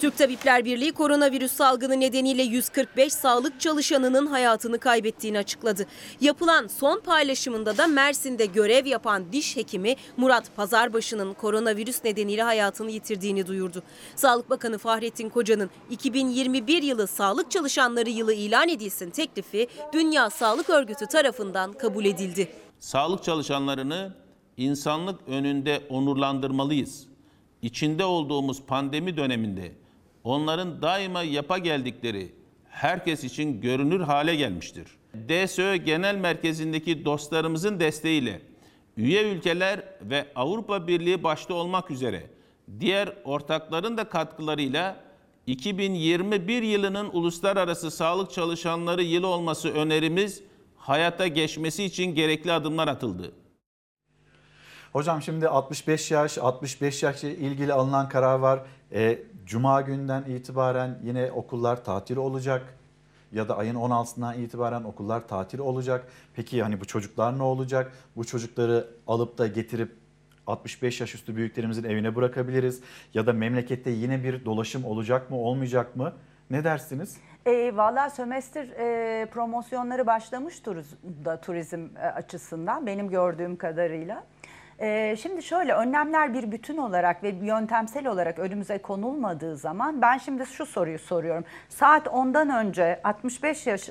[0.00, 5.86] Türk Tabipler Birliği koronavirüs salgını nedeniyle 145 sağlık çalışanının hayatını kaybettiğini açıkladı.
[6.20, 13.46] Yapılan son paylaşımında da Mersin'de görev yapan diş hekimi Murat Pazarbaşı'nın koronavirüs nedeniyle hayatını yitirdiğini
[13.46, 13.82] duyurdu.
[14.16, 21.06] Sağlık Bakanı Fahrettin Koca'nın 2021 yılı sağlık çalışanları yılı ilan edilsin teklifi Dünya Sağlık Örgütü
[21.06, 22.48] tarafından kabul edildi.
[22.78, 24.14] Sağlık çalışanlarını
[24.56, 27.06] insanlık önünde onurlandırmalıyız.
[27.62, 29.72] İçinde olduğumuz pandemi döneminde
[30.28, 32.32] onların daima yapa geldikleri
[32.70, 34.86] herkes için görünür hale gelmiştir.
[35.28, 38.42] DSÖ Genel Merkezi'ndeki dostlarımızın desteğiyle
[38.96, 42.26] üye ülkeler ve Avrupa Birliği başta olmak üzere
[42.80, 44.96] diğer ortakların da katkılarıyla
[45.46, 50.42] 2021 yılının uluslararası sağlık çalışanları yılı olması önerimiz
[50.76, 53.32] hayata geçmesi için gerekli adımlar atıldı.
[54.92, 58.60] Hocam şimdi 65 yaş, 65 yaş ile ilgili alınan karar var.
[58.92, 59.18] E,
[59.48, 62.74] Cuma günden itibaren yine okullar tatil olacak
[63.32, 66.08] ya da ayın 16'sından itibaren okullar tatil olacak.
[66.34, 67.92] Peki hani bu çocuklar ne olacak?
[68.16, 69.96] Bu çocukları alıp da getirip
[70.46, 72.80] 65 yaş üstü büyüklerimizin evine bırakabiliriz
[73.14, 76.12] ya da memlekette yine bir dolaşım olacak mı olmayacak mı?
[76.50, 77.16] Ne dersiniz?
[77.46, 80.66] E, Valla sömestr e, promosyonları başlamış
[81.24, 84.24] da turizm e, açısından benim gördüğüm kadarıyla.
[84.80, 90.46] E, şimdi şöyle önlemler bir bütün olarak ve yöntemsel olarak önümüze konulmadığı zaman ben şimdi
[90.46, 91.44] şu soruyu soruyorum.
[91.68, 93.90] Saat 10'dan önce 65 yaş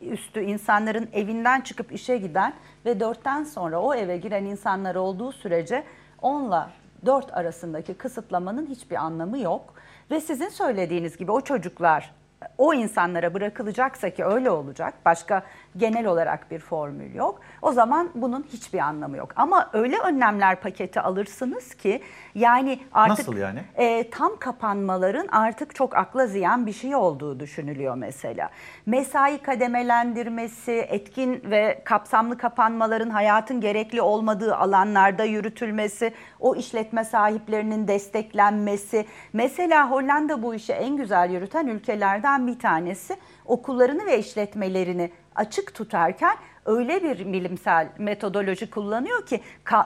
[0.00, 2.52] üstü insanların evinden çıkıp işe giden
[2.84, 5.84] ve 4'ten sonra o eve giren insanlar olduğu sürece
[6.22, 6.62] 10 ile
[7.06, 9.74] 4 arasındaki kısıtlamanın hiçbir anlamı yok.
[10.10, 12.14] Ve sizin söylediğiniz gibi o çocuklar
[12.58, 14.94] o insanlara bırakılacaksa ki öyle olacak.
[15.04, 15.42] Başka
[15.78, 17.40] genel olarak bir formül yok.
[17.62, 19.30] O zaman bunun hiçbir anlamı yok.
[19.36, 22.02] Ama öyle önlemler paketi alırsınız ki
[22.34, 23.60] yani artık Nasıl yani?
[23.76, 28.50] E, tam kapanmaların artık çok akla ziyan bir şey olduğu düşünülüyor mesela.
[28.86, 39.06] Mesai kademelendirmesi, etkin ve kapsamlı kapanmaların hayatın gerekli olmadığı alanlarda yürütülmesi, o işletme sahiplerinin desteklenmesi.
[39.32, 46.36] Mesela Hollanda bu işi en güzel yürüten ülkelerden bir tanesi okullarını ve işletmelerini açık tutarken
[46.66, 49.40] öyle bir bilimsel metodoloji kullanıyor ki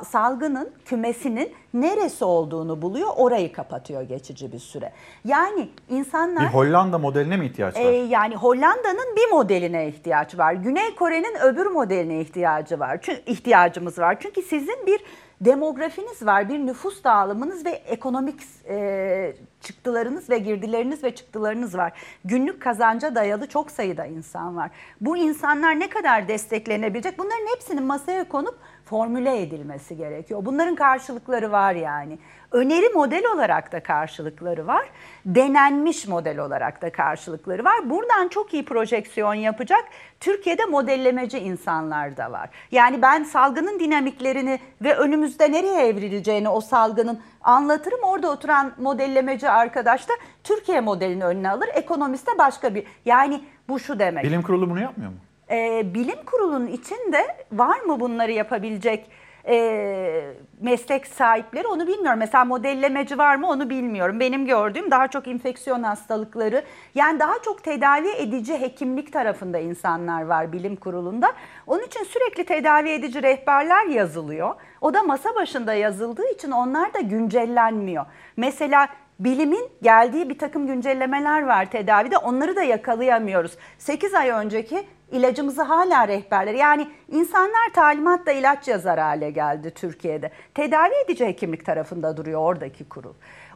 [0.05, 4.93] salgının kümesinin neresi olduğunu buluyor, orayı kapatıyor geçici bir süre.
[5.25, 7.81] Yani insanlar Bir Hollanda modeline mi ihtiyaç var?
[7.81, 10.53] ee, yani Hollanda'nın bir modeline ihtiyaç var.
[10.53, 12.99] Güney Kore'nin öbür modeline ihtiyacı var.
[13.03, 14.17] Çünkü ihtiyacımız var.
[14.21, 15.01] Çünkü sizin bir
[15.45, 21.93] demografiniz var, bir nüfus dağılımınız ve ekonomik e, çıktılarınız ve girdileriniz ve çıktılarınız var.
[22.25, 24.71] Günlük kazanca dayalı çok sayıda insan var.
[25.01, 27.19] Bu insanlar ne kadar desteklenebilecek?
[27.19, 30.45] Bunların hepsinin masaya konup formüle edilmesi gerekiyor.
[30.45, 32.19] Bunların karşılıkları var yani.
[32.53, 34.87] Öneri model olarak da karşılıkları var.
[35.27, 37.91] Denenmiş model olarak da karşılıkları var.
[37.91, 39.85] Buradan çok iyi projeksiyon yapacak
[40.21, 42.51] Türkiye'de modellemeci insanlar da var.
[42.71, 48.01] Yani ben salgının dinamiklerini ve önümüzde nereye evrileceğini o salgının anlatırım.
[48.03, 50.13] Orada oturan modellemeci arkadaş da
[50.45, 51.69] Türkiye modelini önüne alır.
[51.75, 52.85] Ekonomist de başka bir.
[53.05, 54.25] Yani bu şu demek.
[54.25, 55.17] Bilim kurulu bunu yapmıyor mu?
[55.51, 59.11] Ee, bilim kurulunun içinde var mı bunları yapabilecek
[59.49, 62.19] e, meslek sahipleri onu bilmiyorum.
[62.19, 64.21] Mesela modellemeci var mı onu bilmiyorum.
[64.21, 66.63] Benim gördüğüm daha çok infeksiyon hastalıkları
[66.95, 71.33] yani daha çok tedavi edici hekimlik tarafında insanlar var bilim kurulunda.
[71.67, 74.55] Onun için sürekli tedavi edici rehberler yazılıyor.
[74.81, 78.07] O da masa başında yazıldığı için onlar da güncellenmiyor.
[78.37, 78.89] Mesela
[79.21, 83.57] bilimin geldiği bir takım güncellemeler var tedavide onları da yakalayamıyoruz.
[83.79, 90.31] 8 ay önceki ilacımızı hala rehberler yani insanlar talimatla ilaç yazar hale geldi Türkiye'de.
[90.55, 93.15] Tedavi edici hekimlik tarafında duruyor oradaki kurul.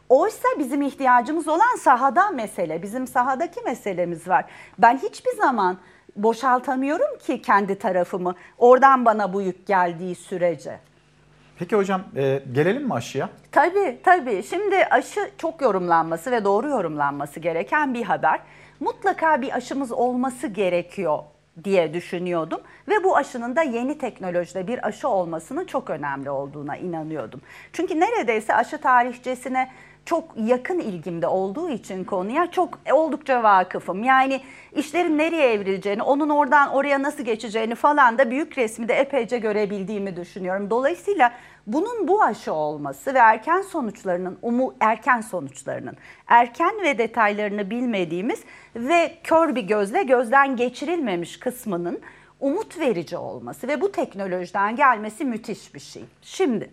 [0.09, 4.45] Oysa bizim ihtiyacımız olan sahada mesele, bizim sahadaki meselemiz var.
[4.79, 5.77] Ben hiçbir zaman
[6.15, 10.79] boşaltamıyorum ki kendi tarafımı oradan bana bu yük geldiği sürece.
[11.59, 13.29] Peki hocam e, gelelim mi aşıya?
[13.51, 14.43] Tabii tabii.
[14.43, 18.39] Şimdi aşı çok yorumlanması ve doğru yorumlanması gereken bir haber.
[18.79, 21.19] Mutlaka bir aşımız olması gerekiyor
[21.63, 27.41] diye düşünüyordum ve bu aşının da yeni teknolojide bir aşı olmasının çok önemli olduğuna inanıyordum.
[27.73, 29.69] Çünkü neredeyse aşı tarihçesine
[30.05, 34.03] çok yakın ilgimde olduğu için konuya çok oldukça vakıfım.
[34.03, 34.41] Yani
[34.75, 40.15] işlerin nereye evrileceğini, onun oradan oraya nasıl geçeceğini falan da büyük resmi de epeyce görebildiğimi
[40.15, 40.69] düşünüyorum.
[40.69, 41.31] Dolayısıyla
[41.67, 48.43] bunun bu aşı olması ve erken sonuçlarının, umu erken sonuçlarının, erken ve detaylarını bilmediğimiz
[48.75, 51.99] ve kör bir gözle gözden geçirilmemiş kısmının
[52.39, 56.03] umut verici olması ve bu teknolojiden gelmesi müthiş bir şey.
[56.21, 56.69] Şimdi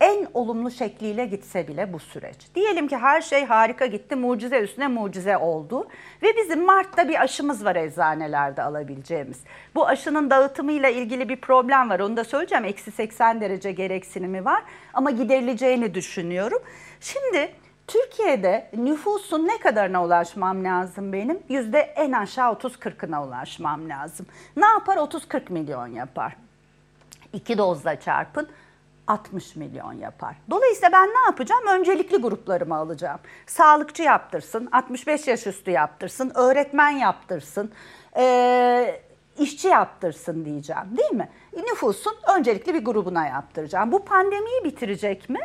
[0.00, 2.36] en olumlu şekliyle gitse bile bu süreç.
[2.54, 5.88] Diyelim ki her şey harika gitti, mucize üstüne mucize oldu
[6.22, 9.40] ve bizim Mart'ta bir aşımız var eczanelerde alabileceğimiz.
[9.74, 12.64] Bu aşının dağıtımıyla ilgili bir problem var, onu da söyleyeceğim.
[12.64, 14.62] Eksi 80 derece gereksinimi var
[14.94, 16.62] ama giderileceğini düşünüyorum.
[17.00, 17.52] Şimdi
[17.86, 21.38] Türkiye'de nüfusun ne kadarına ulaşmam lazım benim?
[21.48, 24.26] Yüzde en aşağı 30-40'ına ulaşmam lazım.
[24.56, 24.96] Ne yapar?
[24.96, 26.36] 30-40 milyon yapar.
[27.32, 28.48] İki dozla çarpın
[29.08, 30.36] 60 milyon yapar.
[30.50, 31.66] Dolayısıyla ben ne yapacağım?
[31.66, 33.20] Öncelikli gruplarımı alacağım.
[33.46, 37.72] Sağlıkçı yaptırsın, 65 yaş üstü yaptırsın, öğretmen yaptırsın,
[38.16, 39.00] e,
[39.38, 41.28] işçi yaptırsın diyeceğim değil mi?
[41.56, 43.92] Nüfusun öncelikli bir grubuna yaptıracağım.
[43.92, 45.40] Bu pandemiyi bitirecek mi?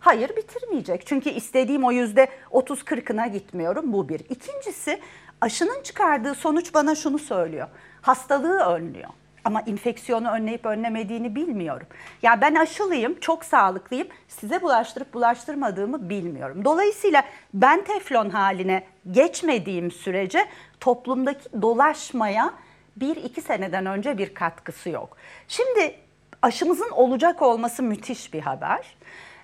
[0.00, 1.06] Hayır bitirmeyecek.
[1.06, 3.92] Çünkü istediğim o yüzde 30-40'ına gitmiyorum.
[3.92, 4.20] Bu bir.
[4.20, 5.00] İkincisi
[5.40, 7.68] aşının çıkardığı sonuç bana şunu söylüyor.
[8.02, 9.10] Hastalığı önlüyor.
[9.48, 11.86] Ama infeksiyonu önleyip önlemediğini bilmiyorum.
[12.22, 14.08] Ya ben aşılıyım, çok sağlıklıyım.
[14.28, 16.64] Size bulaştırıp bulaştırmadığımı bilmiyorum.
[16.64, 17.22] Dolayısıyla
[17.54, 20.46] ben teflon haline geçmediğim sürece
[20.80, 22.50] toplumdaki dolaşmaya
[22.96, 25.16] bir iki seneden önce bir katkısı yok.
[25.48, 25.94] Şimdi
[26.42, 28.96] aşımızın olacak olması müthiş bir haber.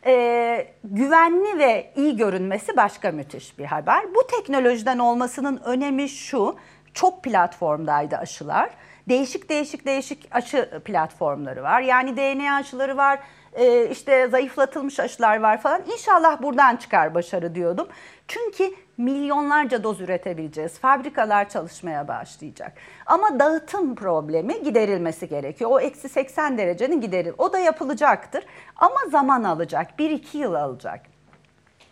[0.06, 4.14] Ee, güvenli ve iyi görünmesi başka müthiş bir haber.
[4.14, 6.56] Bu teknolojiden olmasının önemi şu,
[6.94, 8.70] çok platformdaydı aşılar.
[9.08, 11.80] Değişik değişik değişik aşı platformları var.
[11.80, 13.20] Yani DNA aşıları var,
[13.54, 15.82] e, işte zayıflatılmış aşılar var falan.
[15.92, 17.88] İnşallah buradan çıkar başarı diyordum.
[18.28, 20.78] Çünkü milyonlarca doz üretebileceğiz.
[20.78, 22.72] Fabrikalar çalışmaya başlayacak.
[23.06, 25.70] Ama dağıtım problemi giderilmesi gerekiyor.
[25.70, 27.32] O eksi 80 derecenin gideril.
[27.38, 28.44] O da yapılacaktır.
[28.76, 29.98] Ama zaman alacak.
[29.98, 31.00] 1-2 yıl alacak.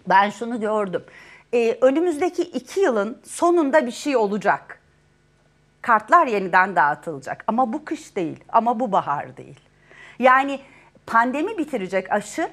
[0.08, 1.04] Ben şunu gördüm.
[1.54, 4.81] Ee, önümüzdeki 2 yılın sonunda bir şey olacak.
[5.82, 7.44] Kartlar yeniden dağıtılacak.
[7.46, 8.44] Ama bu kış değil.
[8.48, 9.60] Ama bu bahar değil.
[10.18, 10.60] Yani
[11.06, 12.48] pandemi bitirecek aşı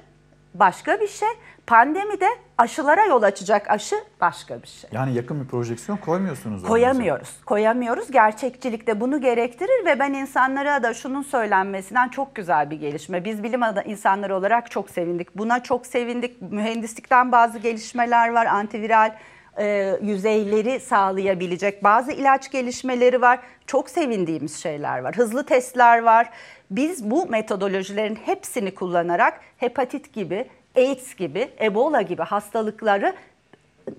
[0.54, 1.28] başka bir şey.
[1.66, 2.28] Pandemi de
[2.58, 4.90] aşılara yol açacak aşı başka bir şey.
[4.92, 6.62] Yani yakın bir projeksiyon koymuyorsunuz.
[6.62, 7.40] Koyamıyoruz.
[7.46, 8.10] Koyamıyoruz.
[8.10, 13.24] Gerçekçilik de bunu gerektirir ve ben insanlara da şunun söylenmesinden çok güzel bir gelişme.
[13.24, 15.38] Biz bilim insanları olarak çok sevindik.
[15.38, 16.42] Buna çok sevindik.
[16.42, 18.46] Mühendislikten bazı gelişmeler var.
[18.46, 19.12] Antiviral
[19.58, 23.40] e, yüzeyleri sağlayabilecek bazı ilaç gelişmeleri var.
[23.66, 25.16] Çok sevindiğimiz şeyler var.
[25.16, 26.30] Hızlı testler var.
[26.70, 33.14] Biz bu metodolojilerin hepsini kullanarak hepatit gibi, AIDS gibi, Ebola gibi hastalıkları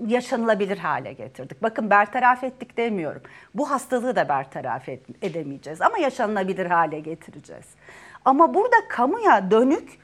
[0.07, 1.63] yaşanılabilir hale getirdik.
[1.63, 3.21] Bakın bertaraf ettik demiyorum.
[3.55, 4.89] Bu hastalığı da bertaraf
[5.21, 7.65] edemeyeceğiz ama yaşanılabilir hale getireceğiz.
[8.25, 9.99] Ama burada kamuya dönük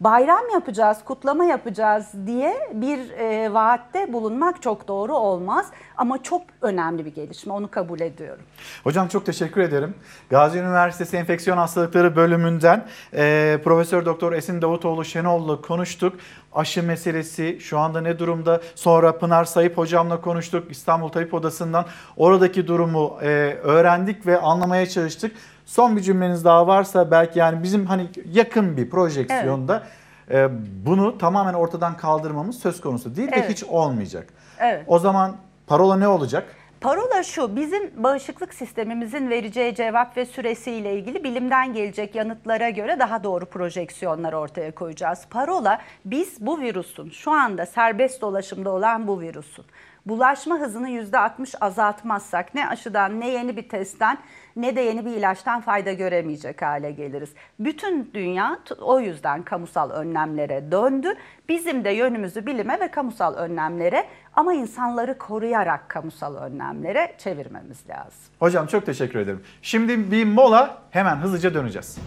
[0.00, 5.66] bayram yapacağız, kutlama yapacağız diye bir e, vaatte bulunmak çok doğru olmaz.
[5.96, 8.42] Ama çok önemli bir gelişme, onu kabul ediyorum.
[8.84, 9.94] Hocam çok teşekkür ederim.
[10.30, 16.14] Gazi Üniversitesi Enfeksiyon Hastalıkları bölümünden e, Profesör Doktor Esin Davutoğlu Şenol'la konuştuk.
[16.52, 18.60] Aşı meselesi şu anda ne durumda?
[18.74, 21.84] Sonra Pınar Sayıp hocamla konuştuk İstanbul Tabip Odası'ndan.
[22.16, 23.26] Oradaki durumu e,
[23.62, 25.32] öğrendik ve anlamaya çalıştık.
[25.68, 29.82] Son bir cümleniz daha varsa belki yani bizim hani yakın bir projeksiyonda
[30.30, 30.48] e,
[30.86, 33.44] bunu tamamen ortadan kaldırmamız söz konusu değil Evet.
[33.44, 34.28] ve hiç olmayacak.
[34.58, 34.84] Evet.
[34.86, 35.36] O zaman
[35.66, 36.44] parola ne olacak?
[36.80, 43.24] Parola şu, bizim bağışıklık sistemimizin vereceği cevap ve süresiyle ilgili bilimden gelecek yanıtlara göre daha
[43.24, 45.26] doğru projeksiyonlar ortaya koyacağız.
[45.30, 49.64] Parola, biz bu virüsün, şu anda serbest dolaşımda olan bu virüsün,
[50.06, 54.18] bulaşma hızını %60 azaltmazsak ne aşıdan ne yeni bir testten
[54.58, 57.30] ne de yeni bir ilaçtan fayda göremeyecek hale geliriz.
[57.58, 61.08] Bütün dünya o yüzden kamusal önlemlere döndü.
[61.48, 64.04] Bizim de yönümüzü bilime ve kamusal önlemlere
[64.34, 68.20] ama insanları koruyarak kamusal önlemlere çevirmemiz lazım.
[68.38, 69.42] Hocam çok teşekkür ederim.
[69.62, 71.98] Şimdi bir mola hemen hızlıca döneceğiz.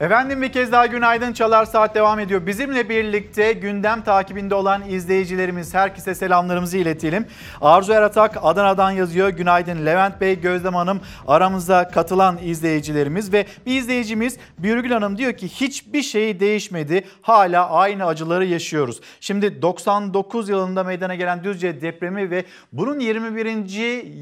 [0.00, 1.32] Efendim bir kez daha günaydın.
[1.32, 2.46] Çalar Saat devam ediyor.
[2.46, 7.26] Bizimle birlikte gündem takibinde olan izleyicilerimiz herkese selamlarımızı iletelim.
[7.60, 9.28] Arzu Eratak Adana'dan yazıyor.
[9.28, 15.48] Günaydın Levent Bey, Gözlem Hanım aramıza katılan izleyicilerimiz ve bir izleyicimiz Birgül Hanım diyor ki
[15.48, 17.04] hiçbir şey değişmedi.
[17.22, 19.00] Hala aynı acıları yaşıyoruz.
[19.20, 23.46] Şimdi 99 yılında meydana gelen Düzce depremi ve bunun 21.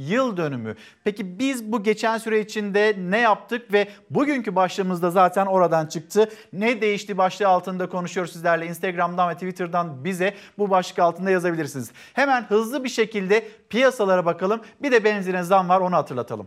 [0.08, 0.74] yıl dönümü.
[1.04, 6.28] Peki biz bu geçen süre içinde ne yaptık ve bugünkü başlığımızda zaten oradan çıktı.
[6.52, 8.66] Ne değişti başlığı altında konuşuyoruz sizlerle.
[8.66, 11.90] Instagram'dan ve Twitter'dan bize bu başlık altında yazabilirsiniz.
[12.12, 14.60] Hemen hızlı bir şekilde piyasalara bakalım.
[14.82, 16.46] Bir de benzine zam var onu hatırlatalım.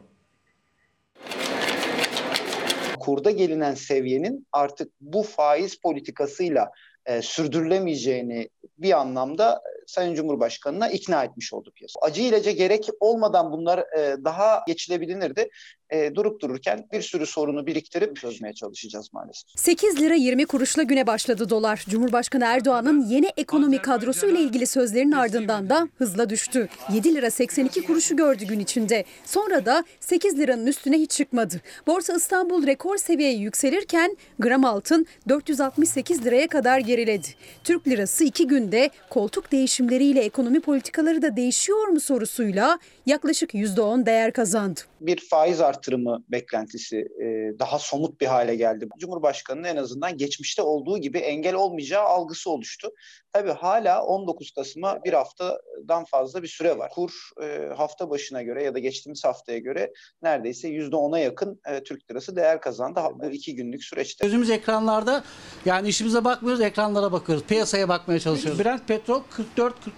[3.00, 6.72] kurda gelinen seviyenin artık bu faiz politikasıyla
[7.06, 12.00] e, sürdürülemeyeceğini bir anlamda e, Sayın Cumhurbaşkanı'na ikna etmiş oldu piyasa.
[12.02, 15.50] Acı ilacı gerek olmadan bunlar e, daha geçilebilirdi.
[15.92, 19.50] E, durup dururken bir sürü sorunu biriktirip çözmeye çalışacağız maalesef.
[19.56, 21.86] 8 lira 20 kuruşla güne başladı dolar.
[21.90, 26.70] Cumhurbaşkanı Erdoğan'ın yeni ekonomi kadrosu ile ilgili sözlerinin ardından da hızla düştü.
[26.94, 29.06] 7 lira 82 kuruşu gördü gün içinde.
[29.26, 31.62] Sonra da 8 liranın üstüne hiç çıkmadı.
[31.88, 37.28] Borsa İstanbul rekor seviyeye yükselirken gram altın 468 liraya kadar geriledi.
[37.64, 42.80] Türk lirası 2 günde koltuk değişimleriyle ekonomi politikaları da değişiyor mu sorusuyla
[43.10, 44.80] yaklaşık %10 değer kazandı.
[45.02, 47.26] bir faiz artırımı beklentisi e,
[47.60, 48.88] daha somut bir hale geldi.
[49.00, 52.90] Cumhurbaşkanı'nın en azından geçmişte olduğu gibi engel olmayacağı algısı oluştu.
[53.34, 56.92] Tabii hala 19 Kasım'a bir haftadan fazla bir süre var.
[56.92, 57.12] Kur
[57.44, 62.36] e, hafta başına göre ya da geçtiğimiz haftaya göre neredeyse %10'a yakın e, Türk lirası
[62.36, 64.26] değer kazandı bu iki günlük süreçte.
[64.26, 65.24] Gözümüz ekranlarda
[65.66, 67.44] yani işimize bakmıyoruz ekranlara bakıyoruz.
[67.44, 68.64] Piyasaya bakmaya çalışıyoruz.
[68.64, 69.22] Brent petrol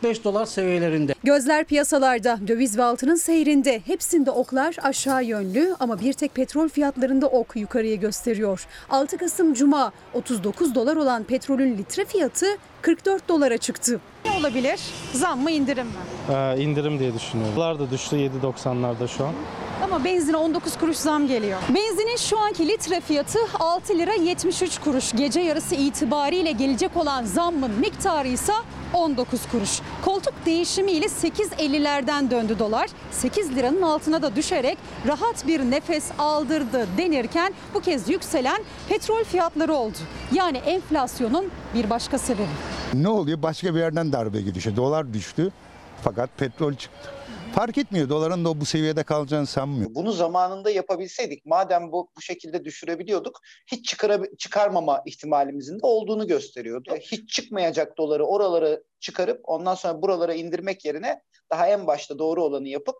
[0.04, 1.14] 44-45 dolar seviyelerinde.
[1.24, 3.80] Gözler piyasalarda, döviz ve altının seyrinde.
[3.86, 8.68] Hepsinde oklar aşağı yönlü ama bir tek petrol fiyatlarında ok yukarıya gösteriyor.
[8.90, 12.46] 6 Kasım Cuma 39 dolar olan petrolün litre fiyatı
[12.82, 14.00] 44 dolara çıktı.
[14.26, 14.80] Ne olabilir?
[15.14, 15.94] Zam mı indirim mi?
[16.30, 17.56] Ee, indirim diye düşünüyorum.
[17.56, 19.34] Dolar da düştü 7.90'larda şu an.
[19.84, 21.60] Ama benzine 19 kuruş zam geliyor.
[21.70, 25.12] Benzinin şu anki litre fiyatı 6 lira 73 kuruş.
[25.12, 28.54] Gece yarısı itibariyle gelecek olan zammın miktarı ise
[28.94, 29.80] 19 kuruş.
[30.06, 32.90] Koltuk değişimiyle 8.50'lerden döndü dolar.
[33.12, 34.78] 8 liranın altına da düşerek
[35.08, 39.98] rahat bir nefes aldırdı denirken bu kez yükselen petrol fiyatları oldu.
[40.34, 41.46] Yani enflasyonun
[41.76, 42.48] bir başka sebebi.
[42.94, 43.42] Ne oluyor?
[43.42, 44.76] Başka bir yerden darbe gidişi.
[44.76, 45.52] Dolar düştü
[46.04, 47.10] fakat petrol çıktı.
[47.56, 48.10] Fark etmiyor.
[48.10, 49.96] Doların da bu seviyede kalacağını sanmıyorum.
[49.96, 53.40] Bunu zamanında yapabilseydik, madem bu bu şekilde düşürebiliyorduk,
[53.72, 56.96] hiç çıkara, çıkarmama ihtimalimizin de olduğunu gösteriyordu.
[57.02, 61.22] Hiç çıkmayacak doları oralara çıkarıp ondan sonra buralara indirmek yerine
[61.52, 62.96] daha en başta doğru olanı yapıp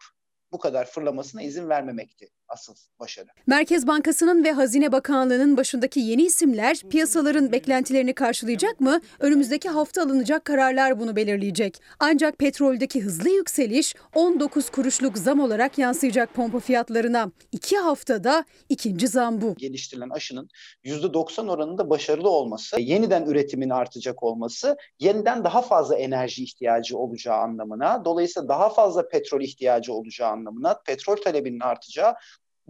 [0.52, 3.28] bu kadar fırlamasına izin vermemekti asıl başarı.
[3.48, 9.02] Merkez Bankası'nın ve Hazine Bakanlığı'nın başındaki yeni isimler piyasaların beklentilerini karşılayacak mı?
[9.20, 11.82] Önümüzdeki hafta alınacak kararlar bunu belirleyecek.
[12.00, 17.32] Ancak petroldeki hızlı yükseliş 19 kuruşluk zam olarak yansıyacak pompa fiyatlarına.
[17.52, 19.56] İki haftada ikinci zam bu.
[19.56, 20.50] Geliştirilen aşının
[20.84, 28.06] %90 oranında başarılı olması, yeniden üretimin artacak olması, yeniden daha fazla enerji ihtiyacı olacağı anlamına,
[28.06, 32.14] dolayısıyla daha fazla petrol ihtiyacı olacağı anlamına, petrol talebinin artacağı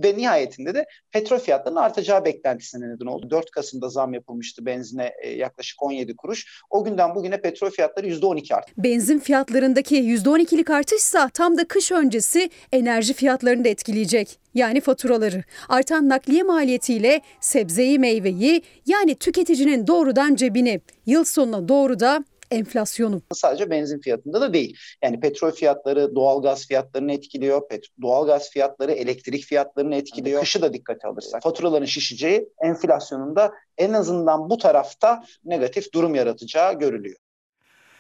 [0.03, 3.29] ve nihayetinde de petrol fiyatlarının artacağı beklentisine neden oldu.
[3.29, 6.61] 4 Kasım'da zam yapılmıştı benzine e, yaklaşık 17 kuruş.
[6.69, 8.71] O günden bugüne petrol fiyatları %12 arttı.
[8.77, 14.39] Benzin fiyatlarındaki %12'lik artışsa tam da kış öncesi enerji fiyatlarını da etkileyecek.
[14.53, 15.43] Yani faturaları.
[15.69, 23.21] Artan nakliye maliyetiyle sebzeyi meyveyi yani tüketicinin doğrudan cebini yıl sonuna doğru da enflasyonu.
[23.33, 24.77] Sadece benzin fiyatında da değil.
[25.03, 27.61] Yani petrol fiyatları doğalgaz fiyatlarını etkiliyor.
[27.61, 30.41] Pet- doğalgaz fiyatları elektrik fiyatlarını etkiliyor.
[30.41, 36.79] Kışı da dikkate alırsak faturaların şişeceği enflasyonun da en azından bu tarafta negatif durum yaratacağı
[36.79, 37.17] görülüyor.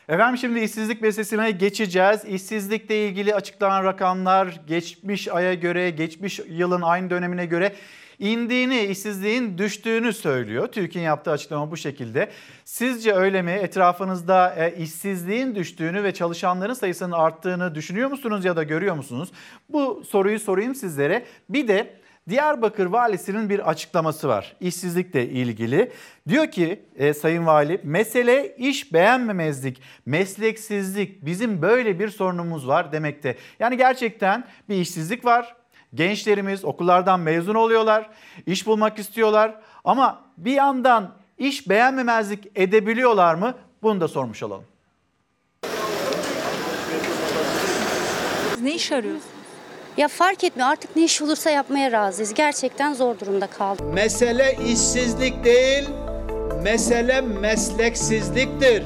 [0.09, 2.25] Efendim şimdi işsizlik meselesine geçeceğiz.
[2.25, 7.73] İşsizlikle ilgili açıklanan rakamlar geçmiş aya göre, geçmiş yılın aynı dönemine göre
[8.21, 10.67] indiğini, işsizliğin düştüğünü söylüyor.
[10.67, 12.31] TÜİK'in yaptığı açıklama bu şekilde.
[12.65, 13.51] Sizce öyle mi?
[13.51, 19.31] Etrafınızda e, işsizliğin düştüğünü ve çalışanların sayısının arttığını düşünüyor musunuz ya da görüyor musunuz?
[19.69, 21.25] Bu soruyu sorayım sizlere.
[21.49, 25.91] Bir de Diyarbakır Valisi'nin bir açıklaması var işsizlikle ilgili.
[26.27, 33.35] Diyor ki e, Sayın Vali mesele iş beğenmemezlik, mesleksizlik bizim böyle bir sorunumuz var demekte.
[33.59, 35.60] Yani gerçekten bir işsizlik var.
[35.93, 38.09] Gençlerimiz okullardan mezun oluyorlar,
[38.45, 43.53] iş bulmak istiyorlar ama bir yandan iş beğenmemezlik edebiliyorlar mı?
[43.83, 44.65] Bunu da sormuş olalım.
[48.61, 49.25] Ne iş arıyorsunuz?
[49.97, 52.33] Ya fark etmiyor artık ne iş olursa yapmaya razıyız.
[52.33, 53.93] Gerçekten zor durumda kaldık.
[53.93, 55.89] Mesele işsizlik değil,
[56.63, 58.83] mesele mesleksizliktir.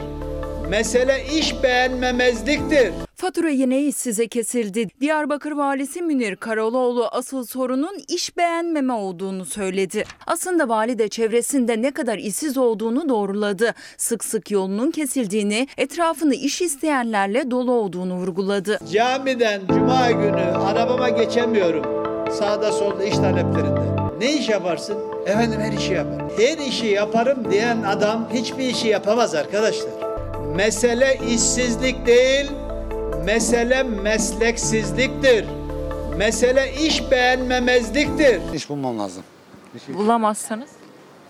[0.69, 2.91] Mesele iş beğenmemezliktir.
[3.15, 4.87] Fatura yine işsize kesildi.
[5.01, 10.03] Diyarbakır Valisi Münir Karaloğlu asıl sorunun iş beğenmeme olduğunu söyledi.
[10.27, 13.73] Aslında vali de çevresinde ne kadar işsiz olduğunu doğruladı.
[13.97, 18.79] Sık sık yolunun kesildiğini, etrafını iş isteyenlerle dolu olduğunu vurguladı.
[18.91, 21.83] Camiden cuma günü arabama geçemiyorum.
[22.33, 23.95] Sağda solda iş taleplerinden.
[24.19, 24.97] Ne iş yaparsın?
[25.25, 26.29] Efendim her işi yaparım.
[26.37, 30.14] Her işi yaparım diyen adam hiçbir işi yapamaz arkadaşlar.
[30.55, 32.51] Mesele işsizlik değil,
[33.25, 35.45] mesele mesleksizliktir.
[36.17, 38.53] Mesele iş beğenmemezliktir.
[38.53, 39.23] İş bulmam lazım.
[39.87, 40.69] Bulamazsanız?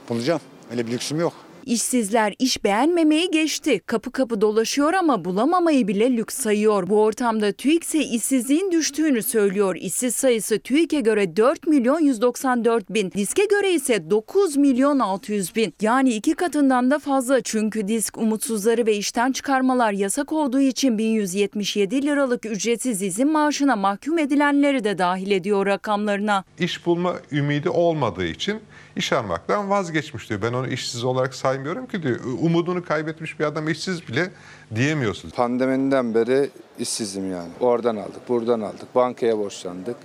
[0.09, 0.41] Bulacağım.
[0.71, 1.33] Öyle bir lüksüm yok.
[1.65, 3.81] İşsizler iş beğenmemeyi geçti.
[3.85, 6.89] Kapı kapı dolaşıyor ama bulamamayı bile lüks sayıyor.
[6.89, 9.75] Bu ortamda TÜİK ise işsizliğin düştüğünü söylüyor.
[9.75, 13.11] İşsiz sayısı TÜİK'e göre 4 milyon 194 bin.
[13.11, 15.73] Disk'e göre ise 9 milyon 600 bin.
[15.81, 17.41] Yani iki katından da fazla.
[17.41, 24.17] Çünkü disk umutsuzları ve işten çıkarmalar yasak olduğu için 1177 liralık ücretsiz izin maaşına mahkum
[24.17, 26.43] edilenleri de dahil ediyor rakamlarına.
[26.59, 28.59] İş bulma ümidi olmadığı için
[28.95, 30.41] iş aramaktan vazgeçmiş diyor.
[30.41, 32.19] Ben onu işsiz olarak saymıyorum ki diyor.
[32.41, 34.31] Umudunu kaybetmiş bir adam işsiz bile
[34.75, 35.29] diyemiyorsun.
[35.29, 36.49] Pandemiden beri
[36.79, 37.49] işsizim yani.
[37.59, 39.97] Oradan aldık, buradan aldık, bankaya borçlandık.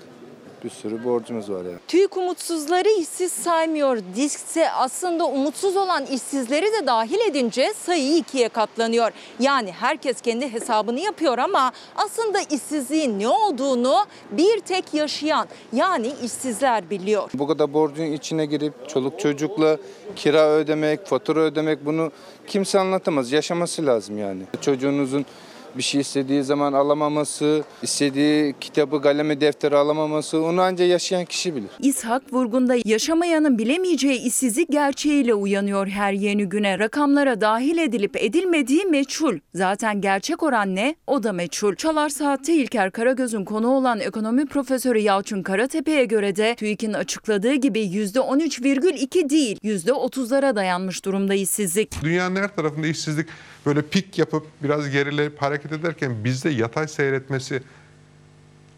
[0.64, 1.78] Bir sürü borcumuz var yani.
[1.88, 3.98] TÜİK umutsuzları işsiz saymıyor.
[4.16, 9.10] Disk ise aslında umutsuz olan işsizleri de dahil edince sayı ikiye katlanıyor.
[9.40, 13.94] Yani herkes kendi hesabını yapıyor ama aslında işsizliğin ne olduğunu
[14.30, 17.30] bir tek yaşayan yani işsizler biliyor.
[17.34, 19.76] Bu kadar borcun içine girip çoluk çocukla
[20.16, 22.12] kira ödemek, fatura ödemek bunu
[22.46, 23.32] kimse anlatamaz.
[23.32, 24.42] Yaşaması lazım yani.
[24.60, 25.26] Çocuğunuzun
[25.76, 31.70] bir şey istediği zaman alamaması, istediği kitabı, kalemi, defteri alamaması onu ancak yaşayan kişi bilir.
[31.80, 36.78] İshak Vurgun'da yaşamayanın bilemeyeceği işsizlik gerçeğiyle uyanıyor her yeni güne.
[36.78, 39.38] Rakamlara dahil edilip edilmediği meçhul.
[39.54, 40.94] Zaten gerçek oran ne?
[41.06, 41.74] O da meçhul.
[41.74, 47.80] Çalar Saat'te İlker Karagöz'ün konu olan ekonomi profesörü Yalçın Karatepe'ye göre de TÜİK'in açıkladığı gibi
[47.80, 52.02] %13,2 değil %30'lara dayanmış durumda işsizlik.
[52.02, 53.28] Dünyanın her tarafında işsizlik
[53.66, 57.62] böyle pik yapıp biraz gerileyip hareket ederken bizde yatay seyretmesi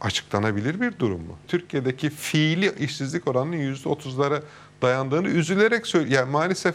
[0.00, 1.38] açıklanabilir bir durum mu?
[1.48, 4.42] Türkiye'deki fiili işsizlik oranının %30'lara
[4.82, 6.20] dayandığını üzülerek söylüyor.
[6.20, 6.74] Yani maalesef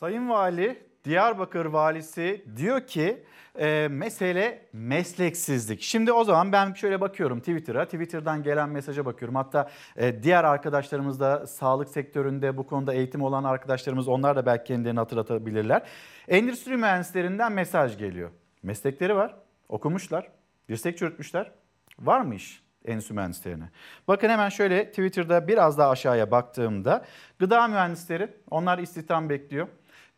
[0.00, 3.24] Sayın Vali, Diyarbakır Valisi diyor ki
[3.58, 5.82] e, mesele mesleksizlik.
[5.82, 7.84] Şimdi o zaman ben şöyle bakıyorum Twitter'a.
[7.84, 9.34] Twitter'dan gelen mesaja bakıyorum.
[9.34, 14.64] Hatta e, diğer arkadaşlarımız da sağlık sektöründe bu konuda eğitim olan arkadaşlarımız onlar da belki
[14.64, 15.82] kendilerini hatırlatabilirler.
[16.28, 18.30] Endüstri mühendislerinden mesaj geliyor.
[18.62, 19.34] Meslekleri var,
[19.68, 20.28] okumuşlar,
[20.68, 21.50] dirsek çürütmüşler.
[21.98, 22.68] Var mı iş?
[22.84, 23.70] endüstri mühendislerine.
[24.08, 27.04] Bakın hemen şöyle Twitter'da biraz daha aşağıya baktığımda
[27.38, 29.68] gıda mühendisleri onlar istihdam bekliyor.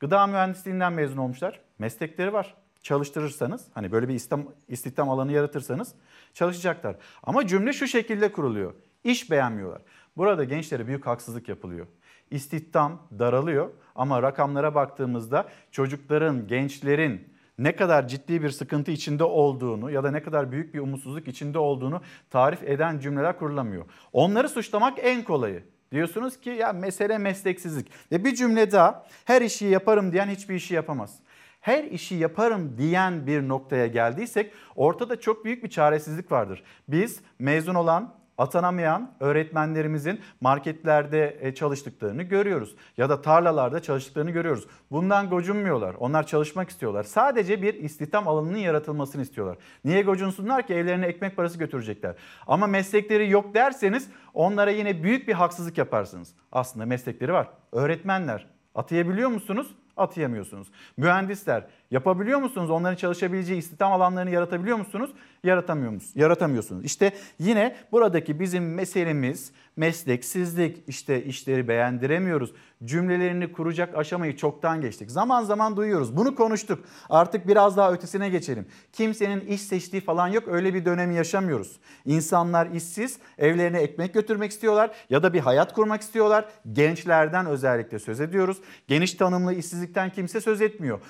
[0.00, 1.60] Gıda mühendisliğinden mezun olmuşlar.
[1.78, 2.54] Meslekleri var.
[2.82, 5.94] Çalıştırırsanız hani böyle bir istihdam, istihdam alanı yaratırsanız
[6.34, 6.96] çalışacaklar.
[7.22, 8.74] Ama cümle şu şekilde kuruluyor.
[9.04, 9.82] İş beğenmiyorlar.
[10.16, 11.86] Burada gençlere büyük haksızlık yapılıyor.
[12.30, 20.04] İstihdam daralıyor ama rakamlara baktığımızda çocukların, gençlerin ne kadar ciddi bir sıkıntı içinde olduğunu ya
[20.04, 22.00] da ne kadar büyük bir umutsuzluk içinde olduğunu
[22.30, 23.84] tarif eden cümleler kurulamıyor.
[24.12, 25.62] Onları suçlamak en kolayı.
[25.92, 27.86] Diyorsunuz ki ya mesele mesleksizlik.
[28.12, 31.18] Ve bir cümle daha her işi yaparım diyen hiçbir işi yapamaz.
[31.60, 36.62] Her işi yaparım diyen bir noktaya geldiysek ortada çok büyük bir çaresizlik vardır.
[36.88, 42.74] Biz mezun olan atanamayan öğretmenlerimizin marketlerde e, çalıştıklarını görüyoruz.
[42.96, 44.66] Ya da tarlalarda çalıştıklarını görüyoruz.
[44.90, 45.94] Bundan gocunmuyorlar.
[45.94, 47.02] Onlar çalışmak istiyorlar.
[47.02, 49.56] Sadece bir istihdam alanının yaratılmasını istiyorlar.
[49.84, 52.14] Niye gocunsunlar ki evlerine ekmek parası götürecekler.
[52.46, 56.34] Ama meslekleri yok derseniz onlara yine büyük bir haksızlık yaparsınız.
[56.52, 57.48] Aslında meslekleri var.
[57.72, 59.74] Öğretmenler atayabiliyor musunuz?
[59.96, 60.68] Atayamıyorsunuz.
[60.96, 62.70] Mühendisler yapabiliyor musunuz?
[62.70, 65.10] Onların çalışabileceği istihdam alanlarını yaratabiliyor musunuz?
[65.44, 66.12] Yaratamıyor musunuz?
[66.16, 66.84] Yaratamıyorsunuz.
[66.84, 70.88] İşte yine buradaki bizim meselemiz mesleksizlik.
[70.88, 72.52] İşte işleri beğendiremiyoruz.
[72.84, 75.10] Cümlelerini kuracak aşamayı çoktan geçtik.
[75.10, 76.16] Zaman zaman duyuyoruz.
[76.16, 76.84] Bunu konuştuk.
[77.10, 78.66] Artık biraz daha ötesine geçelim.
[78.92, 80.48] Kimsenin iş seçtiği falan yok.
[80.48, 81.80] Öyle bir dönemi yaşamıyoruz.
[82.06, 86.48] İnsanlar işsiz, evlerine ekmek götürmek istiyorlar ya da bir hayat kurmak istiyorlar.
[86.72, 88.56] Gençlerden özellikle söz ediyoruz.
[88.88, 91.00] Geniş tanımlı işsizlikten kimse söz etmiyor.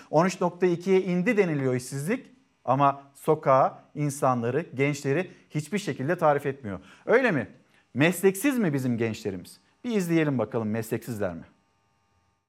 [0.71, 2.27] 13.2'ye indi deniliyor işsizlik
[2.65, 6.81] ama sokağa insanları, gençleri hiçbir şekilde tarif etmiyor.
[7.07, 7.49] Öyle mi?
[7.95, 9.61] Mesleksiz mi bizim gençlerimiz?
[9.85, 11.45] Bir izleyelim bakalım mesleksizler mi?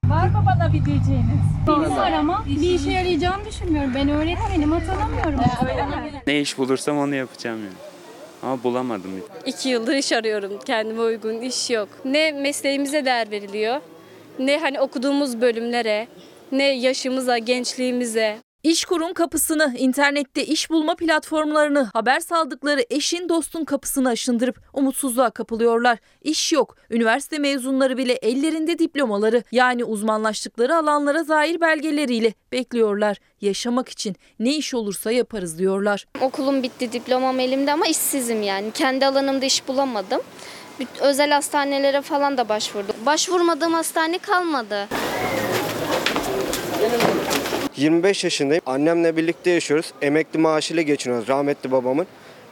[0.05, 1.41] Var mı bana bir diyeceğiniz?
[1.67, 3.91] Benim var ama bir işe yarayacağını düşünmüyorum.
[3.95, 5.39] Ben öğretmenim, atanamıyorum.
[5.69, 6.21] Öyle mi?
[6.27, 7.73] Ne iş bulursam onu yapacağım yani.
[8.43, 9.11] Ama bulamadım.
[9.45, 10.51] İki yıldır iş arıyorum.
[10.65, 11.89] Kendime uygun iş yok.
[12.05, 13.81] Ne mesleğimize değer veriliyor,
[14.39, 16.07] ne hani okuduğumuz bölümlere,
[16.51, 18.37] ne yaşımıza, gençliğimize.
[18.63, 25.97] İşkur'un kapısını, internette iş bulma platformlarını, haber saldıkları eşin dostun kapısını aşındırıp umutsuzluğa kapılıyorlar.
[26.21, 26.75] İş yok.
[26.89, 33.17] Üniversite mezunları bile ellerinde diplomaları yani uzmanlaştıkları alanlara dair belgeleriyle bekliyorlar.
[33.41, 36.05] Yaşamak için ne iş olursa yaparız diyorlar.
[36.21, 38.71] Okulum bitti, diplomam elimde ama işsizim yani.
[38.71, 40.21] Kendi alanımda iş bulamadım.
[40.99, 42.95] Özel hastanelere falan da başvurdum.
[43.05, 44.87] Başvurmadığım hastane kalmadı.
[47.77, 48.63] 25 yaşındayım.
[48.65, 49.93] Annemle birlikte yaşıyoruz.
[50.01, 52.07] Emekli maaşıyla geçiniyoruz rahmetli babamın.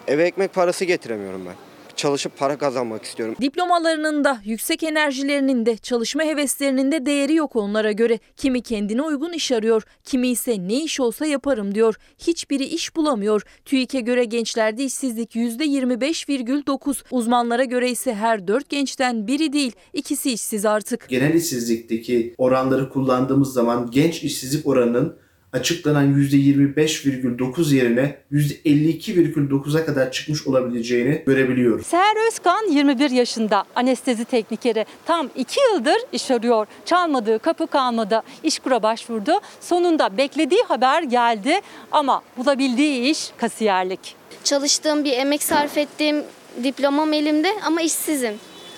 [0.07, 1.68] Eve ekmek parası getiremiyorum ben.
[1.99, 3.35] Çalışıp para kazanmak istiyorum.
[3.41, 8.19] Diplomalarının da, yüksek enerjilerinin de, çalışma heveslerinin de değeri yok onlara göre.
[8.37, 11.95] Kimi kendine uygun iş arıyor, kimi ise ne iş olsa yaparım diyor.
[12.17, 13.41] Hiçbiri iş bulamıyor.
[13.65, 17.03] TÜİK'e göre gençlerde işsizlik %25,9.
[17.11, 21.09] Uzmanlara göre ise her dört gençten biri değil, ikisi işsiz artık.
[21.09, 25.15] Genel işsizlikteki oranları kullandığımız zaman genç işsizlik oranının
[25.53, 31.85] açıklanan %25,9 yerine %52,9'a kadar çıkmış olabileceğini görebiliyoruz.
[31.85, 34.85] Seher Özkan 21 yaşında anestezi teknikeri.
[35.05, 36.67] Tam 2 yıldır iş arıyor.
[36.85, 38.21] Çalmadığı kapı kalmadı.
[38.43, 39.31] İşkur'a başvurdu.
[39.61, 41.61] Sonunda beklediği haber geldi
[41.91, 44.15] ama bulabildiği iş kasiyerlik.
[44.43, 46.23] Çalıştığım bir emek sarf ettiğim
[46.63, 48.33] diplomam elimde ama işsizim.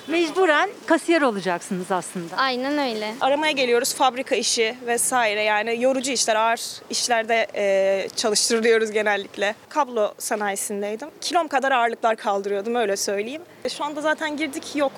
[0.08, 2.38] Mecburen kasiyer olacaksınız aslında.
[2.38, 3.14] Aynen öyle.
[3.22, 6.60] Aramaya geliyoruz fabrika işi vesaire yani yorucu işler, ağır
[6.90, 9.56] işlerde e, çalıştırılıyoruz genellikle.
[9.70, 11.10] Kablo sanayisindeydim.
[11.22, 13.42] Kilom kadar ağırlıklar kaldırıyordum öyle söyleyeyim.
[13.66, 14.92] E, Şu anda zaten girdik yok.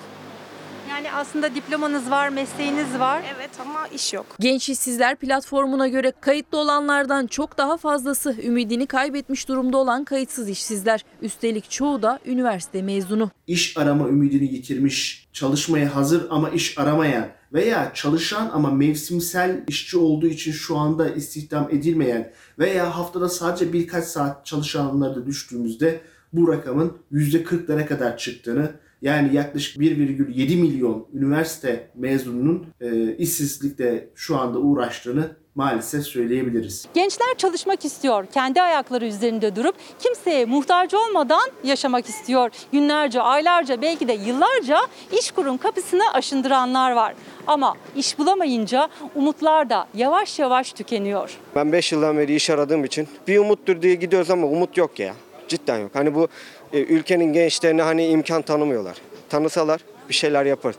[0.90, 3.22] Yani aslında diplomanız var, mesleğiniz var.
[3.36, 4.26] Evet ama iş yok.
[4.40, 11.04] Genç işsizler platformuna göre kayıtlı olanlardan çok daha fazlası ümidini kaybetmiş durumda olan kayıtsız işsizler.
[11.22, 13.30] Üstelik çoğu da üniversite mezunu.
[13.46, 20.26] İş arama ümidini yitirmiş, çalışmaya hazır ama iş aramayan veya çalışan ama mevsimsel işçi olduğu
[20.26, 26.00] için şu anda istihdam edilmeyen veya haftada sadece birkaç saat çalışanları da düştüğümüzde
[26.32, 28.70] bu rakamın %40'lara kadar çıktığını
[29.04, 36.86] yani yaklaşık 1,7 milyon üniversite mezununun e, işsizlikte şu anda uğraştığını maalesef söyleyebiliriz.
[36.94, 38.26] Gençler çalışmak istiyor.
[38.34, 42.50] Kendi ayakları üzerinde durup kimseye muhtaç olmadan yaşamak istiyor.
[42.72, 44.78] Günlerce, aylarca, belki de yıllarca
[45.12, 47.14] işkurun kapısını aşındıranlar var.
[47.46, 51.30] Ama iş bulamayınca umutlar da yavaş yavaş tükeniyor.
[51.56, 55.14] Ben 5 yıldan beri iş aradığım için bir umuttur diye gidiyoruz ama umut yok ya.
[55.48, 55.90] Cidden yok.
[55.94, 56.28] Hani bu
[56.72, 58.96] ülkenin gençlerine hani imkan tanımıyorlar.
[59.28, 60.74] Tanısalar bir şeyler yapar.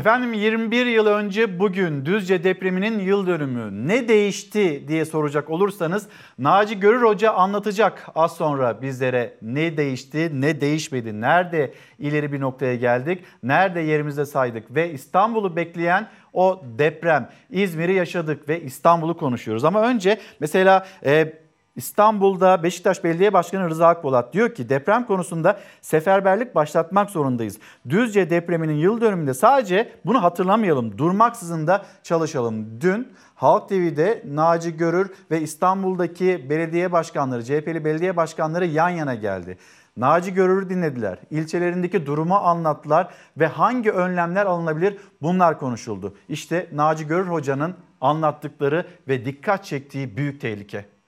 [0.00, 6.08] Efendim 21 yıl önce bugün Düzce depreminin yıl dönümü ne değişti diye soracak olursanız
[6.38, 12.74] Naci Görür Hoca anlatacak az sonra bizlere ne değişti ne değişmedi nerede ileri bir noktaya
[12.74, 17.28] geldik nerede yerimize saydık ve İstanbul'u bekleyen o deprem.
[17.50, 19.64] İzmir'i yaşadık ve İstanbul'u konuşuyoruz.
[19.64, 21.32] Ama önce mesela e,
[21.76, 27.58] İstanbul'da Beşiktaş Belediye Başkanı Rıza Akbolat diyor ki deprem konusunda seferberlik başlatmak zorundayız.
[27.88, 32.80] Düzce depreminin yıl dönümünde sadece bunu hatırlamayalım, durmaksızın da çalışalım.
[32.80, 39.58] Dün Halk TV'de Naci Görür ve İstanbul'daki belediye başkanları, CHP'li belediye başkanları yan yana geldi.
[39.96, 41.18] Naci Görür'ü dinlediler.
[41.30, 46.16] İlçelerindeki durumu anlattılar ve hangi önlemler alınabilir bunlar konuşuldu.
[46.28, 50.99] İşte Naci Görür hocanın anlattıkları ve dikkat çektiği büyük tehlike.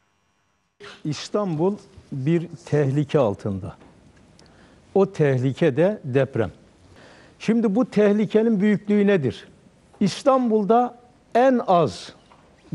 [1.04, 1.76] İstanbul
[2.12, 3.76] bir tehlike altında.
[4.94, 6.50] O tehlike de deprem.
[7.38, 9.48] Şimdi bu tehlikenin büyüklüğü nedir?
[10.00, 10.98] İstanbul'da
[11.34, 12.12] en az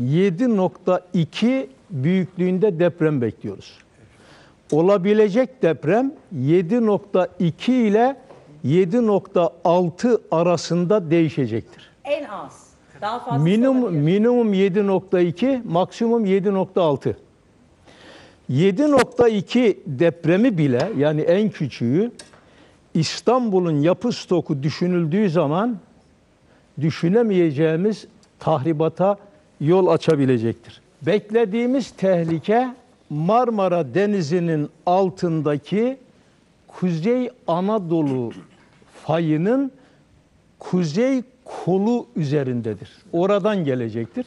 [0.02, 3.78] 7.2 büyüklüğünde deprem bekliyoruz.
[4.72, 8.16] Olabilecek deprem 7.2 ile
[8.64, 11.90] 7.6 arasında değişecektir.
[12.04, 12.68] En az.
[13.00, 17.14] Daha fazla Minimum minimum 7.2, maksimum 7.6.
[18.50, 22.10] 7.2 depremi bile yani en küçüğü
[22.94, 25.78] İstanbul'un yapı stoku düşünüldüğü zaman
[26.80, 28.06] düşünemeyeceğimiz
[28.38, 29.16] tahribata
[29.60, 30.80] yol açabilecektir.
[31.02, 32.74] Beklediğimiz tehlike
[33.10, 35.98] Marmara Denizi'nin altındaki
[36.68, 38.32] Kuzey Anadolu
[39.04, 39.72] fayının
[40.58, 42.90] kuzey kolu üzerindedir.
[43.12, 44.26] Oradan gelecektir.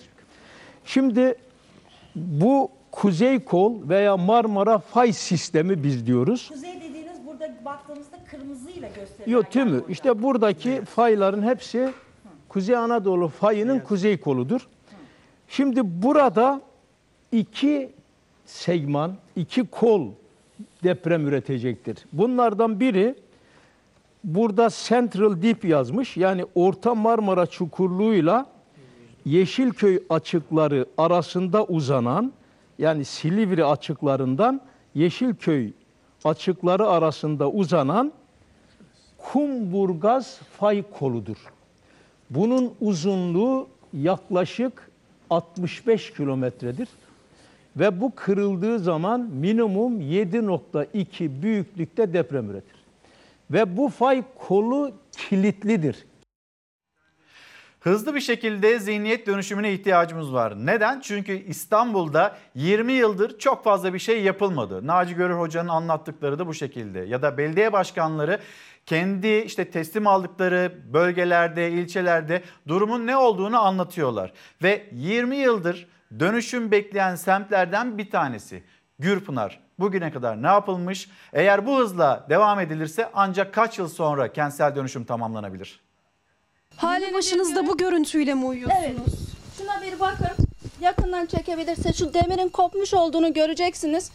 [0.86, 1.36] Şimdi
[2.16, 6.50] bu kuzey kol veya Marmara fay sistemi biz diyoruz.
[6.50, 9.34] Kuzey dediğiniz burada baktığımızda kırmızıyla gösterilen.
[9.34, 9.84] Yok tümü.
[9.90, 11.94] İşte buradaki fayların hepsi
[12.50, 14.68] Kuzey Anadolu fayının kuzey koludur.
[15.48, 16.62] Şimdi burada
[17.32, 17.90] iki
[18.46, 20.08] segman, iki kol
[20.84, 21.98] deprem üretecektir.
[22.14, 23.16] Bunlardan biri
[24.24, 26.18] burada Central Deep yazmış.
[26.18, 28.46] Yani Orta Marmara çukurluğuyla
[29.26, 32.34] Yeşilköy açıkları arasında uzanan
[32.82, 34.62] yani Silivri açıklarından
[34.96, 35.72] Yeşilköy
[36.24, 38.14] açıkları arasında uzanan
[39.18, 41.38] Kumburgaz fay koludur.
[42.30, 44.92] Bunun uzunluğu yaklaşık
[45.30, 46.88] 65 kilometredir.
[47.78, 52.76] Ve bu kırıldığı zaman minimum 7.2 büyüklükte deprem üretir.
[53.52, 56.06] Ve bu fay kolu kilitlidir.
[57.82, 60.54] Hızlı bir şekilde zihniyet dönüşümüne ihtiyacımız var.
[60.66, 61.00] Neden?
[61.00, 64.88] Çünkü İstanbul'da 20 yıldır çok fazla bir şey yapılmadı.
[64.88, 67.00] Naci Görür Hoca'nın anlattıkları da bu şekilde.
[67.00, 68.40] Ya da belediye başkanları
[68.86, 74.34] kendi işte teslim aldıkları bölgelerde, ilçelerde durumun ne olduğunu anlatıyorlar.
[74.64, 75.88] Ve 20 yıldır
[76.20, 78.64] dönüşüm bekleyen semtlerden bir tanesi
[79.00, 79.60] Gürpınar.
[79.80, 81.10] Bugüne kadar ne yapılmış?
[81.34, 85.91] Eğer bu hızla devam edilirse ancak kaç yıl sonra kentsel dönüşüm tamamlanabilir?
[86.82, 88.84] Hali başınızda bu görüntüyle mi uyuyorsunuz?
[88.86, 88.96] Evet.
[89.58, 90.28] Şuna bir bakın.
[90.82, 94.10] Yakından çekebilirse şu demirin kopmuş olduğunu göreceksiniz.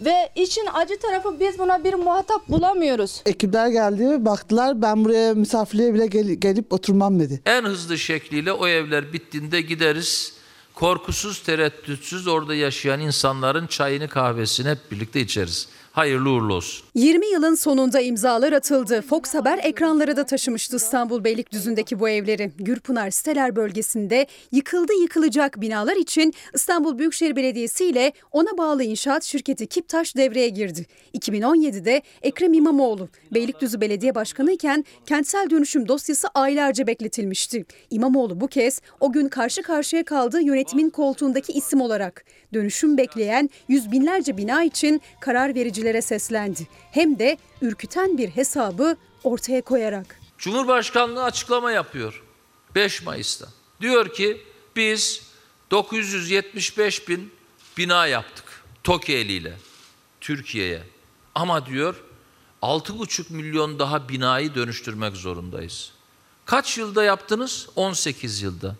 [0.00, 3.22] Ve için acı tarafı biz buna bir muhatap bulamıyoruz.
[3.26, 4.82] Ekipler geldi, baktılar.
[4.82, 7.40] Ben buraya misafirliğe bile gel- gelip oturmam dedi.
[7.46, 10.32] En hızlı şekliyle o evler bittiğinde gideriz.
[10.74, 15.68] Korkusuz, tereddütsüz orada yaşayan insanların çayını kahvesini hep birlikte içeriz.
[15.94, 16.86] Hayırlı uğurlu olsun.
[16.94, 19.02] 20 yılın sonunda imzalar atıldı.
[19.02, 22.52] Fox Haber ekranlara da taşımıştı İstanbul Beylikdüzü'ndeki bu evleri.
[22.58, 29.66] Gürpınar Siteler bölgesinde yıkıldı yıkılacak binalar için İstanbul Büyükşehir Belediyesi ile ona bağlı inşaat şirketi
[29.66, 30.86] Kiptaş devreye girdi.
[31.14, 37.64] 2017'de Ekrem İmamoğlu Beylikdüzü Belediye Başkanı iken kentsel dönüşüm dosyası aylarca bekletilmişti.
[37.90, 43.92] İmamoğlu bu kez o gün karşı karşıya kaldığı yönetimin koltuğundaki isim olarak dönüşüm bekleyen yüz
[43.92, 45.54] binlerce bina için karar
[45.84, 46.66] vericilere seslendi.
[46.90, 50.20] Hem de ürküten bir hesabı ortaya koyarak.
[50.38, 52.22] Cumhurbaşkanlığı açıklama yapıyor
[52.74, 53.48] 5 Mayıs'ta.
[53.80, 54.40] Diyor ki
[54.76, 55.22] biz
[55.70, 57.32] 975 bin
[57.78, 58.44] bina yaptık
[58.84, 59.58] TOKİ eliyle
[60.20, 60.82] Türkiye'ye.
[61.34, 61.94] Ama diyor
[62.62, 65.92] 6,5 milyon daha binayı dönüştürmek zorundayız.
[66.46, 67.68] Kaç yılda yaptınız?
[67.76, 68.76] 18 yılda.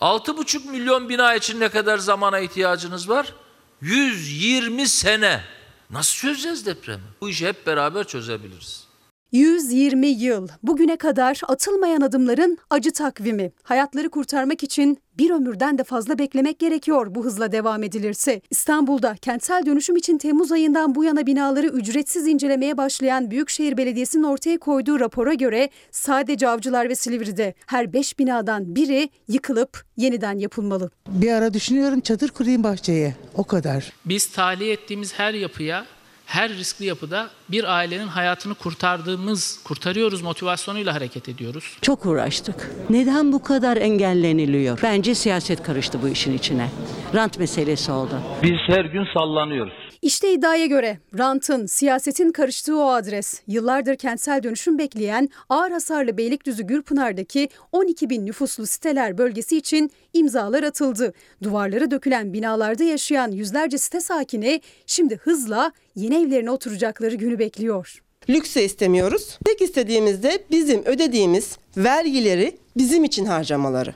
[0.00, 3.32] 6,5 milyon bina için ne kadar zamana ihtiyacınız var?
[3.80, 5.56] 120 sene.
[5.90, 7.02] Nasıl çözeceğiz depremi?
[7.20, 8.85] Bu işi hep beraber çözebiliriz.
[9.32, 10.48] 120 yıl.
[10.62, 13.52] Bugüne kadar atılmayan adımların acı takvimi.
[13.62, 18.40] Hayatları kurtarmak için bir ömürden de fazla beklemek gerekiyor bu hızla devam edilirse.
[18.50, 24.58] İstanbul'da kentsel dönüşüm için Temmuz ayından bu yana binaları ücretsiz incelemeye başlayan Büyükşehir Belediyesi'nin ortaya
[24.58, 30.90] koyduğu rapora göre sadece Avcılar ve Silivri'de her 5 binadan biri yıkılıp yeniden yapılmalı.
[31.08, 33.14] Bir ara düşünüyorum çadır kurayım bahçeye.
[33.34, 33.92] O kadar.
[34.04, 35.86] Biz tahliye ettiğimiz her yapıya,
[36.26, 41.76] her riskli yapıda bir ailenin hayatını kurtardığımız, kurtarıyoruz motivasyonuyla hareket ediyoruz.
[41.82, 42.70] Çok uğraştık.
[42.90, 44.78] Neden bu kadar engelleniliyor?
[44.82, 46.68] Bence siyaset karıştı bu işin içine.
[47.14, 48.20] Rant meselesi oldu.
[48.42, 49.85] Biz her gün sallanıyoruz.
[50.06, 53.40] İşte iddiaya göre rantın, siyasetin karıştığı o adres.
[53.46, 60.62] Yıllardır kentsel dönüşüm bekleyen ağır hasarlı Beylikdüzü Gürpınar'daki 12 bin nüfuslu siteler bölgesi için imzalar
[60.62, 61.12] atıldı.
[61.42, 68.02] Duvarları dökülen binalarda yaşayan yüzlerce site sakini şimdi hızla yeni evlerine oturacakları günü bekliyor.
[68.28, 69.38] Lüks de istemiyoruz.
[69.44, 73.94] Tek istediğimiz de bizim ödediğimiz vergileri bizim için harcamaları.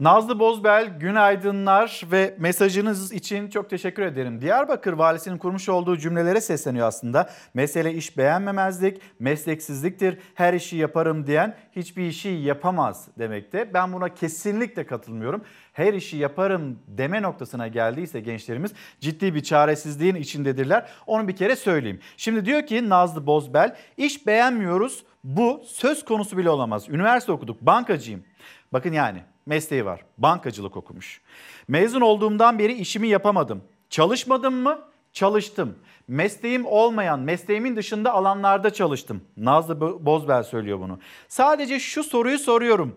[0.00, 4.40] Nazlı Bozbel, günaydınlar ve mesajınız için çok teşekkür ederim.
[4.40, 7.30] Diyarbakır Valisi'nin kurmuş olduğu cümlelere sesleniyor aslında.
[7.54, 13.74] Mesele iş beğenmemezlik, mesleksizliktir, her işi yaparım diyen hiçbir işi yapamaz demekte.
[13.74, 15.44] Ben buna kesinlikle katılmıyorum.
[15.72, 20.88] Her işi yaparım deme noktasına geldiyse gençlerimiz ciddi bir çaresizliğin içindedirler.
[21.06, 22.00] Onu bir kere söyleyeyim.
[22.16, 26.88] Şimdi diyor ki Nazlı Bozbel, iş beğenmiyoruz bu söz konusu bile olamaz.
[26.88, 28.24] Üniversite okuduk, bankacıyım.
[28.72, 30.04] Bakın yani mesleği var.
[30.18, 31.20] Bankacılık okumuş.
[31.68, 33.62] Mezun olduğumdan beri işimi yapamadım.
[33.90, 34.78] Çalışmadım mı?
[35.12, 35.78] Çalıştım.
[36.08, 39.20] Mesleğim olmayan, mesleğimin dışında alanlarda çalıştım.
[39.36, 40.98] Nazlı Bozbel söylüyor bunu.
[41.28, 42.96] Sadece şu soruyu soruyorum.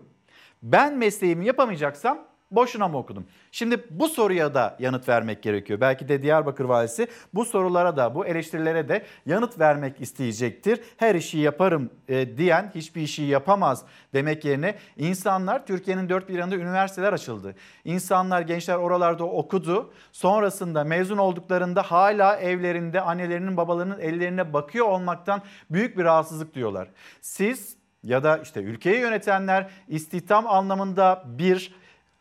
[0.62, 2.18] Ben mesleğimi yapamayacaksam
[2.52, 3.26] boşuna mı okudum?
[3.52, 5.80] Şimdi bu soruya da yanıt vermek gerekiyor.
[5.80, 10.80] Belki de Diyarbakır Valisi bu sorulara da bu eleştirilere de yanıt vermek isteyecektir.
[10.96, 13.84] Her işi yaparım e, diyen hiçbir işi yapamaz
[14.14, 17.54] demek yerine insanlar Türkiye'nin dört bir yanında üniversiteler açıldı.
[17.84, 19.92] İnsanlar gençler oralarda okudu.
[20.12, 26.88] Sonrasında mezun olduklarında hala evlerinde annelerinin babalarının ellerine bakıyor olmaktan büyük bir rahatsızlık diyorlar.
[27.20, 31.74] Siz ya da işte ülkeyi yönetenler istihdam anlamında bir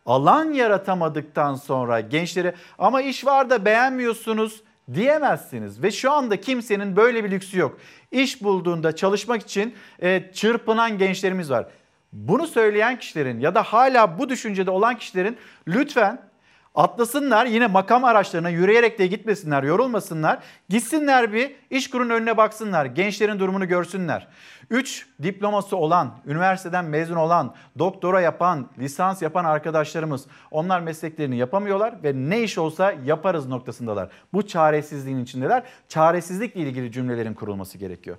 [0.05, 4.63] alan yaratamadıktan sonra gençlere ama iş var da beğenmiyorsunuz
[4.93, 5.83] diyemezsiniz.
[5.83, 7.77] Ve şu anda kimsenin böyle bir lüksü yok.
[8.11, 11.67] İş bulduğunda çalışmak için e, çırpınan gençlerimiz var.
[12.13, 15.37] Bunu söyleyen kişilerin ya da hala bu düşüncede olan kişilerin
[15.67, 16.31] lütfen
[16.75, 20.39] Atlasınlar yine makam araçlarına yürüyerek de gitmesinler, yorulmasınlar.
[20.69, 24.27] Gitsinler bir iş kurun önüne baksınlar, gençlerin durumunu görsünler.
[24.71, 32.13] 3 diploması olan, üniversiteden mezun olan, doktora yapan, lisans yapan arkadaşlarımız onlar mesleklerini yapamıyorlar ve
[32.15, 34.09] ne iş olsa yaparız noktasındalar.
[34.33, 35.63] Bu çaresizliğin içindeler.
[35.89, 38.17] Çaresizlikle ilgili cümlelerin kurulması gerekiyor.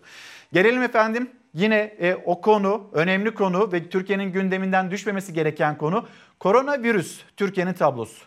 [0.52, 6.06] Gelelim efendim yine e, o konu, önemli konu ve Türkiye'nin gündeminden düşmemesi gereken konu
[6.38, 8.24] koronavirüs, Türkiye'nin tablosu.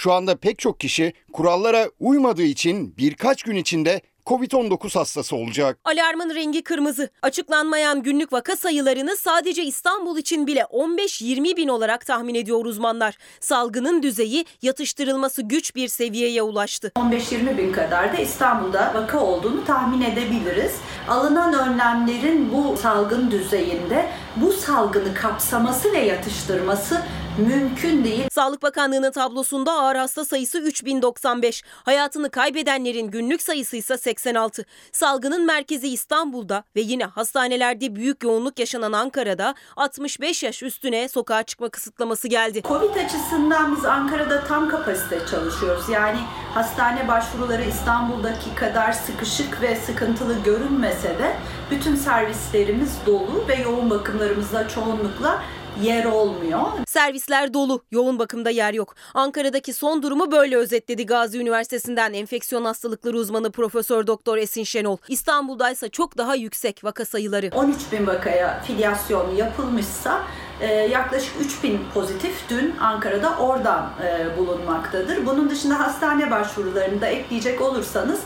[0.00, 5.78] Şu anda pek çok kişi kurallara uymadığı için birkaç gün içinde Covid-19 hastası olacak.
[5.84, 7.08] Alarmın rengi kırmızı.
[7.22, 13.18] Açıklanmayan günlük vaka sayılarını sadece İstanbul için bile 15-20 bin olarak tahmin ediyor uzmanlar.
[13.40, 16.92] Salgının düzeyi yatıştırılması güç bir seviyeye ulaştı.
[16.96, 20.72] 15-20 bin kadar da İstanbul'da vaka olduğunu tahmin edebiliriz.
[21.08, 24.06] Alınan önlemlerin bu salgın düzeyinde
[24.36, 27.02] bu salgını kapsaması ve yatıştırması
[27.38, 28.24] mümkün değil.
[28.30, 31.62] Sağlık Bakanlığı'nın tablosunda ağır hasta sayısı 3095.
[31.84, 34.64] Hayatını kaybedenlerin günlük sayısı ise 86.
[34.92, 41.68] Salgının merkezi İstanbul'da ve yine hastanelerde büyük yoğunluk yaşanan Ankara'da 65 yaş üstüne sokağa çıkma
[41.68, 42.62] kısıtlaması geldi.
[42.62, 45.88] Covid açısından biz Ankara'da tam kapasite çalışıyoruz.
[45.88, 46.18] Yani
[46.54, 51.36] hastane başvuruları İstanbul'daki kadar sıkışık ve sıkıntılı görünmese de
[51.70, 55.42] bütün servislerimiz dolu ve yoğun bakımlarımızda çoğunlukla
[55.82, 56.60] yer olmuyor.
[56.86, 58.94] Servisler dolu, yoğun bakımda yer yok.
[59.14, 64.96] Ankara'daki son durumu böyle özetledi Gazi Üniversitesi'nden enfeksiyon hastalıkları uzmanı Profesör Doktor Esin Şenol.
[65.08, 67.50] İstanbul'da ise çok daha yüksek vaka sayıları.
[67.54, 70.22] 13 bin vakaya filyasyon yapılmışsa
[70.60, 75.26] e, yaklaşık 3 bin pozitif dün Ankara'da oradan e, bulunmaktadır.
[75.26, 78.20] Bunun dışında hastane başvurularını da ekleyecek olursanız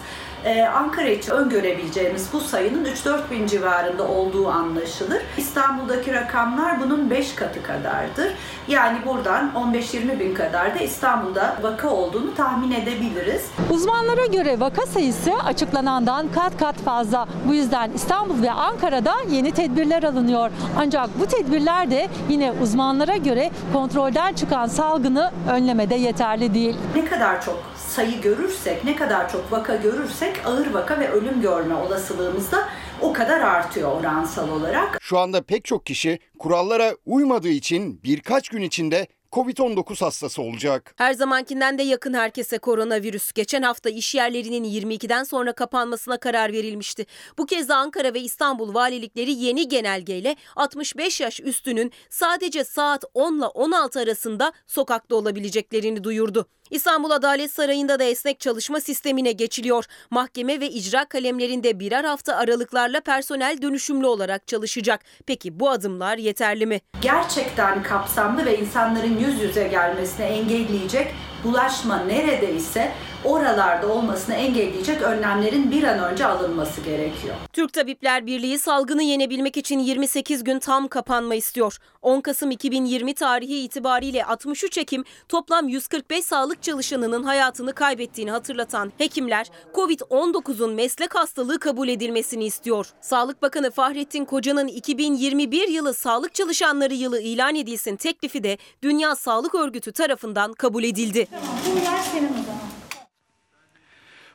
[0.45, 5.23] Ee, Ankara için öngörebileceğimiz bu sayının 3-4 bin civarında olduğu anlaşılır.
[5.37, 8.35] İstanbul'daki rakamlar bunun 5 katı kadardır.
[8.69, 13.43] Yani buradan 15-20 bin kadar da İstanbul'da vaka olduğunu tahmin edebiliriz.
[13.71, 17.27] Uzmanlara göre vaka sayısı açıklanandan kat kat fazla.
[17.49, 20.51] Bu yüzden İstanbul ve Ankara'da yeni tedbirler alınıyor.
[20.79, 26.77] Ancak bu tedbirler de yine uzmanlara göre kontrolden çıkan salgını önlemede yeterli değil.
[26.97, 27.63] Ne kadar çok
[27.95, 32.69] sayı görürsek, ne kadar çok vaka görürsek ağır vaka ve ölüm görme olasılığımız da
[33.01, 34.99] o kadar artıyor oransal olarak.
[35.01, 40.95] Şu anda pek çok kişi kurallara uymadığı için birkaç gün içinde Covid-19 hastası olacak.
[40.97, 43.33] Her zamankinden de yakın herkese koronavirüs.
[43.33, 47.07] Geçen hafta iş yerlerinin 22'den sonra kapanmasına karar verilmişti.
[47.39, 53.39] Bu kez de Ankara ve İstanbul valilikleri yeni genelgeyle 65 yaş üstünün sadece saat 10
[53.39, 56.47] ile 16 arasında sokakta olabileceklerini duyurdu.
[56.75, 59.85] İstanbul Adalet Sarayı'nda da esnek çalışma sistemine geçiliyor.
[60.11, 65.01] Mahkeme ve icra kalemlerinde birer hafta aralıklarla personel dönüşümlü olarak çalışacak.
[65.27, 66.81] Peki bu adımlar yeterli mi?
[67.01, 71.15] Gerçekten kapsamlı ve insanların yüz yüze gelmesini engelleyecek
[71.45, 72.93] bulaşma neredeyse
[73.25, 77.35] oralarda olmasını engelleyecek önlemlerin bir an önce alınması gerekiyor.
[77.53, 81.79] Türk Tabipler Birliği salgını yenebilmek için 28 gün tam kapanma istiyor.
[82.03, 89.47] 10 Kasım 2020 tarihi itibariyle 63 Ekim toplam 145 sağlık çalışanının hayatını kaybettiğini hatırlatan hekimler
[89.75, 92.93] Covid-19'un meslek hastalığı kabul edilmesini istiyor.
[93.01, 99.55] Sağlık Bakanı Fahrettin Koca'nın 2021 yılı sağlık çalışanları yılı ilan edilsin teklifi de Dünya Sağlık
[99.55, 101.29] Örgütü tarafından kabul edildi.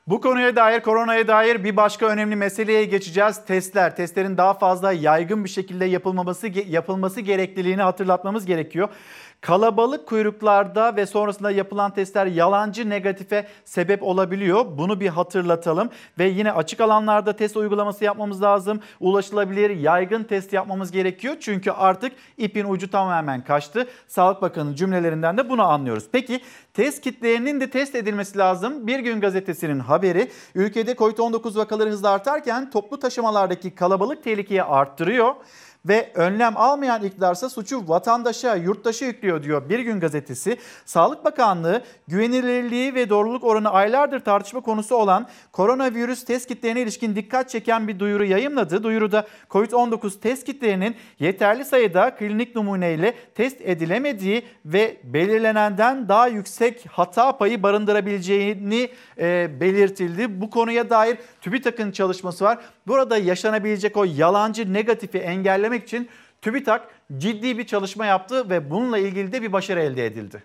[0.09, 3.45] Bu konuya dair, koronaya dair bir başka önemli meseleye geçeceğiz.
[3.45, 3.95] Testler.
[3.95, 8.89] Testlerin daha fazla yaygın bir şekilde yapılmaması yapılması gerekliliğini hatırlatmamız gerekiyor.
[9.41, 14.65] Kalabalık kuyruklarda ve sonrasında yapılan testler yalancı negatife sebep olabiliyor.
[14.77, 15.89] Bunu bir hatırlatalım
[16.19, 18.79] ve yine açık alanlarda test uygulaması yapmamız lazım.
[18.99, 21.35] Ulaşılabilir, yaygın test yapmamız gerekiyor.
[21.39, 23.87] Çünkü artık ipin ucu tamamen kaçtı.
[24.07, 26.03] Sağlık Bakanı cümlelerinden de bunu anlıyoruz.
[26.11, 26.41] Peki
[26.73, 28.87] test kitlerinin de test edilmesi lazım.
[28.87, 35.35] Bir gün gazetesinin haberi ülkede COVID-19 vakaları hızla artarken toplu taşımalardaki kalabalık tehlikeyi arttırıyor
[35.85, 40.57] ve önlem almayan iktidarsa suçu vatandaşa, yurttaşa yüklüyor diyor Bir Gün Gazetesi.
[40.85, 47.49] Sağlık Bakanlığı güvenilirliği ve doğruluk oranı aylardır tartışma konusu olan koronavirüs test kitlerine ilişkin dikkat
[47.49, 48.83] çeken bir duyuru yayımladı.
[48.83, 57.37] Duyuruda COVID-19 test kitlerinin yeterli sayıda klinik numuneyle test edilemediği ve belirlenenden daha yüksek hata
[57.37, 60.41] payı barındırabileceğini e, belirtildi.
[60.41, 61.17] Bu konuya dair
[61.49, 62.59] TÜBİTAK'ın çalışması var.
[62.87, 66.09] Burada yaşanabilecek o yalancı negatifi engellemek için
[66.41, 70.43] TÜBİTAK ciddi bir çalışma yaptı ve bununla ilgili de bir başarı elde edildi.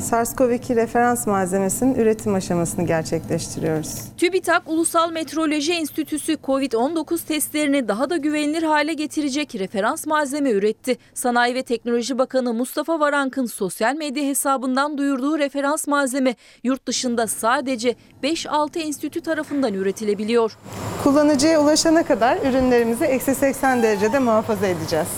[0.00, 3.94] SARS-CoV-2 referans malzemesinin üretim aşamasını gerçekleştiriyoruz.
[4.16, 10.96] TÜBİTAK Ulusal Metroloji Enstitüsü COVID-19 testlerini daha da güvenilir hale getirecek referans malzeme üretti.
[11.14, 17.94] Sanayi ve Teknoloji Bakanı Mustafa Varank'ın sosyal medya hesabından duyurduğu referans malzeme yurt dışında sadece
[18.22, 20.56] 5-6 enstitü tarafından üretilebiliyor.
[21.04, 25.08] Kullanıcıya ulaşana kadar ürünlerimizi eksi 80 derecede muhafaza edeceğiz.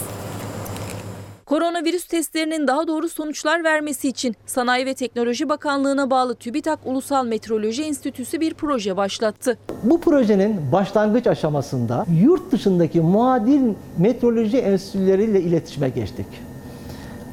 [1.46, 7.82] Koronavirüs testlerinin daha doğru sonuçlar vermesi için Sanayi ve Teknoloji Bakanlığı'na bağlı TÜBİTAK Ulusal Metroloji
[7.82, 9.58] Enstitüsü bir proje başlattı.
[9.82, 13.60] Bu projenin başlangıç aşamasında yurt dışındaki muadil
[13.98, 16.26] metroloji enstitüleriyle iletişime geçtik.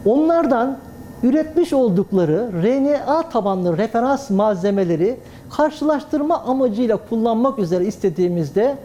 [0.05, 0.77] Onlardan
[1.23, 5.19] üretmiş oldukları RNA tabanlı referans malzemeleri
[5.57, 8.77] karşılaştırma amacıyla kullanmak üzere istediğimizde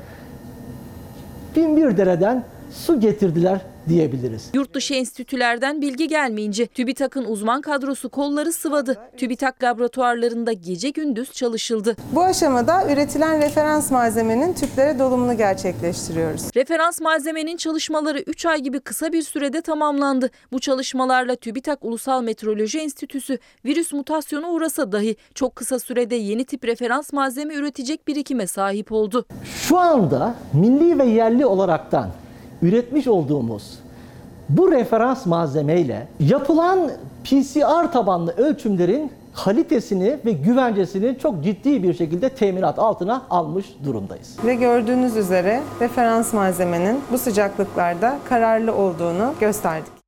[1.57, 2.45] bin dereden
[2.75, 4.51] su getirdiler diyebiliriz.
[4.55, 8.99] Yurt dışı enstitülerden bilgi gelmeyince TÜBİTAK'ın uzman kadrosu kolları sıvadı.
[9.17, 11.97] TÜBİTAK laboratuvarlarında gece gündüz çalışıldı.
[12.13, 16.43] Bu aşamada üretilen referans malzemenin tüplere dolumunu gerçekleştiriyoruz.
[16.57, 20.31] Referans malzemenin çalışmaları 3 ay gibi kısa bir sürede tamamlandı.
[20.53, 26.65] Bu çalışmalarla TÜBİTAK Ulusal Metroloji Enstitüsü virüs mutasyonu uğrasa dahi çok kısa sürede yeni tip
[26.65, 29.27] referans malzeme üretecek birikime sahip oldu.
[29.45, 32.11] Şu anda milli ve yerli olaraktan
[32.65, 33.79] üretmiş olduğumuz
[34.49, 36.91] bu referans malzemeyle yapılan
[37.25, 44.37] PCR tabanlı ölçümlerin kalitesini ve güvencesini çok ciddi bir şekilde teminat altına almış durumdayız.
[44.45, 50.04] Ve gördüğünüz üzere referans malzemenin bu sıcaklıklarda kararlı olduğunu gösterdik.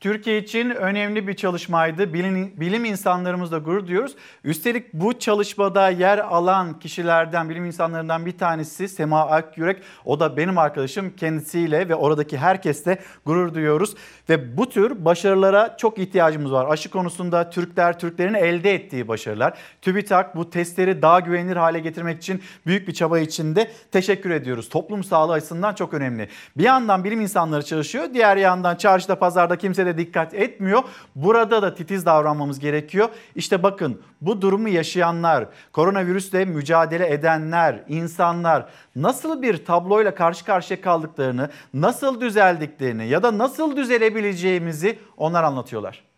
[0.00, 2.14] Türkiye için önemli bir çalışmaydı.
[2.14, 4.16] Bilim, bilim insanlarımızla gurur duyuyoruz.
[4.44, 9.82] Üstelik bu çalışmada yer alan kişilerden, bilim insanlarından bir tanesi Sema Akyürek.
[10.04, 11.10] O da benim arkadaşım.
[11.16, 13.94] Kendisiyle ve oradaki herkesle gurur duyuyoruz.
[14.28, 16.66] Ve bu tür başarılara çok ihtiyacımız var.
[16.70, 19.58] Aşı konusunda Türkler, Türklerin elde ettiği başarılar.
[19.82, 23.70] TÜBİTAK bu testleri daha güvenilir hale getirmek için büyük bir çaba içinde.
[23.92, 24.68] Teşekkür ediyoruz.
[24.68, 26.28] Toplum sağlığı açısından çok önemli.
[26.56, 28.04] Bir yandan bilim insanları çalışıyor.
[28.14, 30.82] Diğer yandan çarşıda, pazarda kimse de dikkat etmiyor.
[31.14, 33.08] Burada da titiz davranmamız gerekiyor.
[33.34, 41.48] İşte bakın bu durumu yaşayanlar, koronavirüsle mücadele edenler, insanlar nasıl bir tabloyla karşı karşıya kaldıklarını,
[41.74, 46.10] nasıl düzeldiklerini ya da nasıl düzelebileceğimizi onlar anlatıyorlar.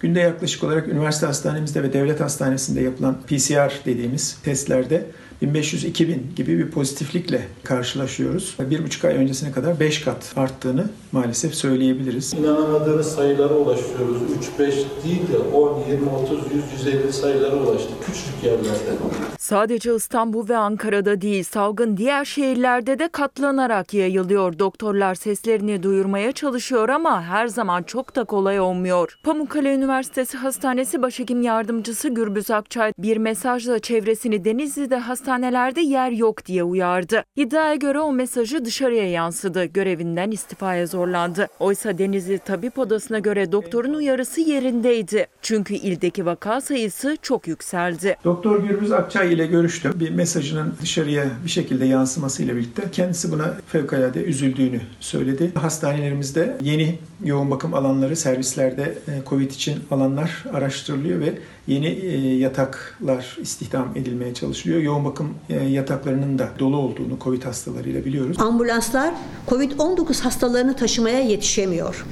[0.00, 5.06] Günde yaklaşık olarak üniversite hastanemizde ve devlet hastanesinde yapılan PCR dediğimiz testlerde
[5.42, 8.56] 1500-2000 gibi bir pozitiflikle karşılaşıyoruz.
[8.60, 12.34] Bir buçuk ay öncesine kadar 5 kat arttığını maalesef söyleyebiliriz.
[12.34, 14.22] İnanamadığımız sayılara ulaşıyoruz.
[14.58, 14.72] 3-5
[15.04, 18.06] değil de 10, 20, 30, 100, 150 sayılara ulaştık.
[18.06, 18.98] Küçük yerlerde.
[19.38, 24.58] Sadece İstanbul ve Ankara'da değil, salgın diğer şehirlerde de katlanarak yayılıyor.
[24.58, 29.18] Doktorlar seslerini duyurmaya çalışıyor ama her zaman çok da kolay olmuyor.
[29.22, 34.96] Pamukkale Üniversitesi Hastanesi Başhekim Yardımcısı Gürbüz Akçay bir mesajla çevresini Denizli'de
[35.28, 37.24] hastanelerde yer yok diye uyardı.
[37.36, 39.64] İddiaya göre o mesajı dışarıya yansıdı.
[39.64, 41.48] Görevinden istifaya zorlandı.
[41.60, 45.26] Oysa Denizli Tabip Odası'na göre doktorun uyarısı yerindeydi.
[45.42, 48.16] Çünkü ildeki vaka sayısı çok yükseldi.
[48.24, 49.92] Doktor Gürbüz Akçay ile görüştüm.
[50.00, 55.52] Bir mesajının dışarıya bir şekilde yansımasıyla birlikte kendisi buna fevkalade üzüldüğünü söyledi.
[55.54, 61.38] Hastanelerimizde yeni yoğun bakım alanları, servislerde e, COVID için alanlar araştırılıyor ve
[61.68, 64.80] yeni e, yataklar istihdam edilmeye çalışılıyor.
[64.80, 68.40] Yoğun bakım e, yataklarının da dolu olduğunu COVID hastalarıyla biliyoruz.
[68.40, 69.14] Ambulanslar
[69.48, 72.06] COVID-19 hastalarını taşımaya yetişemiyor.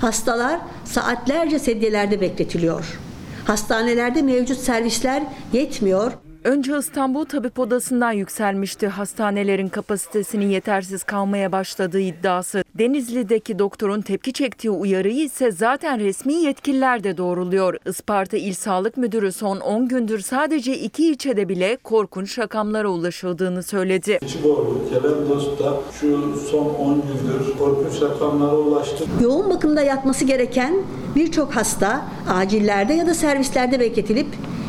[0.00, 2.98] Hastalar saatlerce sedyelerde bekletiliyor.
[3.44, 5.22] Hastanelerde mevcut servisler
[5.52, 6.12] yetmiyor.
[6.46, 12.64] Önce İstanbul Tabip Odası'ndan yükselmişti hastanelerin kapasitesinin yetersiz kalmaya başladığı iddiası.
[12.78, 17.76] Denizli'deki doktorun tepki çektiği uyarıyı ise zaten resmi yetkililer de doğruluyor.
[17.86, 24.18] Isparta İl Sağlık Müdürü son 10 gündür sadece iki ilçede bile korkunç rakamlara ulaşıldığını söyledi.
[24.22, 29.08] İçiboğlu, Kelendos'ta şu son 10 gündür korkunç rakamlara ulaştık.
[29.22, 30.74] Yoğun bakımda yatması gereken
[31.14, 34.26] birçok hasta acillerde ya da servislerde bekletilip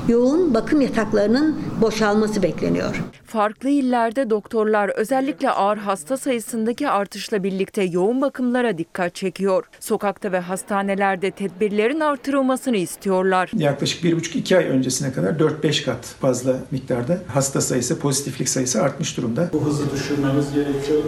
[0.07, 3.03] yoğun bakım yataklarının boşalması bekleniyor.
[3.25, 9.69] Farklı illerde doktorlar özellikle ağır hasta sayısındaki artışla birlikte yoğun bakımlara dikkat çekiyor.
[9.79, 13.51] Sokakta ve hastanelerde tedbirlerin artırılmasını istiyorlar.
[13.53, 19.49] Yaklaşık 1,5-2 ay öncesine kadar 4-5 kat fazla miktarda hasta sayısı, pozitiflik sayısı artmış durumda.
[19.53, 21.03] Bu hızı düşürmemiz gerekiyor.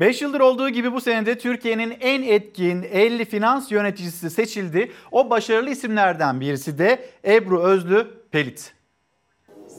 [0.00, 4.92] 5 yıldır olduğu gibi bu senede Türkiye'nin en etkin 50 finans yöneticisi seçildi.
[5.12, 8.72] O başarılı isimlerden birisi de Ebru Özlü Pelit.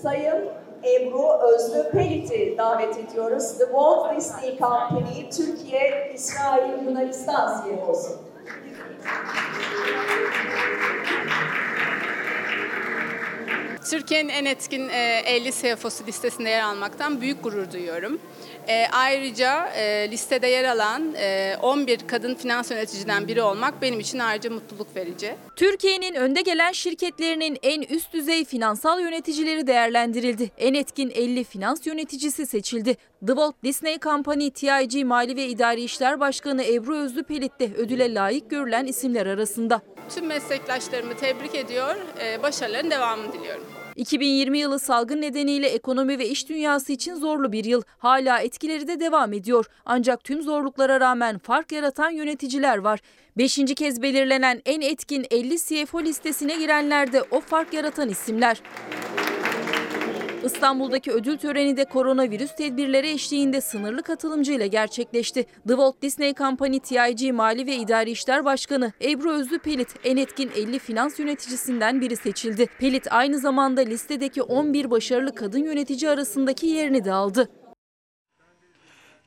[0.01, 0.45] Sayın
[0.83, 3.57] Ebru Özlü Pelit'i davet ediyoruz.
[3.57, 8.09] The Walt Disney Company Türkiye, İsrail, Yunanistan CFO'su.
[13.89, 18.19] Türkiye'nin en etkin 50 CFO'su listesinde yer almaktan büyük gurur duyuyorum.
[18.67, 24.19] E, ayrıca e, listede yer alan e, 11 kadın finans yöneticiden biri olmak benim için
[24.19, 25.35] ayrıca mutluluk verici.
[25.55, 30.51] Türkiye'nin önde gelen şirketlerinin en üst düzey finansal yöneticileri değerlendirildi.
[30.57, 32.97] En etkin 50 finans yöneticisi seçildi.
[33.27, 38.13] The Walt Disney Company TIG Mali ve İdari İşler Başkanı Ebru Özlü Pelit de ödüle
[38.13, 39.81] layık görülen isimler arasında.
[40.15, 43.78] Tüm meslektaşlarımı tebrik ediyor, e, başarıların devamını diliyorum.
[43.99, 47.81] 2020 yılı salgın nedeniyle ekonomi ve iş dünyası için zorlu bir yıl.
[47.97, 49.65] Hala etkileri de devam ediyor.
[49.85, 52.99] Ancak tüm zorluklara rağmen fark yaratan yöneticiler var.
[53.37, 58.61] Beşinci kez belirlenen en etkin 50 CFO listesine girenler de o fark yaratan isimler.
[60.45, 65.43] İstanbul'daki ödül töreni de koronavirüs tedbirleri eşliğinde sınırlı katılımcıyla gerçekleşti.
[65.43, 70.51] The Walt Disney Company TIG Mali ve İdari İşler Başkanı Ebru Özlü Pelit en etkin
[70.55, 72.65] 50 finans yöneticisinden biri seçildi.
[72.79, 77.49] Pelit aynı zamanda listedeki 11 başarılı kadın yönetici arasındaki yerini de aldı.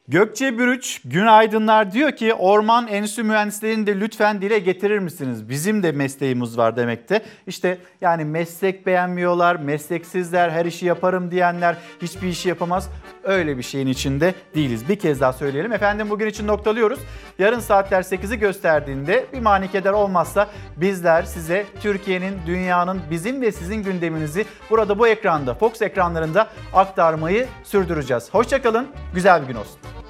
[0.09, 5.49] Gökçe Bürüç günaydınlar diyor ki orman enstitü mühendislerini de lütfen dile getirir misiniz?
[5.49, 7.23] Bizim de mesleğimiz var demekte.
[7.47, 12.91] İşte yani meslek beğenmiyorlar, mesleksizler, her işi yaparım diyenler hiçbir işi yapamaz.
[13.25, 14.89] Öyle bir şeyin içinde değiliz.
[14.89, 15.73] Bir kez daha söyleyelim.
[15.73, 17.01] Efendim bugün için noktalıyoruz.
[17.39, 24.45] Yarın saatler 8'i gösterdiğinde bir manikeder olmazsa bizler size Türkiye'nin, dünyanın, bizim ve sizin gündeminizi
[24.71, 28.35] burada bu ekranda, Fox ekranlarında aktarmayı sürdüreceğiz.
[28.35, 30.02] Hoşçakalın, güzel bir gün olsun.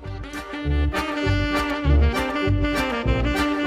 [0.63, 1.12] Thank you.